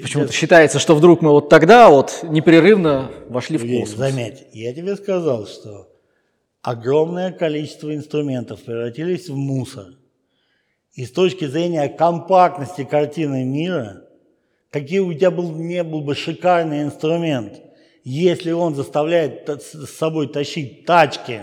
Почему-то 0.00 0.32
считается, 0.32 0.78
что 0.78 0.94
вдруг 0.94 1.22
мы 1.22 1.30
вот 1.30 1.48
тогда 1.48 1.88
вот 1.88 2.20
непрерывно 2.24 3.10
вошли 3.28 3.58
в 3.58 3.62
космос. 3.62 3.98
Заметь, 3.98 4.46
я 4.52 4.72
тебе 4.74 4.96
сказал, 4.96 5.46
что 5.46 5.88
огромное 6.62 7.32
количество 7.32 7.94
инструментов 7.94 8.62
превратились 8.62 9.28
в 9.28 9.36
мусор. 9.36 9.86
И 10.92 11.04
с 11.04 11.10
точки 11.10 11.46
зрения 11.46 11.88
компактности 11.88 12.84
картины 12.84 13.44
мира, 13.44 14.04
какие 14.70 15.00
у 15.00 15.12
тебя 15.12 15.30
был, 15.30 15.52
не 15.52 15.82
был 15.82 16.00
бы 16.00 16.14
шикарный 16.14 16.82
инструмент– 16.82 17.60
если 18.04 18.52
он 18.52 18.74
заставляет 18.74 19.48
с 19.48 19.90
собой 19.90 20.28
тащить 20.28 20.84
тачки 20.84 21.40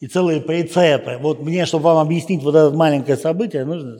и 0.00 0.08
целые 0.08 0.40
прицепы, 0.40 1.18
вот 1.20 1.40
мне, 1.40 1.64
чтобы 1.66 1.84
вам 1.84 1.98
объяснить 1.98 2.42
вот 2.42 2.54
это 2.54 2.70
маленькое 2.70 3.16
событие, 3.16 3.64
нужно... 3.64 3.98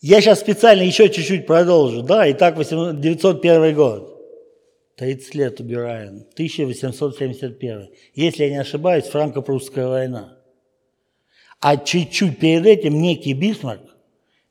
Я 0.00 0.20
сейчас 0.20 0.40
специально 0.40 0.82
еще 0.82 1.08
чуть-чуть 1.08 1.46
продолжу. 1.46 2.02
Да, 2.02 2.30
итак, 2.30 2.56
901 2.56 3.74
год. 3.74 4.14
30 4.96 5.34
лет 5.34 5.60
убираем. 5.60 6.26
1871. 6.34 7.88
Если 8.14 8.44
я 8.44 8.50
не 8.50 8.60
ошибаюсь, 8.60 9.06
франко-прусская 9.06 9.88
война. 9.88 10.36
А 11.60 11.76
чуть-чуть 11.76 12.38
перед 12.38 12.66
этим 12.66 13.00
некий 13.00 13.32
Бисмарк 13.32 13.82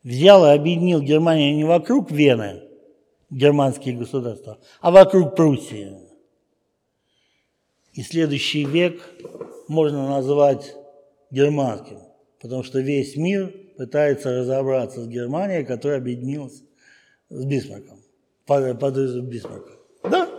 взял 0.04 0.46
и 0.46 0.56
объединил 0.56 1.02
Германию 1.02 1.56
не 1.56 1.64
вокруг 1.64 2.12
Вены, 2.12 2.64
германские 3.30 3.96
государства, 3.96 4.60
а 4.82 4.92
вокруг 4.92 5.36
Пруссии. 5.36 5.98
И 7.94 8.04
следующий 8.04 8.64
век 8.64 9.02
можно 9.68 10.08
назвать 10.08 10.76
германским, 11.32 12.00
потому 12.40 12.64
что 12.64 12.80
весь 12.80 13.16
мир 13.16 13.54
пытается 13.78 14.40
разобраться 14.40 15.02
с 15.02 15.08
Германией, 15.08 15.64
которая 15.64 16.00
объединилась 16.00 16.64
с 17.30 17.46
Бисмарком, 17.46 18.00
под, 18.46 18.80
под 18.80 18.96
Бисмарка. 19.24 19.72
Да? 20.04 20.30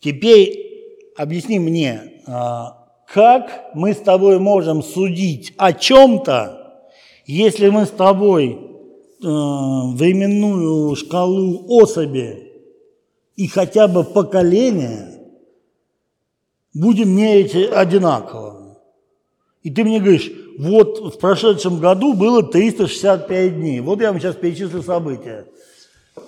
Теперь 0.00 1.12
объясни 1.16 1.58
мне, 1.58 2.22
а, 2.26 2.88
как 3.12 3.70
мы 3.74 3.94
с 3.94 3.98
тобой 3.98 4.38
можем 4.38 4.82
судить 4.82 5.54
о 5.56 5.72
чем-то, 5.72 6.88
если 7.24 7.68
мы 7.68 7.86
с 7.86 7.90
тобой 7.90 8.67
временную 9.20 10.94
шкалу 10.96 11.64
особи 11.68 12.52
и 13.36 13.46
хотя 13.46 13.88
бы 13.88 14.04
поколения 14.04 15.20
будем 16.74 17.10
мерить 17.10 17.54
одинаково. 17.54 18.78
И 19.62 19.70
ты 19.70 19.84
мне 19.84 20.00
говоришь, 20.00 20.30
вот 20.58 21.14
в 21.14 21.18
прошедшем 21.18 21.78
году 21.78 22.14
было 22.14 22.42
365 22.42 23.56
дней. 23.56 23.80
Вот 23.80 24.00
я 24.00 24.10
вам 24.10 24.20
сейчас 24.20 24.36
перечислю 24.36 24.82
события. 24.82 25.46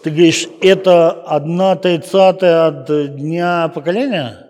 Ты 0.03 0.11
говоришь, 0.11 0.49
это 0.61 1.11
одна 1.11 1.77
тридцатая 1.77 2.67
от 2.69 3.17
дня 3.17 3.69
поколения? 3.69 4.47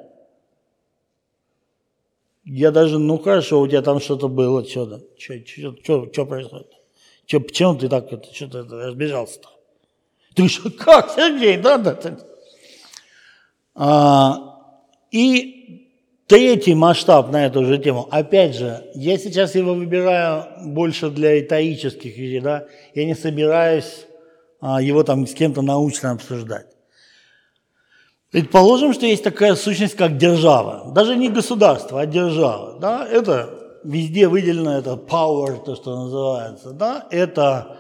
Я 2.45 2.71
даже, 2.71 2.99
ну 2.99 3.19
хорошо, 3.19 3.61
у 3.61 3.69
тебя 3.69 3.83
там 3.83 4.01
что-то 4.01 4.29
было, 4.29 4.65
что-то, 4.67 5.01
что 5.19 6.27
происходит? 6.27 6.69
Че, 7.31 7.39
почему 7.39 7.77
ты 7.77 7.89
так 7.89 8.13
это, 8.13 8.35
что-то 8.35 8.67
разбежался-то? 8.69 9.51
Ты 10.35 10.43
говоришь, 10.43 10.61
как, 10.77 11.13
Сергей, 11.15 11.59
да, 11.59 11.79
да. 11.79 11.97
А, 13.77 14.59
и 15.13 15.93
третий 16.27 16.75
масштаб 16.75 17.31
на 17.31 17.47
эту 17.47 17.65
же 17.65 17.79
тему. 17.79 18.09
Опять 18.11 18.57
же, 18.57 18.85
я 18.97 19.17
сейчас 19.17 19.55
его 19.55 19.75
выбираю 19.75 20.45
больше 20.73 21.09
для 21.09 21.35
риторических 21.35 22.17
вещей, 22.17 22.41
да. 22.41 22.67
Я 22.97 23.05
не 23.05 23.15
собираюсь 23.15 24.07
а, 24.61 24.83
его 24.83 25.05
там 25.05 25.25
с 25.25 25.33
кем-то 25.33 25.63
научно 25.63 26.11
обсуждать. 26.11 26.67
Предположим, 28.33 28.93
что 28.93 29.07
есть 29.07 29.23
такая 29.23 29.55
сущность, 29.55 29.95
как 29.95 30.17
держава. 30.17 30.91
Даже 30.93 31.15
не 31.15 31.29
государство, 31.29 32.01
а 32.01 32.07
держава. 32.07 32.81
Да? 32.81 33.07
Это 33.07 33.70
везде 33.85 34.29
выделено 34.29 34.79
это 34.79 34.93
power, 34.93 35.63
то, 35.65 35.75
что 35.75 36.05
называется, 36.05 36.73
да, 36.73 37.07
это 37.11 37.77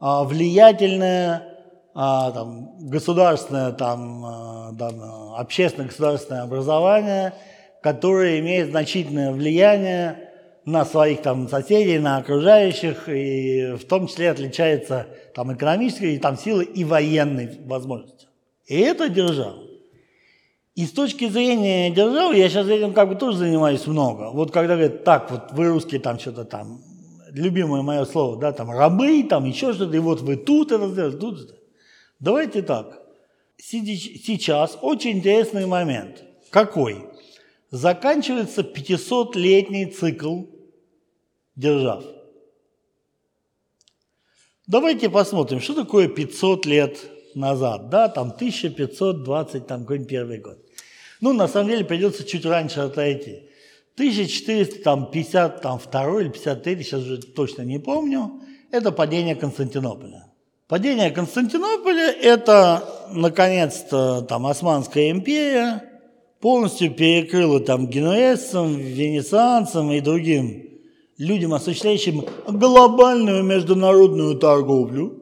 а, 0.00 0.24
влиятельное 0.24 1.50
а, 1.94 2.30
там, 2.30 2.88
государственное, 2.88 3.72
там, 3.72 4.24
а, 4.24 4.72
там, 4.78 5.34
общественное 5.36 5.88
государственное 5.88 6.42
образование, 6.42 7.34
которое 7.82 8.40
имеет 8.40 8.70
значительное 8.70 9.32
влияние 9.32 10.30
на 10.64 10.84
своих 10.84 11.22
там 11.22 11.48
соседей, 11.48 11.98
на 11.98 12.18
окружающих, 12.18 13.08
и 13.08 13.72
в 13.72 13.84
том 13.86 14.06
числе 14.06 14.30
отличается 14.30 15.06
там 15.34 15.52
экономической 15.54 16.18
там 16.18 16.36
силой 16.36 16.66
и 16.66 16.84
военной 16.84 17.58
возможностью. 17.64 18.28
И 18.66 18.78
это 18.78 19.08
держава. 19.08 19.69
И 20.80 20.86
с 20.86 20.92
точки 20.92 21.28
зрения 21.28 21.90
державы, 21.90 22.36
я 22.36 22.48
сейчас 22.48 22.66
этим 22.66 22.94
как 22.94 23.10
бы 23.10 23.14
тоже 23.14 23.36
занимаюсь 23.36 23.86
много. 23.86 24.30
Вот 24.30 24.50
когда 24.50 24.76
говорят, 24.76 25.04
так, 25.04 25.30
вот 25.30 25.52
вы 25.52 25.68
русские 25.68 26.00
там 26.00 26.18
что-то 26.18 26.46
там, 26.46 26.80
любимое 27.32 27.82
мое 27.82 28.06
слово, 28.06 28.38
да, 28.40 28.50
там 28.52 28.70
рабы, 28.70 29.22
там 29.24 29.44
еще 29.44 29.74
что-то, 29.74 29.94
и 29.94 29.98
вот 29.98 30.22
вы 30.22 30.36
тут 30.36 30.72
это 30.72 30.88
сделали, 30.88 31.18
тут 31.18 31.38
это. 31.44 31.54
Давайте 32.18 32.62
так. 32.62 32.98
Сейчас 33.58 34.78
очень 34.80 35.18
интересный 35.18 35.66
момент. 35.66 36.24
Какой? 36.48 37.04
Заканчивается 37.70 38.62
500-летний 38.62 39.84
цикл 39.84 40.44
держав. 41.56 42.04
Давайте 44.66 45.10
посмотрим, 45.10 45.60
что 45.60 45.74
такое 45.74 46.08
500 46.08 46.64
лет 46.64 47.10
назад, 47.34 47.90
да, 47.90 48.08
там 48.08 48.28
1520, 48.28 49.66
там 49.66 49.80
какой-нибудь 49.82 50.08
первый 50.08 50.38
год. 50.38 50.58
Ну, 51.20 51.32
на 51.32 51.48
самом 51.48 51.68
деле 51.68 51.84
придется 51.84 52.24
чуть 52.24 52.46
раньше 52.46 52.80
отойти. 52.80 53.44
1450, 53.94 55.60
там, 55.60 55.78
второй 55.78 56.24
или 56.24 56.30
53, 56.30 56.82
сейчас 56.82 57.00
уже 57.02 57.18
точно 57.18 57.62
не 57.62 57.78
помню, 57.78 58.40
это 58.70 58.92
падение 58.92 59.34
Константинополя. 59.34 60.26
Падение 60.68 61.10
Константинополя– 61.10 62.10
это, 62.22 63.08
наконец-то, 63.12 64.22
там, 64.22 64.46
Османская 64.46 65.10
империя 65.10 65.82
полностью 66.40 66.92
перекрыла 66.92 67.60
там 67.60 67.88
генуэзцам, 67.88 68.76
венецианцам 68.76 69.92
и 69.92 70.00
другим 70.00 70.70
людям, 71.18 71.52
осуществляющим 71.52 72.24
глобальную 72.48 73.42
международную 73.42 74.36
торговлю, 74.36 75.19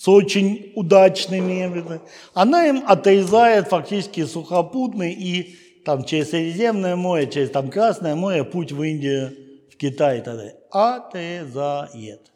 с 0.00 0.08
очень 0.08 0.72
удачными. 0.76 2.00
Она 2.32 2.66
им 2.66 2.82
отрезает 2.86 3.68
фактически 3.68 4.24
сухопутный 4.24 5.12
и 5.12 5.56
там 5.84 6.04
через 6.04 6.30
Средиземное 6.30 6.96
море, 6.96 7.30
через 7.30 7.50
там 7.50 7.70
Красное 7.70 8.14
море 8.14 8.44
путь 8.44 8.72
в 8.72 8.82
Индию, 8.82 9.30
в 9.70 9.76
Китай 9.76 10.20
и 10.20 10.22
так 10.22 10.36
далее. 10.36 10.56
Отрезает. 10.70 12.30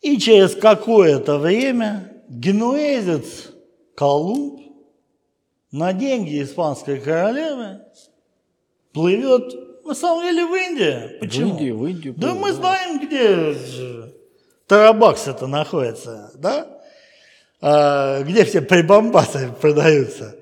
И 0.00 0.16
через 0.16 0.54
какое-то 0.54 1.36
время 1.36 2.10
генуэзец 2.30 3.50
Колумб 3.94 4.62
на 5.70 5.92
деньги 5.92 6.42
испанской 6.42 6.98
королевы 6.98 7.82
плывет 8.94 9.84
на 9.84 9.94
самом 9.94 10.22
деле 10.22 10.46
в 10.46 10.54
Индию. 10.54 11.20
Почему? 11.20 11.50
В 11.50 11.50
Индию, 11.50 11.76
в 11.76 11.86
Индию. 11.86 12.14
Да 12.16 12.34
мы 12.34 12.52
знаем, 12.52 13.06
где 13.06 13.54
Тарабакс 14.70 15.26
это 15.26 15.48
находится, 15.48 16.30
да? 16.36 16.80
а, 17.60 18.22
где 18.22 18.44
все 18.44 18.62
прибамбасы 18.62 19.52
продаются. 19.60 20.36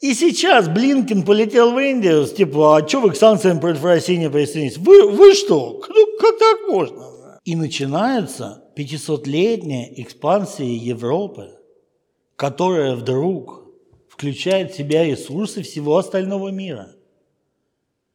И 0.00 0.12
сейчас 0.14 0.68
Блинкин 0.68 1.22
полетел 1.22 1.72
в 1.72 1.78
Индию, 1.78 2.26
типа, 2.26 2.78
а 2.78 2.88
что 2.88 3.00
вы 3.00 3.10
к 3.12 3.16
санкциям 3.16 3.60
против 3.60 3.84
России 3.84 4.16
не 4.16 4.28
присоединитесь? 4.28 4.78
Вы, 4.78 5.08
вы 5.08 5.34
что? 5.34 5.80
Ну, 5.88 6.18
как 6.18 6.36
так 6.36 6.58
можно? 6.68 7.38
И 7.44 7.54
начинается 7.54 8.64
500-летняя 8.76 9.88
экспансия 9.98 10.74
Европы, 10.74 11.50
которая 12.34 12.96
вдруг 12.96 13.66
включает 14.08 14.72
в 14.72 14.76
себя 14.76 15.04
ресурсы 15.04 15.62
всего 15.62 15.96
остального 15.96 16.48
мира. 16.48 16.88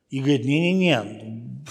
И 0.09 0.19
говорит, 0.19 0.43
не-не-не, 0.43 1.63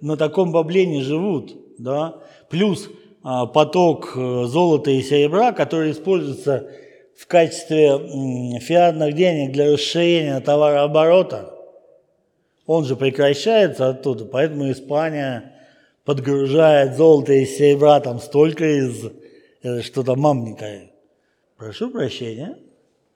на 0.00 0.16
таком 0.16 0.52
бабле 0.52 0.86
не 0.86 1.02
живут. 1.02 1.56
Да? 1.78 2.22
Плюс 2.50 2.88
поток 3.26 4.12
э, 4.14 4.44
золота 4.44 4.92
и 4.92 5.02
серебра, 5.02 5.50
который 5.50 5.90
используется 5.90 6.70
в 7.16 7.26
качестве 7.26 8.60
фиатных 8.60 9.14
денег 9.14 9.50
для 9.50 9.72
расширения 9.72 10.38
товарооборота, 10.38 11.52
он 12.66 12.84
же 12.84 12.94
прекращается 12.94 13.88
оттуда, 13.88 14.26
поэтому 14.26 14.70
Испания 14.70 15.54
подгружает 16.04 16.96
золото 16.96 17.32
и 17.32 17.46
серебра 17.46 17.98
там 17.98 18.20
столько 18.20 18.64
из 18.64 19.10
э, 19.62 19.82
что-то 19.82 20.14
мамненькое. 20.14 20.92
Прошу 21.56 21.90
прощения, 21.90 22.56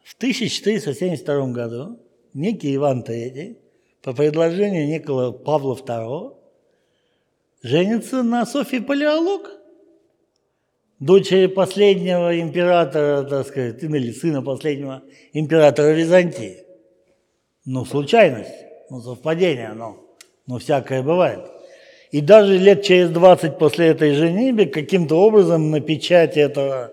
в 0.02 0.16
1472 0.16 1.46
году 1.52 2.00
некий 2.34 2.74
Иван 2.74 3.04
III 3.06 3.58
по 4.02 4.12
предложению 4.12 4.88
некого 4.88 5.30
Павла 5.30 5.76
II 5.76 6.34
женится 7.62 8.24
на 8.24 8.44
Софии 8.44 8.78
Палеолог– 8.78 9.52
дочери 11.01 11.46
последнего 11.46 12.38
императора, 12.38 13.24
так 13.24 13.46
сказать, 13.46 13.82
или 13.82 14.12
сына 14.12 14.42
последнего 14.42 15.03
императора 15.32 15.92
Византии. 15.92 16.59
Ну, 17.64 17.84
случайность, 17.84 18.55
ну, 18.90 19.01
совпадение, 19.01 19.72
но, 19.72 19.96
но 20.46 20.59
всякое 20.59 21.03
бывает. 21.03 21.40
И 22.11 22.20
даже 22.20 22.59
лет 22.59 22.82
через 22.82 23.11
20 23.11 23.59
после 23.59 23.88
этой 23.88 24.12
женитьбы 24.12 24.66
каким-то 24.66 25.16
образом 25.16 25.70
на 25.70 25.80
печати 25.80 26.38
этого 26.38 26.92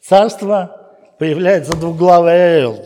царства 0.00 0.96
появляется 1.18 1.76
двуглавый 1.76 2.56
орел. 2.56 2.78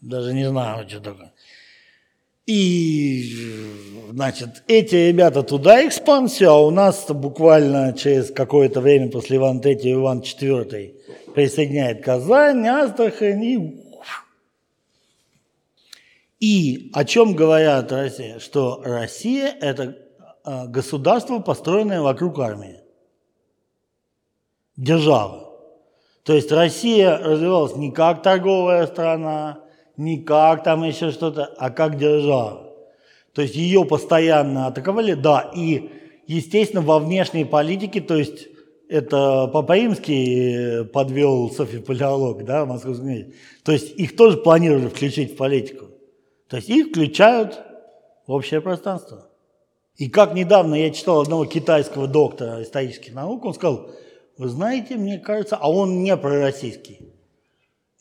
Даже 0.00 0.32
не 0.32 0.48
знаю, 0.48 0.88
что 0.88 1.00
такое. 1.00 1.33
И, 2.46 3.34
значит, 4.10 4.64
эти 4.68 4.94
ребята 4.96 5.42
туда 5.42 5.86
экспансию, 5.86 6.50
а 6.50 6.66
у 6.66 6.70
нас 6.70 7.06
буквально 7.08 7.94
через 7.94 8.30
какое-то 8.30 8.82
время 8.82 9.10
после 9.10 9.38
Ивана 9.38 9.60
III 9.60 9.92
Иван 9.94 10.20
IV 10.20 11.32
присоединяет 11.34 12.04
Казань, 12.04 12.66
Астрахань 12.66 13.44
и... 13.44 13.80
И 16.40 16.90
о 16.92 17.06
чем 17.06 17.34
говорят 17.34 17.90
Россия? 17.90 18.38
Что 18.38 18.82
Россия– 18.84 19.56
это 19.60 19.96
а, 20.44 20.66
государство, 20.66 21.38
построенное 21.38 22.02
вокруг 22.02 22.38
армии. 22.38 22.80
Держава. 24.76 25.54
То 26.22 26.34
есть 26.34 26.52
Россия 26.52 27.16
развивалась 27.16 27.76
не 27.76 27.90
как 27.92 28.22
торговая 28.22 28.86
страна, 28.86 29.63
не 29.96 30.18
как 30.18 30.64
там 30.64 30.84
еще 30.84 31.10
что-то, 31.10 31.44
а 31.58 31.70
как 31.70 31.96
держава. 31.98 32.72
То 33.32 33.42
есть 33.42 33.56
ее 33.56 33.84
постоянно 33.84 34.68
атаковали, 34.68 35.14
да, 35.14 35.50
и, 35.54 35.90
естественно, 36.26 36.82
во 36.82 36.98
внешней 36.98 37.44
политике, 37.44 38.00
то 38.00 38.16
есть 38.16 38.48
это 38.88 39.48
Папа 39.52 39.76
Римский 39.76 40.84
подвел 40.92 41.50
Софи 41.50 41.78
Палеолог, 41.78 42.44
да, 42.44 42.64
московский 42.64 43.04
медиа. 43.04 43.32
То 43.64 43.72
есть 43.72 43.98
их 43.98 44.16
тоже 44.16 44.36
планировали 44.36 44.88
включить 44.88 45.32
в 45.32 45.36
политику. 45.36 45.86
То 46.48 46.58
есть 46.58 46.68
их 46.68 46.88
включают 46.88 47.60
в 48.26 48.32
общее 48.32 48.60
пространство. 48.60 49.26
И 49.96 50.08
как 50.08 50.34
недавно 50.34 50.74
я 50.74 50.90
читал 50.90 51.20
одного 51.20 51.44
китайского 51.46 52.06
доктора 52.06 52.62
исторических 52.62 53.14
наук, 53.14 53.44
он 53.44 53.54
сказал, 53.54 53.90
вы 54.36 54.48
знаете, 54.48 54.96
мне 54.96 55.18
кажется, 55.18 55.56
а 55.56 55.70
он 55.70 56.02
не 56.02 56.16
пророссийский. 56.16 57.13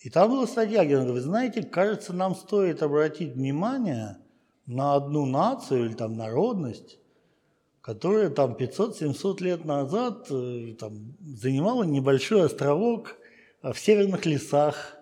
И 0.03 0.09
там 0.09 0.29
была 0.29 0.45
статья, 0.47 0.83
где 0.83 0.97
он 0.97 1.05
говорит, 1.05 1.23
вы 1.23 1.29
знаете, 1.29 1.63
кажется, 1.63 2.11
нам 2.11 2.35
стоит 2.35 2.83
обратить 2.83 3.35
внимание 3.35 4.17
на 4.65 4.95
одну 4.95 5.25
нацию 5.25 5.85
или 5.85 5.93
там 5.93 6.17
народность, 6.17 6.99
которая 7.81 8.29
там 8.29 8.51
500-700 8.53 9.43
лет 9.43 9.63
назад 9.63 10.27
э, 10.29 10.75
там, 10.77 11.15
занимала 11.21 11.83
небольшой 11.83 12.45
островок 12.45 13.15
в 13.61 13.75
северных 13.75 14.25
лесах 14.25 14.97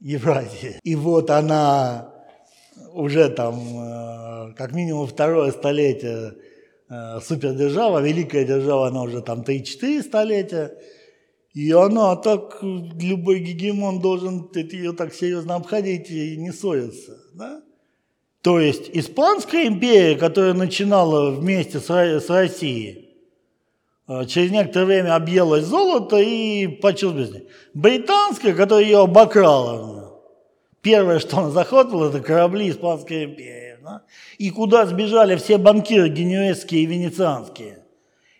Евразии. 0.00 0.80
И 0.82 0.96
вот 0.96 1.30
она 1.30 2.12
уже 2.92 3.28
там 3.28 3.54
э, 3.54 4.54
как 4.54 4.72
минимум 4.72 5.06
второе 5.06 5.52
столетие 5.52 6.34
э, 6.88 7.20
супердержава, 7.20 8.00
великая 8.00 8.44
держава, 8.44 8.88
она 8.88 9.02
уже 9.02 9.22
там 9.22 9.42
3-4 9.42 10.02
столетия, 10.02 10.76
и 11.54 11.70
она 11.70 12.16
так, 12.16 12.58
любой 12.62 13.38
гегемон 13.38 14.00
должен 14.00 14.50
ее 14.54 14.92
так 14.92 15.14
серьезно 15.14 15.54
обходить 15.54 16.10
и 16.10 16.36
не 16.36 16.52
ссориться. 16.52 17.16
Да? 17.32 17.62
То 18.42 18.58
есть 18.58 18.90
Испанская 18.92 19.68
империя, 19.68 20.16
которая 20.16 20.52
начинала 20.52 21.30
вместе 21.30 21.78
с 21.78 22.28
Россией, 22.28 23.16
э, 24.08 24.26
через 24.26 24.50
некоторое 24.50 24.86
время 24.86 25.14
объелась 25.14 25.64
золото 25.64 26.18
и 26.18 26.66
без 26.66 27.32
Британская, 27.72 28.52
которая 28.52 28.84
ее 28.84 29.02
обокрала, 29.02 30.20
первое, 30.82 31.20
что 31.20 31.38
она 31.38 31.50
захватывала, 31.50 32.08
это 32.08 32.20
корабли 32.20 32.68
Испанской 32.68 33.26
империи. 33.26 33.78
Да? 33.80 34.02
И 34.38 34.50
куда 34.50 34.86
сбежали 34.86 35.36
все 35.36 35.56
банкиры 35.56 36.08
генуэзские 36.08 36.82
и 36.82 36.86
венецианские. 36.86 37.84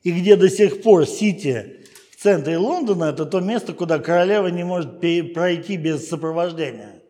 И 0.03 0.11
где 0.11 0.35
до 0.35 0.51
сих 0.51 0.83
пор 0.83 1.07
Сити 1.07 1.84
центре 2.25 2.57
Лондона 2.57 3.05
это 3.05 3.27
то 3.27 3.41
место, 3.41 3.75
куда 3.75 3.99
королева 3.99 4.47
не 4.47 4.65
может 4.65 4.99
пройти 4.99 5.77
без 5.77 6.09
сопровождения, 6.09 7.03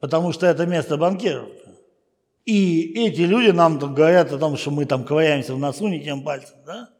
потому 0.00 0.32
что 0.32 0.46
это 0.46 0.66
место 0.66 0.96
банкиров. 0.96 1.48
И 2.44 3.06
эти 3.06 3.20
люди 3.20 3.50
нам 3.50 3.78
говорят 3.78 4.32
о 4.32 4.38
том, 4.38 4.56
что 4.56 4.72
мы 4.72 4.84
там 4.84 5.04
ковыряемся 5.04 5.54
в 5.54 5.58
носу 5.58 5.86
не 5.86 6.02
тем 6.02 6.22
пальцем, 6.22 6.56
да? 6.66 6.90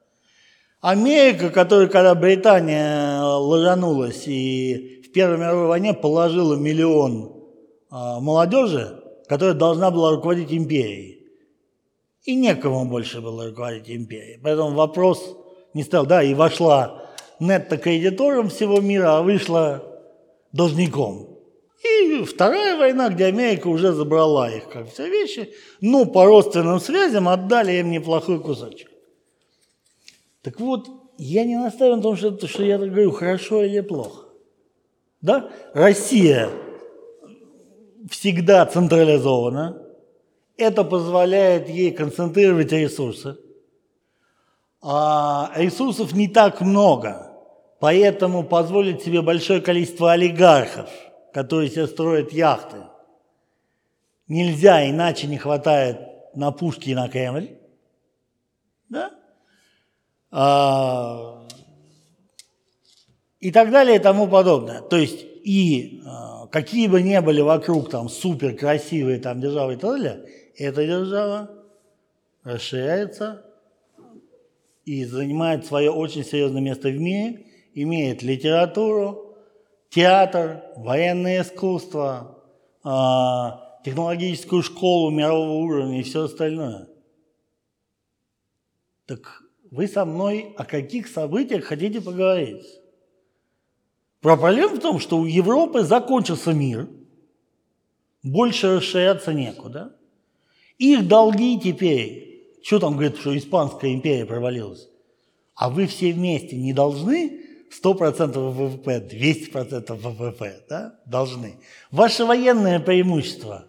Америка, 0.80 1.50
которая, 1.50 1.88
когда 1.88 2.14
Британия 2.14 3.20
ложанулась 3.20 4.28
и 4.28 5.02
в 5.04 5.10
Первой 5.10 5.38
мировой 5.38 5.66
войне 5.66 5.92
положила 5.92 6.54
миллион 6.54 7.32
а, 7.90 8.20
молодежи, 8.20 9.02
которая 9.28 9.54
должна 9.54 9.90
была 9.90 10.12
руководить 10.12 10.52
империей. 10.52 11.26
И 12.22 12.36
некому 12.36 12.84
больше 12.84 13.20
было 13.20 13.48
руководить 13.48 13.90
империей. 13.90 14.38
Поэтому 14.40 14.70
вопрос 14.76 15.36
не 15.74 15.82
стал, 15.82 16.06
да, 16.06 16.22
и 16.22 16.34
вошла 16.34 17.05
нетто-кредитором 17.40 18.48
всего 18.48 18.80
мира, 18.80 19.18
а 19.18 19.22
вышла 19.22 19.82
должником. 20.52 21.28
И 21.84 22.24
Вторая 22.24 22.76
война, 22.76 23.08
где 23.10 23.26
Америка 23.26 23.68
уже 23.68 23.92
забрала 23.92 24.50
их, 24.50 24.68
как 24.68 24.90
все 24.90 25.08
вещи, 25.08 25.52
но 25.80 26.06
по 26.06 26.24
родственным 26.24 26.80
связям 26.80 27.28
отдали 27.28 27.72
им 27.72 27.90
неплохой 27.90 28.40
кусочек. 28.40 28.90
Так 30.42 30.60
вот, 30.60 30.88
я 31.18 31.44
не 31.44 31.56
настаиваю 31.56 31.96
на 31.96 32.02
том, 32.02 32.16
что, 32.16 32.46
что 32.46 32.62
я 32.62 32.78
говорю, 32.78 33.10
хорошо 33.10 33.62
или 33.62 33.80
плохо. 33.80 34.26
Да? 35.20 35.50
Россия 35.74 36.50
всегда 38.10 38.64
централизована. 38.66 39.82
Это 40.56 40.84
позволяет 40.84 41.68
ей 41.68 41.90
концентрировать 41.90 42.72
ресурсы. 42.72 43.36
А 44.88 45.52
ресурсов 45.56 46.12
не 46.12 46.28
так 46.28 46.60
много– 46.60 47.32
Поэтому 47.78 48.42
позволить 48.42 49.02
себе 49.02 49.20
большое 49.22 49.60
количество 49.60 50.12
олигархов, 50.12 50.88
которые 51.32 51.70
себе 51.70 51.86
строят 51.86 52.32
яхты, 52.32 52.78
нельзя, 54.28 54.88
иначе 54.88 55.26
не 55.26 55.36
хватает 55.36 56.00
на 56.34 56.52
пушки 56.52 56.90
и 56.90 56.94
на 56.94 57.08
Кремль. 57.08 57.50
Да? 58.88 59.10
А, 60.30 61.46
и 63.40 63.52
так 63.52 63.70
далее 63.70 63.96
и 63.96 64.00
тому 64.00 64.26
подобное. 64.26 64.80
То 64.80 64.96
есть 64.96 65.24
и 65.44 66.02
а, 66.06 66.46
какие 66.46 66.88
бы 66.88 67.02
ни 67.02 67.18
были 67.18 67.42
вокруг 67.42 67.90
там 67.90 68.08
супер 68.08 68.56
красивые 68.56 69.20
там 69.20 69.40
державы 69.40 69.74
и 69.74 69.76
так 69.76 69.90
далее, 69.90 70.28
эта 70.56 70.86
держава 70.86 71.50
расширяется 72.42 73.44
и 74.86 75.04
занимает 75.04 75.66
свое 75.66 75.90
очень 75.90 76.24
серьезное 76.24 76.62
место 76.62 76.88
в 76.88 76.98
мире– 76.98 77.42
имеет 77.76 78.22
литературу, 78.22 79.36
театр, 79.90 80.64
военное 80.76 81.42
искусство, 81.42 82.42
а, 82.82 83.78
технологическую 83.84 84.62
школу 84.62 85.10
мирового 85.10 85.58
уровня 85.58 86.00
и 86.00 86.02
все 86.02 86.24
остальное. 86.24 86.88
Так 89.04 89.42
вы 89.70 89.86
со 89.86 90.06
мной 90.06 90.54
о 90.56 90.64
каких 90.64 91.06
событиях 91.06 91.64
хотите 91.64 92.00
поговорить? 92.00 92.64
Проблема 94.20 94.74
в 94.74 94.80
том, 94.80 94.98
что 94.98 95.18
у 95.18 95.26
Европы 95.26 95.82
закончился 95.82 96.54
мир, 96.54 96.88
больше 98.22 98.76
расширяться 98.76 99.34
некуда. 99.34 99.94
Их 100.78 101.06
долги 101.06 101.60
теперь, 101.60 102.25
что 102.62 102.78
там 102.78 102.94
говорит, 102.94 103.18
что 103.18 103.36
Испанская 103.36 103.92
империя 103.92 104.26
провалилась, 104.26 104.88
а 105.54 105.70
вы 105.70 105.86
все 105.86 106.12
вместе 106.12 106.56
не 106.56 106.72
должны 106.72 107.40
100% 107.82 108.38
ВВП, 108.38 108.98
200% 109.00 109.94
ВВП, 109.94 110.64
да, 110.68 110.98
должны. 111.06 111.56
Ваше 111.90 112.24
военное 112.24 112.80
преимущество 112.80 113.66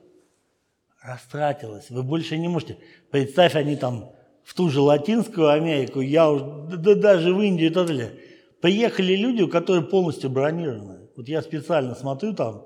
растратилось, 1.02 1.90
вы 1.90 2.04
больше 2.04 2.38
не 2.38 2.48
можете. 2.48 2.78
Представь, 3.12 3.56
они 3.56 3.76
там 3.76 4.12
в 4.44 4.54
ту 4.54 4.70
же 4.70 4.82
Латинскую 4.82 5.50
Америку, 5.50 6.02
я 6.02 6.30
уж, 6.30 6.42
да, 6.78 6.96
даже 6.96 7.34
в 7.34 7.42
Индию 7.42 7.70
и 7.70 7.74
так 7.74 7.88
далее. 7.88 8.20
Приехали 8.62 9.16
люди, 9.16 9.46
которые 9.46 9.84
полностью 9.84 10.30
бронированы. 10.30 11.10
Вот 11.16 11.28
я 11.28 11.42
специально 11.42 11.96
смотрю 11.96 12.34
там 12.34 12.66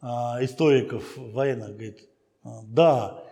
а, 0.00 0.38
историков 0.40 1.16
военных, 1.16 1.70
говорит, 1.70 2.08
да, 2.64 3.22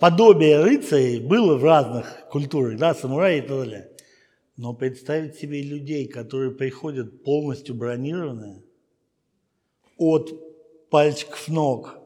подобие 0.00 0.62
рыцарей 0.62 1.20
было 1.20 1.56
в 1.56 1.64
разных 1.64 2.26
культурах, 2.30 2.78
да, 2.78 2.94
самураи 2.94 3.38
и 3.38 3.40
так 3.40 3.58
далее. 3.58 3.88
Но 4.56 4.74
представить 4.74 5.36
себе 5.36 5.62
людей, 5.62 6.06
которые 6.06 6.50
приходят 6.50 7.24
полностью 7.24 7.74
бронированные, 7.74 8.62
от 9.96 10.90
пальчиков 10.90 11.48
ног 11.48 11.98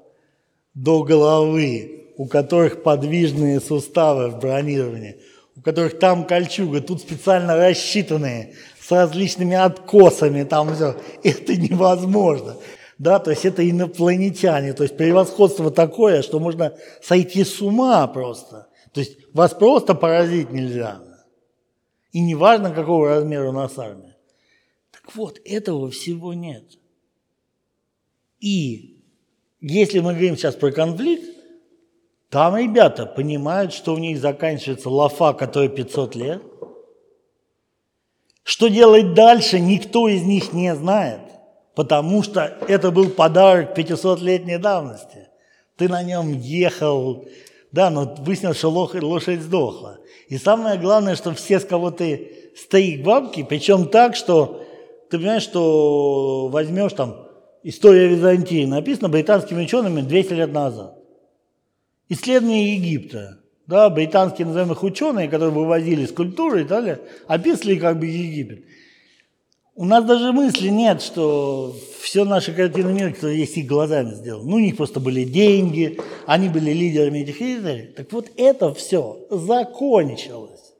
до 0.75 1.03
головы, 1.03 2.13
у 2.17 2.27
которых 2.27 2.83
подвижные 2.83 3.61
суставы 3.61 4.29
в 4.29 4.39
бронировании, 4.39 5.21
у 5.57 5.63
которых 5.63 5.99
там 5.99 6.25
кольчуга, 6.25 6.81
тут 6.81 7.01
специально 7.01 7.57
рассчитанные, 7.57 8.55
с 8.81 8.91
различными 8.93 9.57
откосами, 9.57 10.45
там 10.45 10.75
все. 10.75 10.97
Это 11.25 11.57
невозможно. 11.57 12.57
Да, 12.99 13.19
то 13.19 13.31
есть 13.31 13.45
это 13.45 13.69
инопланетяне, 13.69 14.73
то 14.73 14.83
есть 14.83 14.97
превосходство 14.97 15.71
такое, 15.71 16.23
что 16.23 16.41
можно 16.41 16.77
сойти 17.03 17.45
с 17.45 17.61
ума 17.61 18.07
просто. 18.07 18.69
То 18.93 19.01
есть 19.01 19.19
вас 19.35 19.53
просто 19.53 19.95
поразить 19.95 20.51
нельзя. 20.51 21.03
И 22.13 22.21
неважно, 22.21 22.73
какого 22.73 23.09
размера 23.09 23.51
у 23.51 23.53
нас 23.53 23.79
армия. 23.79 24.17
Так 24.91 25.15
вот, 25.15 25.39
этого 25.45 25.91
всего 25.91 26.33
нет. 26.33 26.65
И 28.41 29.03
если 29.61 29.99
мы 29.99 30.13
говорим 30.13 30.37
сейчас 30.37 30.55
про 30.55 30.73
конфликт, 30.73 31.29
там 32.31 32.57
ребята 32.57 33.05
понимают, 33.05 33.75
что 33.75 33.95
у 33.95 33.99
них 33.99 34.19
заканчивается 34.19 34.89
лафа, 34.89 35.35
которой 35.35 35.69
500 35.69 36.17
лет. 36.17 36.43
Что 38.43 38.69
делать 38.69 39.13
дальше, 39.13 39.61
никто 39.61 40.09
из 40.09 40.23
них 40.23 40.53
не 40.53 40.75
знает, 40.75 41.21
потому 41.77 42.23
что 42.23 42.57
это 42.67 42.91
был 42.91 43.11
подарок 43.11 43.79
500-летней 43.79 44.57
давности. 44.57 45.29
Ты 45.77 45.91
на 45.91 46.03
нем 46.03 46.33
ехал, 46.33 47.27
да, 47.71 47.91
но 47.91 48.17
выяснилось, 48.19 48.57
что 48.57 48.71
лошадь, 48.71 49.41
сдохла. 49.43 49.99
И 50.29 50.39
самое 50.39 50.81
главное, 50.81 51.15
что 51.17 51.35
все, 51.35 51.61
с 51.61 51.67
кого 51.67 51.91
ты 51.91 52.51
стоишь 52.57 53.01
бабки, 53.01 53.47
причем 53.47 53.89
так, 53.89 54.17
что 54.17 54.65
ты 55.11 55.19
понимаешь, 55.19 55.43
что 55.43 56.49
возьмешь 56.49 56.95
там 56.95 57.29
история 57.63 58.09
Византии, 58.09 58.65
написано 58.65 59.11
британскими 59.11 59.63
учеными 59.63 60.01
200 60.01 60.33
лет 60.33 60.53
назад. 60.53 60.99
Исследование 62.09 62.75
Египта. 62.75 63.41
Да, 63.67 63.91
британские, 63.91 64.47
назовем 64.47 64.73
их 64.73 64.83
ученые, 64.83 65.29
которые 65.29 65.53
вывозили 65.53 66.07
скульптуры 66.07 66.61
и 66.61 66.65
так 66.65 66.79
далее, 66.81 67.01
описывали 67.27 67.77
как 67.77 67.99
бы 67.99 68.07
Египет. 68.07 68.65
У 69.79 69.85
нас 69.85 70.07
даже 70.07 70.33
мысли 70.33 70.69
нет, 70.69 71.03
что 71.03 71.77
все 72.01 72.25
наши 72.25 72.55
картины 72.55 72.95
мира, 72.95 73.13
которые 73.13 73.41
есть 73.41 73.59
их 73.59 73.67
глазами 73.67 74.15
сделаны. 74.15 74.51
Ну, 74.51 74.57
у 74.57 74.59
них 74.59 74.79
просто 74.79 75.01
были 75.01 75.25
деньги, 75.25 76.01
они 76.25 76.49
были 76.49 76.71
лидерами 76.71 77.19
этих 77.19 77.41
лидеров. 77.41 77.95
Так 77.95 78.11
вот, 78.11 78.31
это 78.39 78.73
все 78.73 79.19
закончилось. 79.29 80.73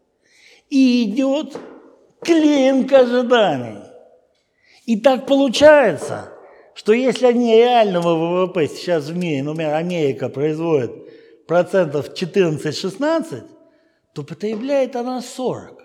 И 0.71 1.05
идет 1.05 1.59
клинк 2.23 2.91
ожиданий. 2.91 3.83
И 4.87 4.99
так 4.99 5.27
получается, 5.27 6.31
что 6.73 6.95
если 6.95 7.27
они 7.27 7.55
реального 7.55 8.47
ВВП 8.47 8.67
сейчас 8.67 9.09
в 9.09 9.17
мире, 9.17 9.43
например, 9.43 9.75
Америка 9.75 10.31
производит 10.31 10.93
процентов 11.47 12.15
14-16, 12.15 13.43
то 14.15 14.23
потребляет 14.23 14.97
она 14.97 15.21
40. 15.21 15.76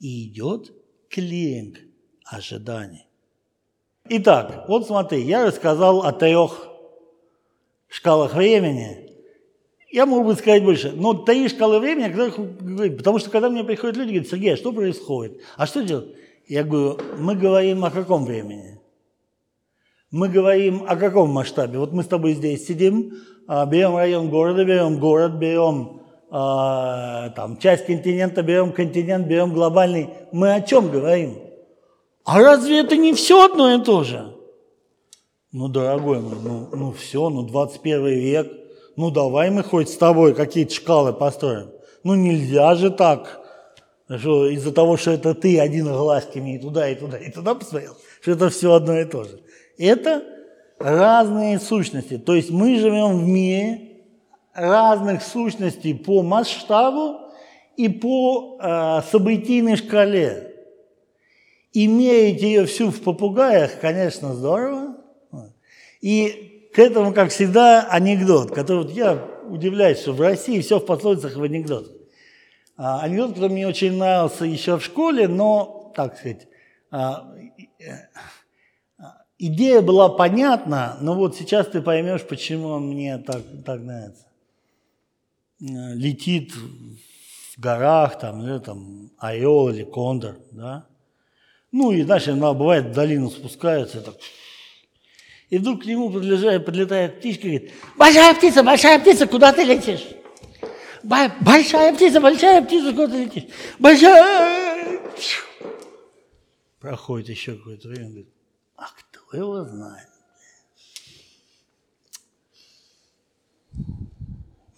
И 0.00 0.28
идет 0.28 0.72
клининг 1.10 1.78
ожиданий. 2.24 3.06
Итак, 4.08 4.64
вот 4.68 4.86
смотри, 4.86 5.22
я 5.22 5.44
рассказал 5.44 6.02
о 6.02 6.12
трех 6.12 6.68
шкалах 7.88 8.34
времени. 8.34 9.12
Я 9.90 10.06
мог 10.06 10.26
бы 10.26 10.34
сказать 10.34 10.64
больше, 10.64 10.92
но 10.92 11.14
три 11.14 11.48
шкалы 11.48 11.78
времени, 11.80 12.12
говорю, 12.12 12.96
потому 12.96 13.18
что 13.18 13.30
когда 13.30 13.48
мне 13.48 13.64
приходят 13.64 13.96
люди, 13.96 14.10
говорят, 14.10 14.28
Сергей, 14.28 14.54
а 14.54 14.56
что 14.56 14.72
происходит? 14.72 15.40
А 15.56 15.66
что 15.66 15.82
делать? 15.82 16.14
Я 16.46 16.62
говорю, 16.64 16.98
мы 17.18 17.34
говорим 17.34 17.84
о 17.84 17.90
каком 17.90 18.24
времени? 18.24 18.80
Мы 20.10 20.28
говорим 20.28 20.84
о 20.86 20.96
каком 20.96 21.30
масштабе? 21.30 21.78
Вот 21.78 21.92
мы 21.92 22.02
с 22.02 22.06
тобой 22.06 22.32
здесь 22.32 22.66
сидим, 22.66 23.14
а, 23.46 23.66
берем 23.66 23.96
район 23.96 24.30
города, 24.30 24.64
берем 24.64 24.98
город, 24.98 25.34
берем 25.34 25.97
э, 26.30 27.30
там, 27.34 27.58
часть 27.58 27.86
континента 27.86 28.42
берем 28.42 28.72
континент, 28.72 29.26
берем 29.26 29.52
глобальный, 29.52 30.10
мы 30.32 30.54
о 30.54 30.60
чем 30.60 30.90
говорим? 30.90 31.38
А 32.24 32.40
разве 32.40 32.80
это 32.80 32.96
не 32.96 33.14
все 33.14 33.44
одно 33.44 33.74
и 33.74 33.82
то 33.82 34.04
же? 34.04 34.34
Ну, 35.50 35.68
дорогой 35.68 36.20
мой, 36.20 36.36
ну, 36.42 36.68
ну 36.72 36.92
все, 36.92 37.30
ну 37.30 37.42
21 37.42 38.06
век, 38.06 38.52
ну 38.96 39.10
давай 39.10 39.50
мы 39.50 39.62
хоть 39.62 39.88
с 39.88 39.96
тобой 39.96 40.34
какие-то 40.34 40.74
шкалы 40.74 41.12
построим. 41.14 41.70
Ну 42.04 42.14
нельзя 42.14 42.74
же 42.74 42.90
так, 42.90 43.40
что 44.08 44.46
из-за 44.48 44.72
того, 44.72 44.96
что 44.96 45.12
это 45.12 45.34
ты 45.34 45.58
один 45.58 45.86
глазками 45.86 46.56
и 46.56 46.58
туда, 46.58 46.88
и 46.88 46.94
туда, 46.94 47.16
и 47.16 47.30
туда 47.30 47.54
посмотрел, 47.54 47.96
что 48.20 48.32
это 48.32 48.50
все 48.50 48.74
одно 48.74 48.98
и 48.98 49.04
то 49.04 49.24
же. 49.24 49.40
Это 49.78 50.22
разные 50.78 51.58
сущности. 51.58 52.18
То 52.18 52.34
есть 52.34 52.50
мы 52.50 52.78
живем 52.78 53.18
в 53.18 53.26
мире, 53.26 53.87
разных 54.58 55.22
сущностей 55.22 55.94
по 55.94 56.22
масштабу 56.22 57.20
и 57.76 57.88
по 57.88 58.58
э, 58.60 59.02
событийной 59.10 59.76
шкале. 59.76 60.54
И 61.72 61.86
мерить 61.86 62.42
ее 62.42 62.66
всю 62.66 62.90
в 62.90 63.00
попугаях, 63.02 63.78
конечно, 63.80 64.34
здорово. 64.34 64.96
И 66.00 66.70
к 66.74 66.78
этому, 66.78 67.12
как 67.12 67.30
всегда, 67.30 67.86
анекдот, 67.88 68.52
который 68.52 68.84
вот 68.84 68.90
я 68.90 69.24
удивляюсь, 69.48 70.00
что 70.00 70.12
в 70.12 70.20
России 70.20 70.60
все 70.60 70.78
в 70.78 70.86
пословицах 70.86 71.36
в 71.36 71.42
анекдот. 71.42 71.92
А, 72.76 73.00
анекдот, 73.00 73.34
который 73.34 73.50
мне 73.50 73.66
очень 73.66 73.96
нравился 73.96 74.44
еще 74.44 74.78
в 74.78 74.84
школе, 74.84 75.26
но, 75.26 75.92
так 75.96 76.16
сказать, 76.16 76.46
а, 76.90 77.32
а, 78.98 79.04
идея 79.38 79.82
была 79.82 80.08
понятна, 80.08 80.96
но 81.00 81.14
вот 81.14 81.36
сейчас 81.36 81.66
ты 81.66 81.80
поймешь, 81.82 82.22
почему 82.22 82.68
он 82.68 82.88
мне 82.88 83.18
так, 83.18 83.42
так 83.64 83.80
нравится. 83.80 84.27
Э, 85.60 85.94
летит 85.94 86.52
в 86.54 87.60
горах, 87.60 88.18
там, 88.20 88.42
или 88.42 88.58
там 88.58 89.10
орел 89.18 89.68
или 89.70 89.82
кондор, 89.82 90.36
да. 90.52 90.86
Ну 91.72 91.90
и 91.90 92.04
дальше 92.04 92.30
она 92.30 92.54
бывает 92.54 92.86
в 92.86 92.92
долину 92.92 93.28
спускается, 93.28 94.00
так, 94.00 94.14
и 95.50 95.58
вдруг 95.58 95.82
к 95.82 95.86
нему 95.86 96.10
подлежает, 96.10 96.64
подлетает 96.64 97.18
птичка 97.18 97.48
и 97.48 97.58
говорит, 97.58 97.74
большая 97.96 98.34
птица, 98.34 98.62
большая 98.62 99.00
птица, 99.00 99.26
куда 99.26 99.52
ты 99.52 99.64
летишь? 99.64 100.06
Большая 101.02 101.94
птица, 101.94 102.20
большая 102.20 102.62
птица, 102.62 102.92
куда 102.92 103.08
ты 103.08 103.24
летишь? 103.24 103.44
Большая... 103.78 105.00
Проходит 106.78 107.30
еще 107.30 107.56
какое-то 107.56 107.88
время, 107.88 108.08
говорит, 108.08 108.28
а 108.76 108.86
кто 108.86 109.36
его 109.36 109.64
знает? 109.64 110.08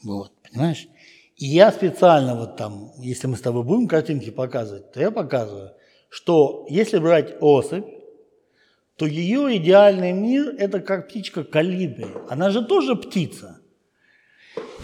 Вот. 0.02 0.39
Понимаешь? 0.52 0.88
И 1.36 1.46
я 1.46 1.72
специально 1.72 2.34
вот 2.34 2.56
там, 2.56 2.92
если 2.98 3.26
мы 3.26 3.36
с 3.36 3.40
тобой 3.40 3.64
будем 3.64 3.88
картинки 3.88 4.30
показывать, 4.30 4.92
то 4.92 5.00
я 5.00 5.10
показываю, 5.10 5.72
что 6.10 6.66
если 6.68 6.98
брать 6.98 7.34
особь, 7.40 7.86
то 8.96 9.06
ее 9.06 9.56
идеальный 9.56 10.12
мир– 10.12 10.54
это 10.58 10.80
как 10.80 11.08
птичка 11.08 11.44
калибри. 11.44 12.06
Она 12.28 12.50
же 12.50 12.62
тоже 12.62 12.96
птица. 12.96 13.59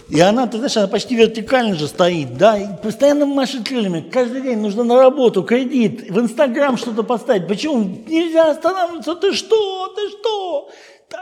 И 0.08 0.20
она, 0.20 0.46
ты 0.46 0.58
знаешь, 0.58 0.76
она 0.76 0.86
почти 0.86 1.16
вертикально 1.16 1.74
же 1.74 1.88
стоит, 1.88 2.36
да, 2.36 2.56
и 2.56 2.66
постоянно 2.80 3.26
машет 3.26 3.66
крыльями. 3.66 4.00
Каждый 4.00 4.42
день 4.42 4.58
нужно 4.58 4.84
на 4.84 4.96
работу, 4.96 5.42
кредит, 5.42 6.10
в 6.10 6.20
Инстаграм 6.20 6.76
что-то 6.76 7.02
поставить. 7.02 7.48
Почему? 7.48 7.82
Нельзя 8.06 8.50
останавливаться, 8.50 9.16
ты 9.16 9.32
что, 9.32 9.88
ты 9.88 10.08
что? 10.10 10.70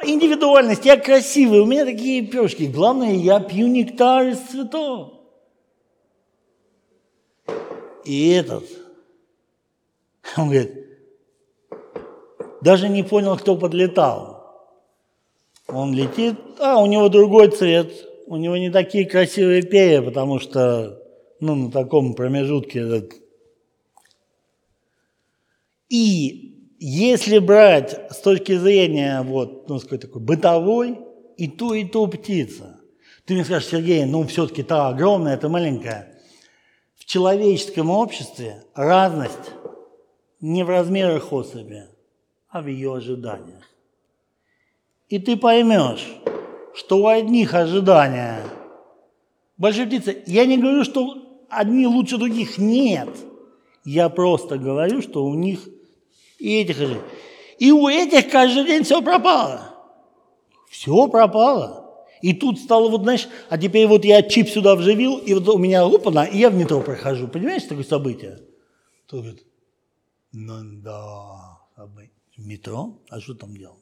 индивидуальность, 0.03 0.85
я 0.85 0.97
красивый, 0.97 1.61
у 1.61 1.67
меня 1.67 1.85
такие 1.85 2.23
пешки. 2.23 2.65
Главное, 2.65 3.13
я 3.13 3.41
пью 3.41 3.67
нектар 3.67 4.29
из 4.29 4.39
цветов. 4.39 5.13
И 8.05 8.31
этот 8.31 8.65
Он 10.37 10.49
говорит, 10.49 10.73
даже 12.61 12.89
не 12.89 13.03
понял, 13.03 13.37
кто 13.37 13.57
подлетал. 13.57 14.35
Он 15.69 15.95
летит, 15.95 16.39
а 16.61 16.83
у 16.83 16.87
него 16.87 17.09
другой 17.09 17.49
цвет, 17.49 17.93
у 18.27 18.37
него 18.37 18.57
не 18.57 18.71
такие 18.71 19.07
красивые 19.07 19.63
перья, 19.63 20.03
потому 20.03 20.39
что 20.39 21.01
ну, 21.41 21.55
на 21.55 21.71
таком 21.71 22.15
промежутке 22.15 22.81
этот. 22.81 23.13
И 25.89 26.77
если 26.79 27.39
брать 27.39 27.99
с 28.11 28.19
точки 28.19 28.57
зрения 28.57 29.23
вот, 29.23 29.69
ну, 29.69 29.79
сказать, 29.79 30.03
такой 30.03 30.23
бытовой, 30.23 30.99
и 31.37 31.49
то, 31.49 31.75
и 31.75 31.85
то 31.85 32.07
птица. 32.07 32.81
Ты 33.25 33.35
мне 33.35 33.45
скажешь, 33.45 33.69
Сергей, 33.69 34.05
ну 34.05 34.27
все-таки 34.27 34.63
та 34.63 34.89
огромная, 34.89 35.35
это 35.35 35.49
маленькая. 35.49 36.21
В 36.95 37.05
человеческом 37.05 37.91
обществе 37.91 38.65
разность 38.75 39.53
не 40.41 40.63
в 40.63 40.69
размерах 40.69 41.33
особи, 41.33 41.85
а 42.49 42.61
в 42.61 42.67
ее 42.67 42.95
ожиданиях. 42.95 43.65
И 45.09 45.19
ты 45.19 45.37
поймешь, 45.37 46.07
что 46.75 46.99
у 46.99 47.07
одних 47.07 47.55
ожидания 47.55 48.43
большой 49.57 49.87
птицы. 49.87 50.23
Я 50.27 50.45
не 50.47 50.59
говорю, 50.59 50.85
что 50.85 51.45
одни 51.49 51.87
лучше 51.87 52.19
других. 52.19 52.59
Нет. 52.59 53.09
Я 53.85 54.09
просто 54.09 54.59
говорю, 54.59 55.03
что 55.03 55.25
у 55.25 55.35
них 55.35 55.69
и 56.39 56.61
этих 56.61 56.77
ожиданий. 56.77 57.03
И 57.59 57.71
у 57.71 57.89
этих 57.89 58.31
каждый 58.31 58.65
день 58.65 58.83
все 58.83 59.01
пропало. 59.03 59.71
Все 60.69 61.07
пропало. 61.09 61.85
И 62.21 62.33
тут 62.33 62.59
стало, 62.59 62.89
вот 62.89 63.03
знаешь, 63.03 63.29
а 63.51 63.59
теперь 63.59 63.87
вот 63.87 64.05
я 64.05 64.23
чип 64.23 64.49
сюда 64.49 64.75
вживил, 64.75 65.19
и 65.19 65.35
вот 65.35 65.49
у 65.49 65.59
меня 65.59 65.85
опана, 65.85 66.25
и 66.25 66.39
я 66.39 66.51
в 66.51 66.55
метро 66.55 66.81
прохожу. 66.81 67.29
Понимаешь, 67.29 67.65
такое 67.65 67.85
событие? 67.85 68.41
Кто 69.07 69.19
говорит, 69.19 69.45
ну 70.33 70.55
да, 70.83 71.59
метро, 72.39 72.99
а 73.11 73.21
что 73.21 73.35
там 73.35 73.57
делал? 73.57 73.77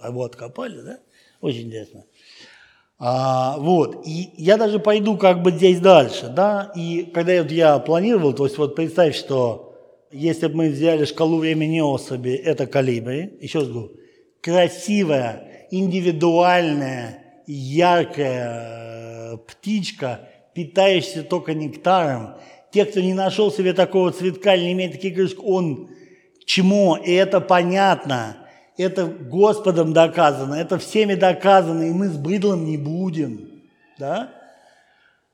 А 0.00 0.08
его 0.08 0.24
откопали, 0.24 0.80
да? 0.80 1.00
Очень 1.40 1.66
интересно. 1.66 2.04
А, 2.98 3.58
вот, 3.58 4.06
и 4.06 4.30
я 4.38 4.56
даже 4.56 4.78
пойду 4.78 5.18
как 5.18 5.42
бы 5.42 5.50
здесь 5.50 5.80
дальше, 5.80 6.28
да, 6.28 6.72
и 6.74 7.02
когда 7.12 7.34
я, 7.34 7.78
планировал, 7.78 8.32
то 8.32 8.46
есть 8.46 8.56
вот 8.56 8.74
представь, 8.74 9.14
что 9.14 9.74
если 10.10 10.46
бы 10.46 10.54
мы 10.54 10.68
взяли 10.70 11.04
шкалу 11.04 11.38
времени 11.38 11.80
особи, 11.80 12.30
это 12.30 12.66
калибри, 12.66 13.36
еще 13.42 13.58
раз 13.58 13.68
говорю, 13.68 13.92
красивая, 14.40 15.66
индивидуальная, 15.70 17.42
яркая 17.46 19.34
э, 19.34 19.36
птичка, 19.46 20.30
питающаяся 20.54 21.22
только 21.22 21.52
нектаром, 21.52 22.36
те, 22.72 22.86
кто 22.86 23.00
не 23.00 23.12
нашел 23.12 23.52
себе 23.52 23.74
такого 23.74 24.10
цветка 24.10 24.54
или 24.54 24.64
не 24.64 24.72
имеет 24.72 24.92
таких 24.92 25.16
крышек, 25.16 25.44
он 25.44 25.90
чему, 26.46 26.96
и 26.96 27.12
это 27.12 27.42
понятно– 27.42 28.38
это 28.76 29.06
Господом 29.06 29.92
доказано, 29.92 30.54
это 30.54 30.78
всеми 30.78 31.14
доказано, 31.14 31.84
и 31.84 31.92
мы 31.92 32.08
с 32.08 32.16
быдлом 32.16 32.64
не 32.64 32.76
будем. 32.76 33.62
Да? 33.98 34.30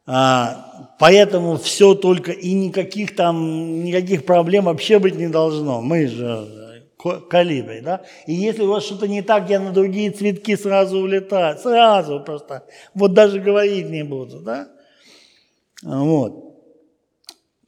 А, 0.06 0.94
поэтому 0.98 1.56
все 1.56 1.94
только 1.94 2.32
и 2.32 2.52
никаких 2.52 3.14
там, 3.14 3.84
никаких 3.84 4.24
проблем 4.24 4.64
вообще 4.64 4.98
быть 4.98 5.14
не 5.16 5.28
должно. 5.28 5.80
Мы 5.80 6.06
же 6.06 6.62
калибри, 7.28 7.80
да? 7.80 8.02
И 8.26 8.32
если 8.32 8.62
у 8.62 8.68
вас 8.68 8.84
что-то 8.84 9.08
не 9.08 9.22
так, 9.22 9.50
я 9.50 9.60
на 9.60 9.72
другие 9.72 10.10
цветки 10.10 10.56
сразу 10.56 10.98
улетаю, 10.98 11.58
сразу 11.58 12.20
просто, 12.20 12.64
вот 12.94 13.12
даже 13.12 13.40
говорить 13.40 13.90
не 13.90 14.04
буду, 14.04 14.40
да? 14.40 14.68
Вот. 15.82 16.54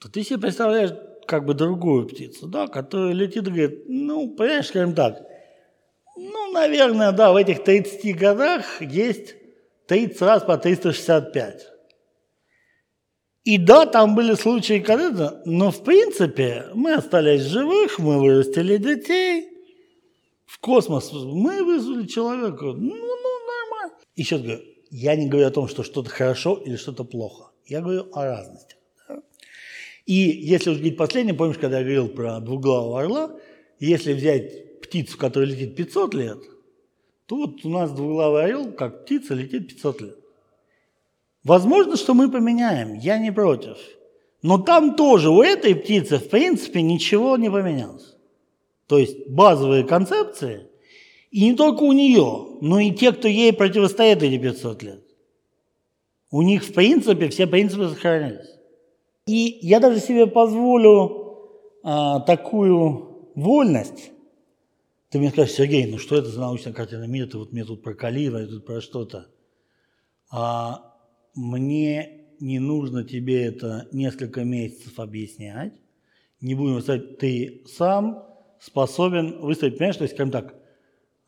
То 0.00 0.08
ты 0.08 0.22
себе 0.22 0.38
представляешь 0.38 0.92
как 1.26 1.46
бы 1.46 1.54
другую 1.54 2.06
птицу, 2.06 2.46
да, 2.46 2.68
которая 2.68 3.12
летит 3.12 3.46
и 3.48 3.50
говорит, 3.50 3.84
ну, 3.88 4.28
понимаешь, 4.28 4.68
скажем 4.68 4.94
так, 4.94 5.22
ну, 6.16 6.52
наверное, 6.52 7.12
да, 7.12 7.32
в 7.32 7.36
этих 7.36 7.64
30 7.64 8.16
годах 8.16 8.80
есть 8.80 9.34
30 9.86 10.20
раз 10.22 10.42
по 10.42 10.56
365. 10.56 11.68
И 13.44 13.58
да, 13.58 13.84
там 13.84 14.14
были 14.14 14.34
случаи, 14.34 14.80
когда 14.80 15.42
но 15.44 15.70
в 15.70 15.84
принципе 15.84 16.66
мы 16.74 16.94
остались 16.94 17.42
живых, 17.42 17.98
мы 17.98 18.18
вырастили 18.18 18.78
детей, 18.78 19.48
в 20.46 20.58
космос 20.60 21.12
мы 21.12 21.62
вызвали 21.62 22.06
человека, 22.06 22.64
ну, 22.64 22.74
ну 22.74 22.96
нормально. 22.96 23.98
Еще 24.16 24.38
говорю, 24.38 24.60
я 24.90 25.14
не 25.16 25.28
говорю 25.28 25.48
о 25.48 25.50
том, 25.50 25.68
что 25.68 25.82
что-то 25.82 26.08
хорошо 26.08 26.54
или 26.64 26.76
что-то 26.76 27.04
плохо, 27.04 27.50
я 27.66 27.82
говорю 27.82 28.08
о 28.12 28.24
разности. 28.24 28.76
И 30.06 30.14
если 30.14 30.70
уж 30.70 30.76
говорить 30.76 30.96
последнее, 30.96 31.34
помнишь, 31.34 31.58
когда 31.58 31.78
я 31.78 31.84
говорил 31.84 32.08
про 32.08 32.40
двуглавого 32.40 33.00
орла, 33.00 33.38
если 33.78 34.12
взять 34.12 34.63
птицу, 34.84 35.18
которая 35.18 35.50
летит 35.50 35.76
500 35.76 36.14
лет, 36.14 36.38
то 37.26 37.36
вот 37.36 37.64
у 37.64 37.68
нас 37.68 37.92
двуглавый 37.92 38.44
орел, 38.44 38.72
как 38.72 39.04
птица, 39.04 39.34
летит 39.34 39.68
500 39.68 40.00
лет. 40.00 40.18
Возможно, 41.42 41.96
что 41.96 42.14
мы 42.14 42.30
поменяем, 42.30 42.94
я 42.94 43.18
не 43.18 43.30
против. 43.30 43.76
Но 44.42 44.58
там 44.58 44.96
тоже 44.96 45.30
у 45.30 45.42
этой 45.42 45.74
птицы, 45.74 46.18
в 46.18 46.28
принципе, 46.28 46.82
ничего 46.82 47.36
не 47.36 47.50
поменялось. 47.50 48.14
То 48.86 48.98
есть 48.98 49.28
базовые 49.28 49.84
концепции, 49.84 50.68
и 51.30 51.46
не 51.46 51.54
только 51.54 51.82
у 51.82 51.92
нее, 51.92 52.58
но 52.60 52.78
и 52.78 52.90
те, 52.90 53.12
кто 53.12 53.26
ей 53.28 53.52
противостоит 53.52 54.22
эти 54.22 54.38
500 54.38 54.82
лет. 54.82 55.04
У 56.30 56.42
них, 56.42 56.64
в 56.64 56.72
принципе, 56.72 57.28
все 57.28 57.46
принципы 57.46 57.88
сохранились. 57.88 58.50
И 59.26 59.58
я 59.62 59.80
даже 59.80 60.00
себе 60.00 60.26
позволю 60.26 61.24
а, 61.82 62.20
такую 62.20 63.30
вольность 63.34 64.10
ты 65.14 65.20
мне 65.20 65.30
скажешь, 65.30 65.54
Сергей, 65.54 65.86
ну 65.86 65.98
что 65.98 66.16
это 66.16 66.28
за 66.28 66.40
научная 66.40 66.72
картина 66.72 67.04
мира, 67.04 67.28
ты 67.28 67.38
вот 67.38 67.52
мне 67.52 67.64
тут 67.64 67.84
про 67.84 67.94
калибр, 67.94 68.48
тут 68.48 68.66
про 68.66 68.80
что-то. 68.80 69.28
А 70.28 70.92
мне 71.36 72.24
не 72.40 72.58
нужно 72.58 73.04
тебе 73.04 73.44
это 73.44 73.86
несколько 73.92 74.42
месяцев 74.42 74.98
объяснять. 74.98 75.72
Не 76.40 76.56
будем 76.56 76.80
сказать, 76.80 77.18
ты 77.18 77.62
сам 77.68 78.24
способен 78.58 79.38
выставить, 79.38 79.78
понимаешь, 79.78 79.98
то 79.98 80.02
есть, 80.02 80.14
скажем 80.14 80.32
так, 80.32 80.56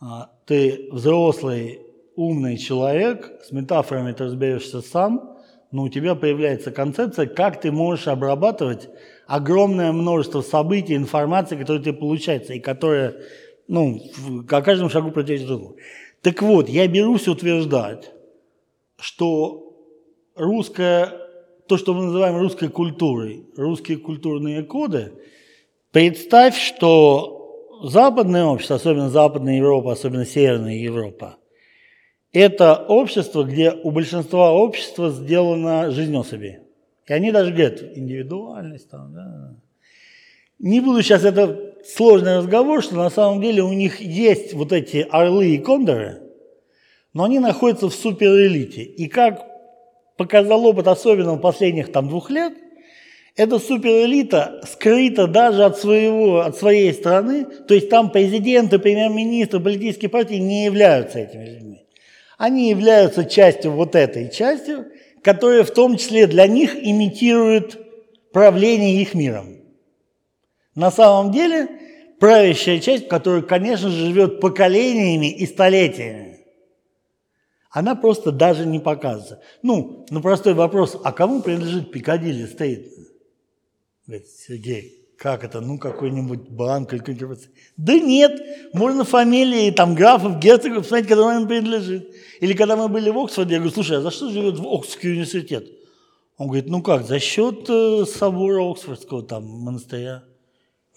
а, 0.01 0.33
ты 0.47 0.89
взрослый, 0.91 1.79
умный 2.17 2.57
человек, 2.57 3.41
с 3.45 3.53
метафорами 3.53 4.11
ты 4.11 4.25
разберешься 4.25 4.81
сам, 4.81 5.37
но 5.71 5.85
у 5.85 5.89
тебя 5.89 6.17
появляется 6.17 6.73
концепция, 6.73 7.27
как 7.27 7.61
ты 7.61 7.71
можешь 7.71 8.09
обрабатывать 8.09 8.89
огромное 9.29 9.93
множество 9.93 10.41
событий, 10.41 10.97
информации, 10.97 11.57
которые 11.57 11.85
ты 11.85 11.93
получается, 11.93 12.55
и 12.55 12.59
которая 12.59 13.15
ну, 13.69 14.01
о 14.49 14.63
каждом 14.63 14.91
шагу 14.91 15.11
другому. 15.11 15.77
Так 16.23 16.43
вот, 16.43 16.69
я 16.69 16.87
берусь 16.89 17.29
утверждать, 17.29 18.11
что 18.99 19.77
русская, 20.35 21.13
то, 21.69 21.77
что 21.77 21.95
мы 21.95 22.05
называем 22.05 22.37
русской 22.37 22.69
культурой, 22.69 23.47
русские 23.57 23.99
культурные 23.99 24.63
коды, 24.63 25.13
представь, 25.93 26.59
что 26.59 27.81
западное 27.83 28.45
общество, 28.45 28.77
особенно 28.77 29.11
Западная 29.11 29.57
Европа, 29.57 29.93
особенно 29.93 30.25
Северная 30.25 30.77
Европа, 30.77 31.37
это 32.33 32.75
общество, 32.75 33.45
где 33.45 33.73
у 33.73 33.91
большинства 33.91 34.53
общества 34.53 35.11
сделана 35.11 35.91
жизнь 35.91 36.17
особи. 36.17 36.61
И 37.07 37.13
они 37.13 37.31
даже 37.33 37.53
говорят, 37.53 37.83
индивидуальность 37.95 38.91
там, 38.91 39.13
да. 39.15 39.55
Не 40.59 40.81
буду 40.81 41.03
сейчас 41.03 41.25
это 41.25 41.76
сложный 41.95 42.39
разговор, 42.39 42.83
что 42.83 42.97
на 42.97 43.11
самом 43.11 43.41
деле 43.41 43.63
у 43.63 43.73
них 43.73 44.01
есть 44.01 44.55
вот 44.55 44.73
эти 44.73 45.07
орлы 45.11 45.51
и 45.51 45.59
кондоры, 45.59 46.23
но 47.13 47.25
они 47.25 47.39
находятся 47.39 47.89
в 47.89 47.95
суперэлите. 47.95 48.83
И 48.83 49.09
как 49.09 49.47
показал 50.17 50.67
опыт, 50.67 50.89
особенно 50.89 51.35
в 51.35 51.41
последних 51.41 51.93
там, 51.93 52.09
двух 52.09 52.31
лет, 52.31 52.53
эта 53.37 53.59
суперэлита 53.59 54.63
скрыта 54.67 55.27
даже 55.27 55.65
от, 55.65 55.79
своего, 55.79 56.41
от 56.41 56.57
своей 56.57 56.93
страны, 56.95 57.45
то 57.45 57.75
есть 57.75 57.91
там 57.91 58.11
президенты, 58.11 58.79
премьер-министры, 58.79 59.61
политические 59.61 60.09
партии 60.09 60.37
не 60.37 60.65
являются 60.65 61.19
этими 61.19 61.45
людьми. 61.45 61.87
Они 62.39 62.71
являются 62.71 63.25
частью 63.25 63.73
вот 63.73 63.95
этой 63.95 64.31
частью, 64.31 64.87
которая 65.23 65.65
в 65.65 65.71
том 65.71 65.97
числе 65.97 66.27
для 66.27 66.47
них 66.47 66.77
имитирует 66.77 67.79
правление 68.33 69.01
их 69.03 69.15
миром. 69.15 69.56
На 70.77 70.91
самом 70.91 71.33
деле 71.33 71.69
правящая 72.21 72.79
часть, 72.79 73.09
которая, 73.09 73.43
конечно 73.43 73.91
же, 73.91 74.07
живет 74.07 74.41
поколениями 74.41 75.33
и 75.33 75.47
столетиями, 75.47 76.37
она 77.71 77.95
просто 77.95 78.31
даже 78.31 78.65
не 78.65 78.79
показывается. 78.79 79.43
Ну, 79.63 80.07
на 80.11 80.21
простой 80.21 80.55
вопрос, 80.55 80.97
а 81.03 81.13
кому 81.13 81.43
принадлежит 81.43 81.91
Пикадилли 81.91 82.47
Стейт? 82.47 82.93
Говорит, 84.07 84.29
Сергей, 84.29 85.07
как 85.19 85.45
это? 85.45 85.61
Ну, 85.61 85.79
какой-нибудь 85.79 86.49
банк 86.51 86.93
или 86.93 87.01
какой-нибудь... 87.01 87.49
Да 87.77 87.95
нет, 87.99 88.41
можно 88.73 89.05
фамилии 89.05 89.71
там 89.71 89.95
графов, 89.95 90.39
герцогов 90.39 90.83
посмотреть, 90.83 91.09
когда 91.09 91.25
он 91.25 91.49
принадлежит. 91.49 92.15
Или 92.41 92.53
когда 92.53 92.77
мы 92.77 92.89
были 92.89 93.11
в 93.11 93.19
Оксфорде, 93.19 93.55
я 93.55 93.61
говорю, 93.61 93.75
слушай, 93.75 93.97
а 93.97 94.01
за 94.03 94.11
что 94.11 94.31
живет 94.31 94.55
Оксфордский 94.55 95.13
университет? 95.13 95.67
Он 96.37 96.49
говорит, 96.49 96.69
ну 96.69 96.83
как, 96.83 97.07
за 97.07 97.19
счет 97.19 97.65
э, 97.69 98.05
собора 98.05 98.71
Оксфордского 98.71 99.23
там 99.23 99.45
монастыря. 99.45 100.23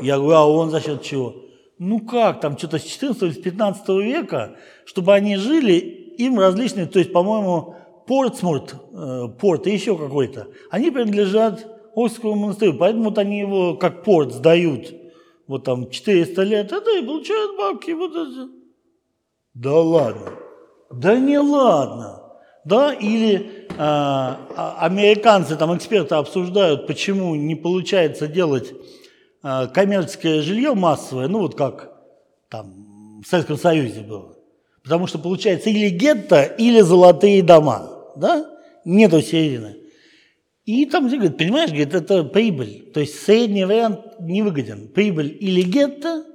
Я 0.01 0.17
говорю, 0.17 0.37
а 0.37 0.47
он 0.47 0.69
за 0.69 0.81
счет 0.81 1.01
чего? 1.03 1.35
Ну 1.77 1.99
как, 1.99 2.41
там 2.41 2.57
что-то 2.57 2.77
с 2.77 2.83
14 2.83 3.21
или 3.23 3.31
с 3.31 3.37
15 3.37 3.89
века, 3.89 4.55
чтобы 4.85 5.13
они 5.13 5.37
жили, 5.37 5.75
им 6.17 6.39
различные, 6.39 6.85
то 6.85 6.99
есть, 6.99 7.13
по-моему, 7.13 7.75
Портсмурт, 8.05 8.75
э, 8.91 9.27
порт 9.39 9.67
и 9.67 9.71
еще 9.71 9.97
какой-то, 9.97 10.47
они 10.69 10.91
принадлежат 10.91 11.65
Оксфордскому 11.95 12.35
монастырю, 12.35 12.73
поэтому 12.73 13.05
вот 13.05 13.17
они 13.17 13.39
его 13.39 13.75
как 13.75 14.03
порт 14.03 14.33
сдают, 14.33 14.93
вот 15.47 15.63
там 15.63 15.89
400 15.89 16.43
лет, 16.43 16.71
это 16.71 16.97
и 16.97 17.05
получают 17.05 17.57
бабки, 17.57 17.91
вот 17.91 18.11
это. 18.11 18.49
Да 19.53 19.79
ладно. 19.79 20.31
Да 20.91 21.17
не 21.17 21.39
ладно. 21.39 22.23
Да, 22.65 22.93
или 22.93 23.67
а, 23.77 24.77
американцы, 24.79 25.55
там 25.55 25.75
эксперты 25.75 26.15
обсуждают, 26.15 26.87
почему 26.87 27.35
не 27.35 27.55
получается 27.55 28.27
делать 28.27 28.73
коммерческое 29.41 30.41
жилье 30.41 30.73
массовое, 30.73 31.27
ну 31.27 31.39
вот 31.39 31.55
как 31.55 31.91
там 32.49 33.21
в 33.21 33.27
Советском 33.27 33.57
Союзе 33.57 34.01
было. 34.01 34.35
Потому 34.83 35.07
что 35.07 35.19
получается 35.19 35.69
или 35.69 35.89
гетто, 35.89 36.41
или 36.43 36.81
золотые 36.81 37.43
дома, 37.43 37.89
да? 38.15 38.49
Нету 38.85 39.21
середины. 39.21 39.75
И 40.65 40.85
там 40.85 41.07
говорит, 41.07 41.37
понимаешь, 41.37 41.69
говорит, 41.69 41.93
это 41.93 42.23
прибыль. 42.23 42.91
То 42.93 42.99
есть 42.99 43.23
средний 43.23 43.65
вариант 43.65 44.19
невыгоден. 44.19 44.87
Прибыль 44.89 45.35
или 45.39 45.61
гетто, 45.61 46.25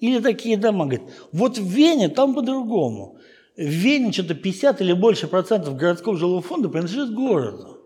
или 0.00 0.20
такие 0.20 0.56
дома. 0.56 0.86
Говорит, 0.86 1.02
вот 1.32 1.58
в 1.58 1.66
Вене 1.66 2.08
там 2.08 2.34
по-другому. 2.34 3.18
В 3.56 3.62
Вене 3.62 4.10
что-то 4.12 4.34
50 4.34 4.80
или 4.80 4.92
больше 4.92 5.28
процентов 5.28 5.76
городского 5.76 6.16
жилого 6.16 6.42
фонда 6.42 6.68
принадлежит 6.68 7.14
городу. 7.14 7.78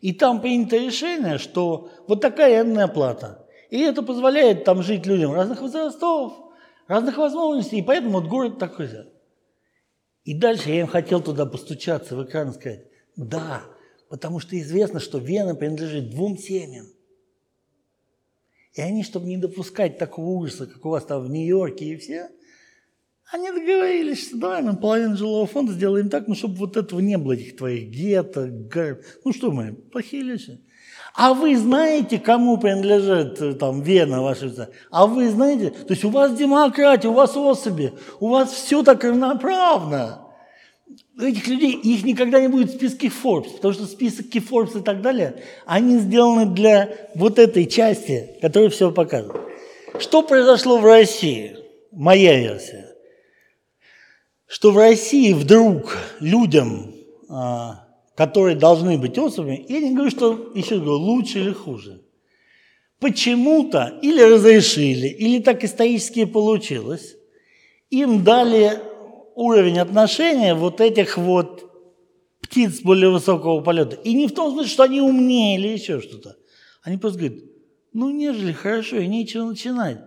И 0.00 0.12
там 0.12 0.40
принято 0.40 0.76
решение, 0.76 1.38
что 1.38 1.90
вот 2.08 2.20
такая 2.20 2.60
арендная 2.60 2.88
плата. 2.88 3.41
И 3.72 3.78
это 3.78 4.02
позволяет 4.02 4.64
там 4.64 4.82
жить 4.82 5.06
людям 5.06 5.32
разных 5.32 5.62
возрастов, 5.62 6.34
разных 6.88 7.16
возможностей. 7.16 7.78
И 7.78 7.82
поэтому 7.82 8.20
вот 8.20 8.28
город 8.28 8.58
такой. 8.58 8.90
И 10.24 10.34
дальше 10.34 10.68
я 10.68 10.80
им 10.80 10.86
хотел 10.86 11.22
туда 11.22 11.46
постучаться 11.46 12.14
в 12.14 12.22
экран 12.22 12.52
сказать, 12.52 12.84
да, 13.16 13.62
потому 14.10 14.40
что 14.40 14.60
известно, 14.60 15.00
что 15.00 15.16
Вена 15.16 15.54
принадлежит 15.54 16.10
двум 16.10 16.36
семьям. 16.36 16.84
И 18.74 18.82
они, 18.82 19.04
чтобы 19.04 19.24
не 19.24 19.38
допускать 19.38 19.96
такого 19.96 20.26
ужаса, 20.26 20.66
как 20.66 20.84
у 20.84 20.90
вас 20.90 21.06
там 21.06 21.24
в 21.24 21.30
Нью-Йорке 21.30 21.86
и 21.86 21.96
все, 21.96 22.28
они 23.32 23.50
договорились, 23.52 24.28
что 24.28 24.36
да, 24.36 24.60
мы 24.60 24.76
половину 24.76 25.16
жилого 25.16 25.46
фонда 25.46 25.72
сделаем 25.72 26.10
так, 26.10 26.28
ну, 26.28 26.34
чтобы 26.34 26.56
вот 26.56 26.76
этого 26.76 27.00
не 27.00 27.16
было, 27.16 27.32
этих 27.32 27.56
твоих 27.56 27.88
гетто, 27.88 28.48
гар... 28.48 29.02
Ну, 29.24 29.32
что 29.32 29.50
мы, 29.50 29.72
плохие 29.72 30.22
люди. 30.24 30.60
А 31.14 31.34
вы 31.34 31.56
знаете, 31.56 32.18
кому 32.18 32.56
принадлежит 32.56 33.40
э, 33.40 33.52
там 33.54 33.82
Вена 33.82 34.22
ваша? 34.22 34.70
А 34.90 35.06
вы 35.06 35.30
знаете, 35.30 35.70
то 35.70 35.92
есть 35.92 36.04
у 36.04 36.10
вас 36.10 36.34
демократия, 36.34 37.08
у 37.08 37.12
вас 37.12 37.36
особи, 37.36 37.92
у 38.20 38.28
вас 38.28 38.52
все 38.52 38.82
так 38.82 39.04
равноправно. 39.04 40.20
Этих 41.20 41.46
людей, 41.48 41.72
их 41.72 42.04
никогда 42.04 42.40
не 42.40 42.48
будет 42.48 42.70
в 42.70 42.74
списке 42.76 43.08
Forbes, 43.08 43.56
потому 43.56 43.74
что 43.74 43.84
списки 43.84 44.38
Forbes 44.38 44.80
и 44.80 44.82
так 44.82 45.02
далее, 45.02 45.42
они 45.66 45.98
сделаны 45.98 46.46
для 46.46 46.88
вот 47.14 47.38
этой 47.38 47.66
части, 47.66 48.38
которая 48.40 48.70
все 48.70 48.90
показывает. 48.90 49.42
Что 49.98 50.22
произошло 50.22 50.78
в 50.78 50.84
России? 50.84 51.56
Моя 51.92 52.38
версия 52.38 52.92
что 54.52 54.70
в 54.70 54.76
России 54.76 55.32
вдруг 55.32 55.96
людям, 56.20 56.94
а, 57.30 57.81
которые 58.16 58.56
должны 58.56 58.98
быть 58.98 59.18
особями, 59.18 59.64
я 59.68 59.80
не 59.80 59.94
говорю, 59.94 60.10
что 60.10 60.52
еще 60.54 60.76
говорю, 60.76 60.98
лучше 60.98 61.40
или 61.40 61.52
хуже, 61.52 62.02
почему-то 63.00 63.98
или 64.02 64.20
разрешили, 64.20 65.08
или 65.08 65.40
так 65.40 65.64
исторически 65.64 66.24
получилось, 66.24 67.16
им 67.90 68.22
дали 68.24 68.78
уровень 69.34 69.78
отношения 69.78 70.54
вот 70.54 70.80
этих 70.80 71.16
вот 71.16 71.70
птиц 72.40 72.80
более 72.82 73.10
высокого 73.10 73.60
полета. 73.62 73.96
И 73.96 74.12
не 74.12 74.26
в 74.26 74.34
том 74.34 74.52
смысле, 74.52 74.70
что 74.70 74.82
они 74.82 75.00
умнее 75.00 75.58
или 75.58 75.68
еще 75.68 76.00
что-то. 76.00 76.36
Они 76.82 76.98
просто 76.98 77.18
говорят, 77.18 77.38
ну, 77.92 78.10
нежели 78.10 78.52
хорошо, 78.52 78.96
и 78.98 79.06
нечего 79.06 79.44
начинать. 79.44 79.98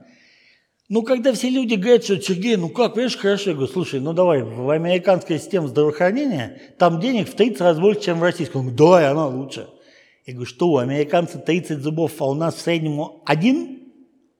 Ну, 0.88 1.01
когда 1.01 1.33
все 1.33 1.49
люди 1.49 1.73
говорят, 1.73 2.03
что 2.03 2.21
Сергей, 2.21 2.57
ну 2.57 2.69
как, 2.69 2.95
видишь, 2.95 3.17
хорошо, 3.17 3.49
я 3.49 3.55
говорю, 3.55 3.71
слушай, 3.71 3.99
ну 3.99 4.13
давай, 4.13 4.43
в 4.43 4.69
американской 4.69 5.39
системе 5.39 5.67
здравоохранения 5.67 6.61
там 6.77 6.99
денег 6.99 7.27
в 7.27 7.33
30 7.33 7.59
раз 7.61 7.79
больше, 7.79 8.01
чем 8.01 8.19
в 8.19 8.23
российском. 8.23 8.61
Он 8.61 8.67
говорит, 8.67 8.77
да, 8.77 9.01
и 9.01 9.05
она 9.05 9.27
лучше. 9.27 9.67
Я 10.27 10.33
говорю, 10.33 10.47
что, 10.47 10.69
у 10.69 10.77
американцев 10.77 11.43
30 11.43 11.79
зубов, 11.79 12.11
а 12.19 12.25
у 12.25 12.36
нас 12.36 12.55
в 12.55 12.61
среднем 12.61 13.01
один? 13.25 13.79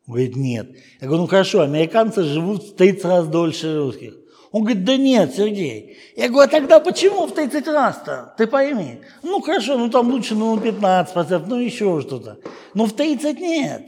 Он 0.08 0.14
говорит, 0.14 0.36
нет. 0.36 0.70
Я 1.02 1.08
говорю, 1.08 1.24
ну 1.24 1.28
хорошо, 1.28 1.62
американцы 1.62 2.24
живут 2.24 2.64
в 2.64 2.76
30 2.76 3.06
раз 3.06 3.28
дольше 3.28 3.80
русских. 3.80 4.14
Он 4.52 4.62
говорит, 4.62 4.86
да 4.86 4.98
нет, 4.98 5.34
Сергей. 5.36 5.98
Я 6.16 6.30
говорю, 6.30 6.48
а 6.48 6.52
тогда 6.52 6.80
почему 6.80 7.26
в 7.26 7.34
30 7.34 7.68
раз-то? 7.68 8.36
Ты 8.38 8.46
пойми. 8.46 9.00
Ну 9.24 9.42
хорошо, 9.42 9.78
ну 9.78 9.90
там 9.90 10.10
лучше, 10.10 10.36
ну 10.36 10.56
15%, 10.58 11.46
ну 11.48 11.60
еще 11.60 12.02
что-то. 12.02 12.38
Но 12.76 12.86
в 12.86 12.94
30 12.94 13.40
нет. 13.40 13.82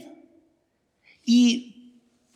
И 1.24 1.67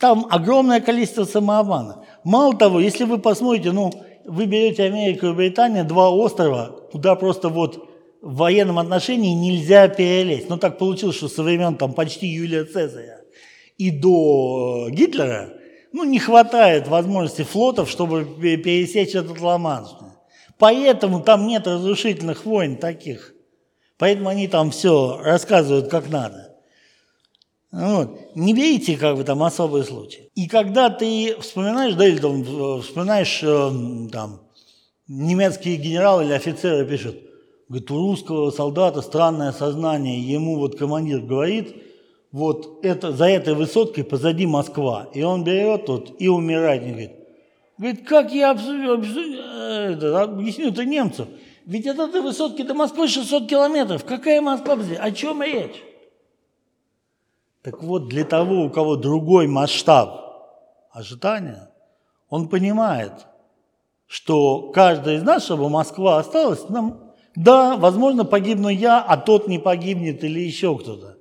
там 0.03 0.27
огромное 0.29 0.81
количество 0.81 1.23
самообмана. 1.23 2.03
Мало 2.25 2.57
того, 2.57 2.81
если 2.81 3.05
вы 3.05 3.19
посмотрите, 3.19 3.71
ну, 3.71 3.89
вы 4.25 4.47
берете 4.47 4.83
Америку 4.83 5.27
и 5.27 5.33
Британию, 5.33 5.85
два 5.85 6.09
острова, 6.09 6.81
куда 6.91 7.15
просто 7.15 7.47
вот 7.47 7.89
в 8.21 8.35
военном 8.35 8.79
отношении 8.79 9.33
нельзя 9.33 9.87
перелезть. 9.87 10.49
Ну, 10.49 10.57
так 10.57 10.77
получилось, 10.77 11.15
что 11.15 11.29
со 11.29 11.41
времен 11.41 11.77
там 11.77 11.93
почти 11.93 12.27
Юлия 12.27 12.65
Цезаря 12.65 13.21
и 13.77 13.91
до 13.91 14.89
Гитлера, 14.89 15.53
ну, 15.93 16.03
не 16.03 16.19
хватает 16.19 16.89
возможности 16.89 17.43
флотов, 17.43 17.89
чтобы 17.89 18.25
пересечь 18.25 19.15
этот 19.15 19.39
ла 19.39 19.85
Поэтому 20.59 21.21
там 21.21 21.47
нет 21.47 21.65
разрушительных 21.65 22.45
войн 22.45 22.75
таких. 22.75 23.33
Поэтому 23.97 24.27
они 24.27 24.49
там 24.49 24.71
все 24.71 25.21
рассказывают 25.23 25.87
как 25.87 26.09
надо. 26.09 26.52
Вот. 27.73 28.35
Не 28.35 28.53
берите 28.53 28.95
как 28.97 29.17
бы 29.17 29.23
там 29.23 29.41
особый 29.41 29.83
случай. 29.83 30.29
И 30.35 30.47
когда 30.47 30.91
ты 30.91 31.35
вспоминаешь, 31.39 31.95
да, 31.95 32.07
или 32.07 32.19
там, 32.19 32.43
вспоминаешь 32.81 33.41
э, 33.41 34.09
там, 34.11 34.41
немецкие 35.07 35.77
генералы 35.77 36.25
или 36.25 36.33
офицеры 36.33 36.85
пишут, 36.85 37.15
говорит, 37.67 37.89
у 37.89 37.97
русского 37.97 38.51
солдата 38.51 39.01
странное 39.01 39.51
сознание, 39.51 40.21
ему 40.21 40.59
вот 40.59 40.77
командир 40.77 41.21
говорит, 41.21 41.75
вот 42.31 42.85
это, 42.85 43.11
за 43.11 43.25
этой 43.25 43.55
высоткой 43.55 44.03
позади 44.03 44.45
Москва. 44.45 45.07
И 45.11 45.23
он 45.23 45.43
берет 45.43 45.87
тут 45.87 46.13
и 46.19 46.27
умирает. 46.27 46.83
И 46.83 46.89
говорит, 46.89 47.11
говорит, 47.79 48.07
как 48.07 48.31
я 48.31 48.51
это, 48.51 50.21
объясню 50.21 50.69
это 50.69 50.85
немцу. 50.85 51.27
Ведь 51.65 51.87
от 51.87 51.97
этой 51.97 52.21
высотки 52.21 52.61
до 52.61 52.75
Москвы 52.75 53.07
600 53.07 53.49
километров. 53.49 54.05
Какая 54.05 54.41
Москва? 54.41 54.77
О 54.99 55.11
чем 55.11 55.41
речь? 55.41 55.81
Так 57.63 57.81
вот, 57.81 58.09
для 58.09 58.25
того, 58.25 58.65
у 58.65 58.69
кого 58.69 58.97
другой 58.97 59.47
масштаб 59.47 60.19
ожидания, 60.91 61.69
он 62.29 62.49
понимает, 62.49 63.13
что 64.05 64.71
каждый 64.71 65.15
из 65.15 65.23
нас, 65.23 65.45
чтобы 65.45 65.69
Москва 65.69 66.19
осталась, 66.19 66.67
нам, 66.67 67.13
да, 67.35 67.77
возможно, 67.77 68.25
погибну 68.25 68.67
я, 68.67 68.99
а 68.99 69.15
тот 69.15 69.47
не 69.47 69.59
погибнет 69.59 70.23
или 70.25 70.41
еще 70.41 70.77
кто-то. 70.77 71.17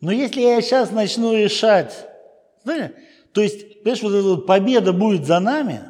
Но 0.00 0.10
если 0.10 0.40
я 0.40 0.60
сейчас 0.60 0.90
начну 0.90 1.32
решать, 1.32 2.06
знаете, 2.64 2.94
то 3.32 3.40
есть, 3.40 3.82
понимаешь, 3.82 4.02
вот 4.02 4.12
эта 4.14 4.28
вот 4.28 4.46
победа 4.46 4.92
будет 4.92 5.24
за 5.26 5.38
нами, 5.38 5.80